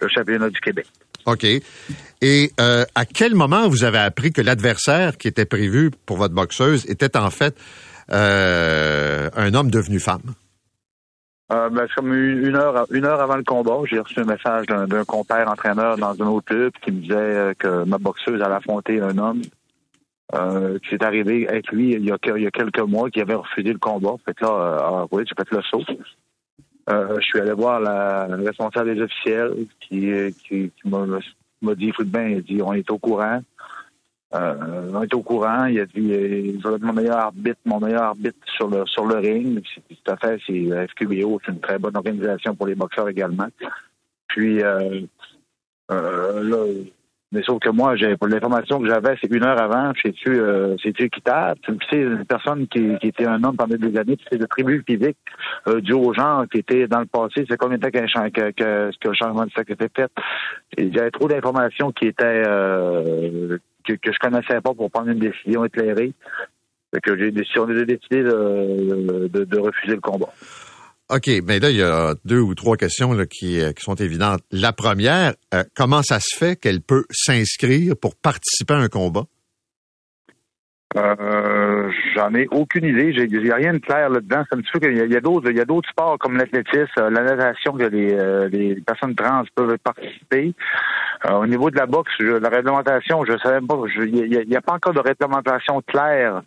le 0.01 0.07
championnat 0.07 0.49
du 0.49 0.59
Québec. 0.59 0.87
OK. 1.27 1.43
Et 2.21 2.51
euh, 2.59 2.85
à 2.95 3.05
quel 3.05 3.35
moment 3.35 3.67
vous 3.67 3.83
avez 3.83 3.99
appris 3.99 4.31
que 4.31 4.41
l'adversaire 4.41 5.17
qui 5.17 5.27
était 5.27 5.45
prévu 5.45 5.91
pour 6.05 6.17
votre 6.17 6.33
boxeuse 6.33 6.89
était 6.89 7.17
en 7.17 7.29
fait 7.29 7.55
euh, 8.11 9.29
un 9.35 9.53
homme 9.53 9.69
devenu 9.69 9.99
femme? 9.99 10.33
Euh, 11.49 11.69
ben, 11.69 11.87
comme 11.95 12.13
une 12.13 12.55
heure, 12.55 12.85
une 12.91 13.05
heure 13.05 13.21
avant 13.21 13.37
le 13.37 13.43
combat, 13.43 13.77
j'ai 13.85 13.99
reçu 13.99 14.19
un 14.19 14.25
message 14.25 14.65
d'un 14.65 15.05
compère 15.05 15.49
entraîneur 15.49 15.97
dans 15.97 16.21
un 16.21 16.27
autre 16.27 16.47
club 16.47 16.73
qui 16.81 16.91
me 16.91 17.01
disait 17.01 17.55
que 17.57 17.85
ma 17.85 17.97
boxeuse 17.97 18.41
allait 18.41 18.55
affronter 18.55 18.99
un 18.99 19.17
homme 19.17 19.41
euh, 20.35 20.77
qui 20.79 20.89
s'est 20.89 21.03
arrivé 21.05 21.47
avec 21.47 21.71
lui 21.71 21.91
il 21.91 22.03
y, 22.03 22.11
a, 22.11 22.17
il 22.35 22.43
y 22.43 22.47
a 22.47 22.51
quelques 22.51 22.81
mois, 22.81 23.09
qui 23.09 23.21
avait 23.21 23.35
refusé 23.35 23.71
le 23.71 23.79
combat. 23.79 24.15
Fait 24.25 24.39
là, 24.41 24.77
ah, 24.81 25.05
oui, 25.09 25.23
j'ai 25.25 25.35
fait 25.41 25.55
le 25.55 25.61
saut. 25.61 25.83
Euh, 26.89 27.15
je 27.19 27.25
suis 27.25 27.39
allé 27.39 27.53
voir 27.53 27.79
la, 27.79 28.25
responsable 28.25 28.93
des 28.93 29.01
officiels 29.01 29.53
qui, 29.79 30.11
qui, 30.45 30.71
qui 30.71 30.89
m'a 30.89 31.75
dit, 31.75 31.89
écoute 31.89 32.07
bien, 32.07 32.27
il 32.27 32.43
dit, 32.43 32.61
on 32.61 32.73
est 32.73 32.89
au 32.91 32.97
courant. 32.97 33.41
Euh, 34.35 34.91
on 34.93 35.03
est 35.03 35.13
au 35.13 35.21
courant. 35.21 35.65
Il 35.65 35.79
a 35.79 35.85
dit, 35.85 36.01
il 36.01 36.61
va 36.61 36.71
être 36.71 36.81
mon 36.81 36.93
meilleur 36.93 37.17
arbitre, 37.17 37.59
mon 37.65 37.79
meilleur 37.79 38.03
arbitre 38.03 38.37
sur 38.45 38.67
le 38.67 38.85
sur 38.85 39.05
le 39.05 39.15
ring. 39.15 39.63
Tout 39.89 40.11
à 40.11 40.17
fait, 40.17 40.39
c'est 40.45 40.87
FQBO, 40.87 41.39
c'est 41.45 41.51
une 41.51 41.61
très 41.61 41.79
bonne 41.79 41.95
organisation 41.95 42.55
pour 42.55 42.67
les 42.67 42.75
boxeurs 42.75 43.07
également. 43.09 43.47
Puis 44.27 44.61
euh, 44.61 45.01
euh, 45.91 46.43
là, 46.43 46.65
mais 47.33 47.43
sauf 47.43 47.59
que 47.59 47.69
moi, 47.69 47.97
j'ai 47.97 48.15
pour 48.15 48.29
l'information 48.29 48.79
que 48.79 48.87
j'avais, 48.87 49.17
c'est 49.21 49.29
une 49.29 49.43
heure 49.43 49.61
avant, 49.61 49.91
c'est-tu 50.01 50.39
euh, 50.39 50.77
c'est-tu 50.81 51.03
équitable? 51.03 51.59
C'est 51.89 51.97
une 51.97 52.23
personne 52.23 52.67
qui, 52.67 52.97
qui, 52.99 53.07
était 53.07 53.25
un 53.25 53.43
homme 53.43 53.57
pendant 53.57 53.75
des 53.75 53.97
années, 53.97 54.17
c'est 54.31 54.37
de 54.37 54.45
tribu 54.45 54.81
physique 54.87 55.17
euh, 55.67 55.81
dû 55.81 55.91
aux 55.91 56.13
gens 56.13 56.45
qui 56.49 56.59
étaient 56.59 56.87
dans 56.87 57.01
le 57.01 57.05
passé. 57.05 57.45
C'est 57.49 57.57
combien 57.57 57.77
de 57.77 57.81
temps 57.81 57.89
que, 57.89 58.51
que, 58.51 58.91
que, 58.97 59.07
le 59.09 59.13
changement 59.13 59.43
de 59.43 59.51
sexe 59.51 59.71
était 59.71 59.89
fait? 59.93 60.11
Il 60.77 60.95
y 60.95 60.99
avait 60.99 61.11
trop 61.11 61.27
d'informations 61.27 61.91
qui 61.91 62.07
étaient 62.07 62.43
euh, 62.47 63.57
que, 63.87 63.93
que 63.93 64.11
je 64.11 64.19
connaissais 64.19 64.61
pas 64.61 64.73
pour 64.73 64.91
prendre 64.91 65.09
une 65.09 65.19
décision 65.19 65.65
éclairée. 65.65 66.13
Fait 66.93 67.01
que 67.01 67.17
j'ai 67.17 67.31
décidé, 67.31 68.23
de, 68.23 69.59
refuser 69.59 69.95
le 69.95 70.01
combat. 70.01 70.29
OK, 71.09 71.29
mais 71.45 71.59
là, 71.59 71.69
il 71.69 71.77
y 71.77 71.83
a 71.83 72.15
deux 72.25 72.39
ou 72.39 72.53
trois 72.53 72.75
questions 72.75 73.13
là, 73.13 73.25
qui, 73.25 73.61
euh, 73.61 73.71
sont 73.77 73.95
évidentes. 73.95 74.41
La 74.51 74.73
première, 74.73 75.35
euh, 75.53 75.63
comment 75.73 76.03
ça 76.03 76.19
se 76.19 76.35
fait 76.35 76.59
qu'elle 76.59 76.81
peut 76.81 77.05
s'inscrire 77.11 77.95
pour 77.95 78.15
participer 78.15 78.73
à 78.73 78.77
un 78.77 78.89
combat? 78.89 79.25
Euh, 80.97 81.91
j'en 82.15 82.33
ai 82.33 82.47
aucune 82.51 82.85
idée. 82.85 83.13
J'ai, 83.13 83.51
a 83.51 83.55
rien 83.55 83.73
de 83.73 83.77
clair 83.77 84.09
là-dedans. 84.09 84.43
C'est 84.49 84.57
un 84.57 84.61
petit 84.61 84.79
qu'il 84.79 85.11
y 85.11 85.15
a, 85.15 85.21
d'autres, 85.21 85.49
il 85.49 85.57
y 85.57 85.61
a 85.61 85.65
d'autres 85.65 85.89
sports 85.89 86.17
comme 86.19 86.37
l'athlétisme, 86.37 86.87
la 86.97 87.23
natation 87.23 87.73
que 87.73 87.83
les, 87.83 88.49
les 88.49 88.81
personnes 88.81 89.15
trans 89.15 89.43
peuvent 89.55 89.77
participer. 89.79 90.53
au 91.29 91.45
niveau 91.45 91.69
de 91.69 91.77
la 91.77 91.85
boxe, 91.85 92.13
la 92.19 92.49
réglementation, 92.49 93.23
je 93.25 93.37
savais 93.37 93.65
pas. 93.65 93.75
Il 93.97 94.45
n'y 94.47 94.55
a, 94.55 94.61
pas 94.61 94.73
encore 94.73 94.93
de 94.93 94.99
réglementation 94.99 95.81
claire 95.81 96.41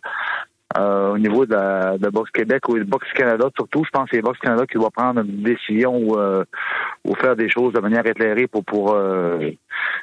euh, 0.77 1.13
au 1.13 1.17
niveau 1.17 1.45
de 1.45 1.53
la 1.53 1.97
de 1.97 2.09
Boxe 2.09 2.31
Québec 2.31 2.67
ou 2.69 2.77
de 2.77 2.83
Boxe 2.83 3.07
Canada, 3.15 3.49
surtout, 3.55 3.83
je 3.83 3.89
pense 3.89 4.09
que 4.09 4.15
c'est 4.15 4.21
Boxe 4.21 4.39
Canada 4.39 4.65
qui 4.65 4.77
va 4.77 4.89
prendre 4.89 5.21
une 5.21 5.43
décision 5.43 5.97
ou, 5.97 6.17
euh, 6.17 6.43
ou 7.03 7.15
faire 7.15 7.35
des 7.35 7.49
choses 7.49 7.73
de 7.73 7.79
manière 7.79 8.05
éclairée 8.05 8.47
pour, 8.47 8.63
pour 8.63 8.93
euh, 8.93 9.51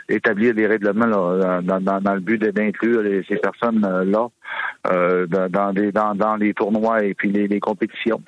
établir 0.08 0.54
des 0.54 0.66
règlements 0.66 1.06
là, 1.06 1.60
dans, 1.62 1.80
dans, 1.80 2.00
dans, 2.00 2.14
le 2.14 2.20
but 2.20 2.42
d'inclure 2.42 3.02
ces 3.28 3.36
personnes-là 3.36 4.28
dans, 4.84 5.72
des, 5.72 5.92
dans, 5.92 6.14
dans 6.14 6.36
les 6.36 6.54
tournois 6.54 7.04
et 7.04 7.14
puis 7.14 7.30
les, 7.30 7.46
les 7.46 7.60
compétitions. 7.60 8.20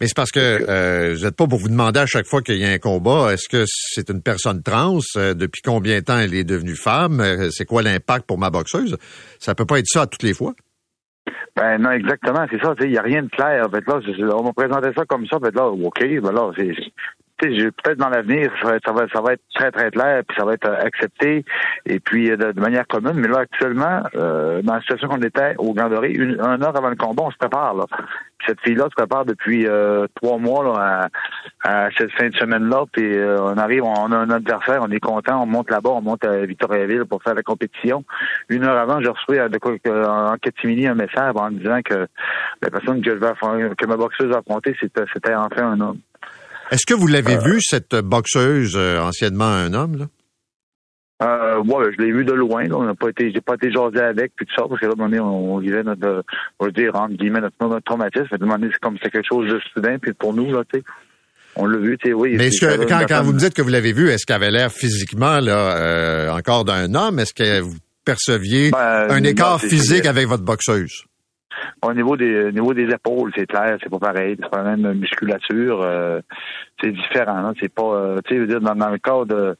Mais 0.00 0.06
c'est 0.06 0.16
parce 0.16 0.30
que 0.30 1.14
vous 1.14 1.24
n'êtes 1.24 1.36
pas 1.36 1.46
pour 1.46 1.58
vous 1.58 1.68
demander 1.68 2.00
à 2.00 2.06
chaque 2.06 2.26
fois 2.26 2.42
qu'il 2.42 2.58
y 2.58 2.64
a 2.64 2.70
un 2.70 2.78
combat, 2.78 3.32
est-ce 3.32 3.48
que 3.48 3.64
c'est 3.66 4.10
une 4.10 4.22
personne 4.22 4.62
trans? 4.62 4.98
depuis 5.16 5.62
combien 5.64 5.98
de 5.98 6.04
temps 6.04 6.18
elle 6.18 6.34
est 6.34 6.44
devenue 6.44 6.76
femme? 6.76 7.22
c'est 7.50 7.64
quoi 7.64 7.82
l'impact 7.82 8.26
pour 8.26 8.38
ma 8.38 8.50
boxeuse? 8.50 8.96
Ça 9.40 9.54
peut 9.54 9.66
pas 9.66 9.78
être 9.78 9.88
ça 9.88 10.02
à 10.02 10.06
toutes 10.06 10.22
les 10.22 10.34
fois. 10.34 10.54
Ben 11.56 11.78
non, 11.78 11.92
exactement, 11.92 12.46
c'est 12.50 12.60
ça. 12.60 12.74
Il 12.80 12.90
n'y 12.90 12.98
a 12.98 13.02
rien 13.02 13.22
de 13.22 13.28
clair. 13.28 13.66
Fait, 13.70 13.86
là, 13.86 14.36
on 14.36 14.42
m'a 14.42 14.52
présenté 14.52 14.90
ça 14.94 15.04
comme 15.06 15.26
ça. 15.26 15.38
Fait, 15.38 15.54
là, 15.54 15.68
OK, 15.68 16.00
ben 16.00 16.32
là, 16.32 16.50
c'est 16.56 16.74
peut-être 17.38 17.98
dans 17.98 18.08
l'avenir, 18.08 18.50
ça 18.60 18.68
va, 18.68 18.76
être, 18.76 19.12
ça, 19.12 19.20
va, 19.20 19.32
être 19.32 19.42
très, 19.54 19.70
très 19.70 19.90
clair, 19.90 20.22
puis 20.26 20.36
ça 20.38 20.44
va 20.44 20.54
être 20.54 20.68
euh, 20.68 20.80
accepté, 20.80 21.44
et 21.86 22.00
puis 22.00 22.30
euh, 22.30 22.36
de, 22.36 22.60
manière 22.60 22.86
commune. 22.86 23.14
Mais 23.14 23.28
là, 23.28 23.38
actuellement, 23.40 24.02
euh, 24.14 24.62
dans 24.62 24.74
la 24.74 24.80
situation 24.80 25.08
qu'on 25.08 25.22
était 25.22 25.54
au 25.58 25.72
Grand 25.74 25.88
Doré, 25.88 26.10
une, 26.12 26.40
heure 26.40 26.76
avant 26.76 26.90
le 26.90 26.96
combat, 26.96 27.24
on 27.24 27.30
se 27.30 27.36
prépare. 27.36 27.74
Là. 27.74 27.84
cette 28.46 28.60
fille-là 28.60 28.84
se 28.84 28.94
prépare 28.94 29.24
depuis 29.24 29.66
trois 30.14 30.38
mois 30.38 30.64
là, 30.64 31.08
à, 31.64 31.88
cette 31.96 32.12
fin 32.12 32.28
de 32.28 32.36
semaine-là, 32.36 32.84
puis 32.92 33.16
on 33.18 33.56
arrive, 33.56 33.84
on 33.84 34.12
a 34.12 34.16
un 34.16 34.30
adversaire, 34.30 34.80
on 34.82 34.90
est 34.90 35.00
content, 35.00 35.42
on 35.42 35.46
monte 35.46 35.70
là-bas, 35.70 35.90
on 35.90 36.02
monte 36.02 36.24
à 36.24 36.44
Victoriaville 36.44 37.04
pour 37.06 37.22
faire 37.22 37.34
la 37.34 37.42
compétition. 37.42 38.04
Une 38.48 38.64
heure 38.64 38.76
avant, 38.76 39.00
j'ai 39.00 39.08
reçu 39.08 39.40
en 39.40 40.36
catimini 40.36 40.86
un 40.86 40.94
message 40.94 41.32
en 41.34 41.50
disant 41.50 41.80
que 41.84 42.06
la 42.62 42.70
personne 42.70 43.02
que, 43.02 43.10
je 43.10 43.16
vais 43.16 43.74
que 43.76 43.86
ma 43.86 43.96
boxeuse 43.96 44.32
a 44.34 44.38
affrontée, 44.38 44.76
c'était 44.80 45.34
enfin 45.34 45.72
un 45.72 45.80
homme. 45.80 45.98
Est-ce 46.74 46.86
que 46.86 46.94
vous 46.94 47.06
l'avez 47.06 47.36
euh, 47.36 47.40
vu, 47.40 47.60
cette 47.60 47.94
boxeuse, 47.94 48.74
euh, 48.76 48.98
anciennement 48.98 49.44
un 49.44 49.72
homme, 49.74 49.96
là? 49.96 50.06
Euh, 51.22 51.62
ouais, 51.62 51.92
je 51.96 52.02
l'ai 52.02 52.10
vu 52.10 52.24
de 52.24 52.32
loin. 52.32 52.64
Là. 52.64 52.76
On 52.76 52.82
n'a 52.82 52.96
pas 52.96 53.10
été, 53.10 53.30
j'ai 53.32 53.40
pas 53.40 53.54
été 53.54 53.70
jasé 53.70 54.00
avec 54.00 54.32
puis 54.34 54.44
tout 54.44 54.54
ça 54.56 54.66
parce 54.68 54.80
que 54.80 54.86
là, 54.86 54.92
on, 54.98 55.54
on, 55.54 55.58
vivait 55.58 55.84
notre, 55.84 56.24
on 56.58 56.64
va 56.64 56.70
dire 56.72 56.90
entre 56.96 57.14
guillemets 57.14 57.40
notre, 57.40 57.54
notre 57.60 57.84
traumatisme. 57.84 58.26
À 58.32 58.54
un 58.54 58.60
c'est 58.62 58.80
comme 58.80 58.98
c'est 59.00 59.10
quelque 59.10 59.28
chose 59.28 59.48
de 59.48 59.60
soudain. 59.72 59.96
Puis 60.02 60.12
pour 60.12 60.34
nous 60.34 60.50
là, 60.52 60.64
tu 60.70 60.80
sais, 60.80 60.84
on 61.54 61.66
l'a 61.66 61.78
vu, 61.78 61.96
tu 61.98 62.08
sais, 62.08 62.14
oui. 62.14 62.34
Mais 62.36 62.48
est-ce 62.48 62.60
que 62.60 62.84
quand, 62.88 63.04
quand 63.08 63.22
vous 63.22 63.32
me 63.32 63.38
dites 63.38 63.54
que 63.54 63.62
vous 63.62 63.68
l'avez 63.68 63.92
vu, 63.92 64.08
est-ce 64.08 64.26
qu'elle 64.26 64.36
avait 64.36 64.50
l'air 64.50 64.72
physiquement 64.72 65.38
là 65.38 65.76
euh, 65.76 66.30
encore 66.30 66.64
d'un 66.64 66.92
homme? 66.96 67.20
Est-ce 67.20 67.32
que 67.32 67.60
vous 67.60 67.76
perceviez 68.04 68.72
ben, 68.72 69.06
un 69.08 69.22
écart 69.22 69.60
physique 69.60 70.06
avec 70.06 70.26
votre 70.26 70.42
boxeuse? 70.42 71.04
Au 71.82 71.92
niveau 71.92 72.16
des 72.16 72.52
niveau 72.52 72.74
des 72.74 72.88
épaules, 72.92 73.32
c'est 73.36 73.46
clair, 73.46 73.78
c'est 73.82 73.90
pas 73.90 73.98
pareil. 73.98 74.36
C'est 74.40 74.48
pas 74.48 74.62
la 74.62 74.76
même 74.76 74.98
musculature. 74.98 75.80
Euh, 75.82 76.20
c'est 76.80 76.92
différent. 76.92 77.52
C'est 77.60 77.72
pas, 77.72 77.82
euh, 77.82 78.20
tu 78.24 78.46
sais, 78.46 78.60
dans, 78.60 78.74
dans 78.74 78.90
le 78.90 78.98
cas 78.98 79.24
de, 79.24 79.56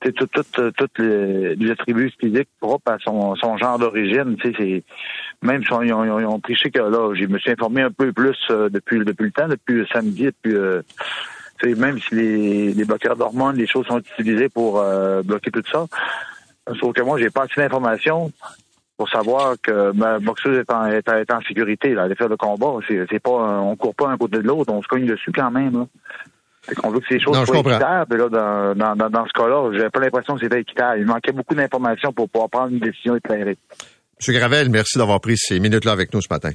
tu 0.00 0.08
sais, 0.08 0.12
toutes 0.12 0.74
toutes 0.76 0.98
les, 0.98 1.70
attributs 1.70 2.12
physiques 2.20 2.48
propres 2.60 2.92
à 2.92 2.98
son, 2.98 3.34
genre 3.34 3.78
d'origine. 3.78 4.36
Tu 4.36 4.50
sais, 4.50 4.54
c'est 4.58 4.84
même 5.42 5.62
si 5.62 5.68
ils 5.68 5.92
ont, 5.92 6.18
ils 6.18 6.26
ont 6.26 6.40
triché 6.40 6.70
que 6.70 6.78
là, 6.78 7.14
je 7.14 7.26
me 7.26 7.38
suis 7.38 7.50
informé 7.50 7.82
un 7.82 7.90
peu 7.90 8.12
plus 8.12 8.38
euh, 8.50 8.68
depuis 8.68 8.98
depuis 9.04 9.24
le 9.24 9.32
temps, 9.32 9.48
depuis 9.48 9.86
samedi, 9.92 10.26
depuis 10.26 10.56
même 11.76 11.98
si 12.00 12.14
les, 12.16 12.74
les 12.74 12.84
bloqueurs 12.84 13.16
d'hormones, 13.16 13.56
les 13.56 13.68
choses 13.68 13.86
sont 13.86 14.00
utilisées 14.00 14.48
pour 14.48 14.82
bloquer 15.24 15.52
tout 15.52 15.62
ça. 15.70 15.86
Sauf 16.80 16.92
que 16.92 17.02
moi, 17.02 17.18
j'ai 17.18 17.30
pas 17.30 17.42
assez 17.42 17.60
d'informations 17.60 18.32
pour 19.02 19.10
savoir 19.10 19.56
que 19.60 19.90
ma 19.96 20.20
boxeuse 20.20 20.58
est 20.58 20.72
en, 20.72 20.86
est, 20.86 21.32
en 21.32 21.40
sécurité. 21.40 21.92
Là, 21.92 22.04
à 22.04 22.14
faire 22.14 22.28
le 22.28 22.36
combat, 22.36 22.74
c'est, 22.86 23.18
pas, 23.18 23.30
on 23.30 23.74
court 23.74 23.96
pas 23.96 24.10
un 24.10 24.16
côté 24.16 24.38
de 24.38 24.46
l'autre, 24.46 24.72
on 24.72 24.80
se 24.80 24.86
cogne 24.86 25.06
dessus 25.06 25.32
quand 25.34 25.50
même. 25.50 25.72
Là. 25.72 25.86
Fait 26.62 26.76
qu'on 26.76 26.90
veut 26.90 27.00
que 27.00 27.08
ces 27.08 27.18
choses 27.18 27.36
soient 27.44 27.58
équitables. 27.58 28.16
Là, 28.16 28.28
dans, 28.76 28.94
dans, 28.94 29.10
dans, 29.10 29.26
ce 29.26 29.32
cas-là, 29.32 29.72
j'avais 29.72 29.90
pas 29.90 29.98
l'impression 29.98 30.36
que 30.36 30.42
c'était 30.42 30.60
équitable. 30.60 31.00
Il 31.00 31.06
manquait 31.06 31.32
beaucoup 31.32 31.56
d'informations 31.56 32.12
pour 32.12 32.28
pouvoir 32.28 32.48
prendre 32.48 32.72
une 32.72 32.78
décision 32.78 33.16
éclairée. 33.16 33.58
M. 34.24 34.34
Gravel, 34.36 34.70
merci 34.70 34.98
d'avoir 34.98 35.20
pris 35.20 35.36
ces 35.36 35.58
minutes-là 35.58 35.90
avec 35.90 36.14
nous 36.14 36.22
ce 36.22 36.28
matin. 36.30 36.52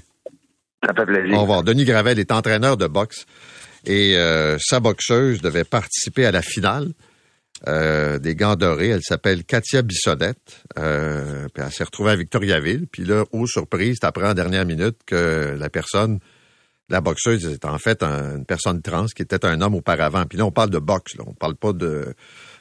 Ça 0.85 0.93
fait 0.93 1.05
plaisir. 1.05 1.37
Au 1.37 1.41
revoir. 1.41 1.63
Denis 1.63 1.83
Gravel 1.83 2.17
est 2.17 2.31
entraîneur 2.31 2.77
de 2.77 2.87
boxe 2.87 3.25
et 3.85 4.15
euh, 4.15 4.55
sa 4.61 4.79
boxeuse 4.79 5.41
devait 5.41 5.65
participer 5.65 6.25
à 6.25 6.31
la 6.31 6.41
finale 6.41 6.93
euh, 7.67 8.19
des 8.19 8.35
gants 8.35 8.55
dorés. 8.55 8.89
Elle 8.89 9.01
s'appelle 9.01 9.43
Katia 9.43 9.81
Bissonnette. 9.81 10.63
Euh, 10.77 11.47
puis 11.53 11.63
elle 11.65 11.71
s'est 11.71 11.83
retrouvée 11.83 12.11
à 12.11 12.15
Victoriaville. 12.15 12.87
Puis 12.87 13.03
là, 13.03 13.23
aux 13.31 13.47
surprises, 13.47 13.99
t'apprends 13.99 14.29
en 14.29 14.33
dernière 14.33 14.65
minute 14.65 14.97
que 15.05 15.55
la 15.57 15.69
personne, 15.69 16.19
la 16.89 17.01
boxeuse, 17.01 17.45
est 17.45 17.65
en 17.65 17.77
fait 17.79 18.03
une 18.03 18.45
personne 18.45 18.81
trans 18.81 19.07
qui 19.07 19.23
était 19.23 19.43
un 19.45 19.61
homme 19.61 19.75
auparavant. 19.75 20.25
Puis 20.25 20.37
là, 20.37 20.45
on 20.45 20.51
parle 20.51 20.69
de 20.69 20.79
boxe. 20.79 21.15
Là. 21.17 21.23
On 21.25 21.33
parle 21.33 21.55
pas 21.55 21.73
de, 21.73 22.13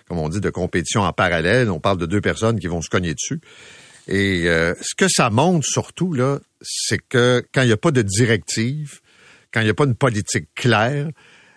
comme 0.09 0.18
on 0.18 0.28
dit, 0.28 0.40
de 0.40 0.51
compétition 0.51 1.03
en 1.03 1.12
parallèle. 1.12 1.70
On 1.70 1.80
parle 1.80 1.99
de 1.99 2.07
deux 2.07 2.22
personnes 2.22 2.59
qui 2.59 2.66
vont 2.66 2.80
se 2.80 2.88
cogner 2.88 3.14
dessus. 3.14 3.40
Et 4.09 4.44
euh, 4.47 4.72
ce 4.80 4.94
que 4.94 5.09
ça 5.09 5.30
montre 5.30 5.66
surtout, 5.66 6.12
là, 6.12 6.38
c'est 6.62 7.01
que 7.07 7.44
quand 7.53 7.62
il 7.62 7.66
n'y 7.66 7.72
a 7.72 7.76
pas 7.76 7.90
de 7.90 8.03
directive, 8.03 9.01
quand 9.53 9.61
il 9.61 9.64
n'y 9.64 9.70
a 9.70 9.74
pas 9.74 9.84
une 9.84 9.97
politique 9.97 10.49
claire, 10.55 11.09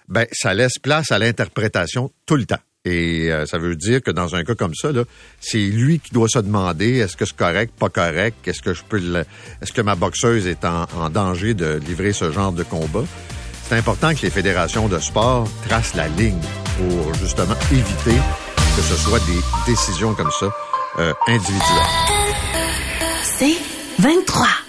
ben 0.07 0.25
ça 0.31 0.53
laisse 0.55 0.79
place 0.81 1.11
à 1.11 1.19
l'interprétation 1.19 2.11
tout 2.25 2.35
le 2.35 2.45
temps. 2.45 2.59
Et 2.85 3.29
euh, 3.29 3.45
ça 3.45 3.57
veut 3.57 3.75
dire 3.75 4.01
que 4.01 4.11
dans 4.11 4.35
un 4.35 4.43
cas 4.43 4.55
comme 4.55 4.73
ça, 4.73 4.89
c'est 5.41 5.57
lui 5.57 5.99
qui 5.99 6.13
doit 6.13 6.29
se 6.29 6.39
demander 6.39 6.97
est-ce 6.99 7.17
que 7.17 7.25
c'est 7.25 7.35
correct, 7.35 7.73
pas 7.77 7.89
correct, 7.89 8.47
est-ce 8.47 8.61
que 8.61 8.73
je 8.73 8.83
peux 8.87 9.01
est-ce 9.61 9.73
que 9.73 9.81
ma 9.81 9.95
boxeuse 9.95 10.47
est 10.47 10.63
en, 10.63 10.85
en, 10.95 11.09
danger 11.09 11.53
de 11.53 11.81
livrer 11.85 12.13
ce 12.13 12.31
genre 12.31 12.53
de 12.53 12.63
combat? 12.63 13.03
C'est 13.67 13.75
important 13.75 14.15
que 14.15 14.21
les 14.21 14.29
fédérations 14.29 14.87
de 14.87 14.97
sport 14.99 15.49
tracent 15.67 15.95
la 15.95 16.07
ligne 16.07 16.39
pour 16.77 17.13
justement 17.15 17.55
éviter 17.71 18.17
que 18.75 18.81
ce 18.81 18.95
soit 18.95 19.19
des 19.19 19.71
décisions 19.71 20.13
comme 20.13 20.31
ça 20.31 20.49
euh, 20.99 21.13
individuelles. 21.27 21.59
C'est 23.23 23.57
23. 23.99 24.68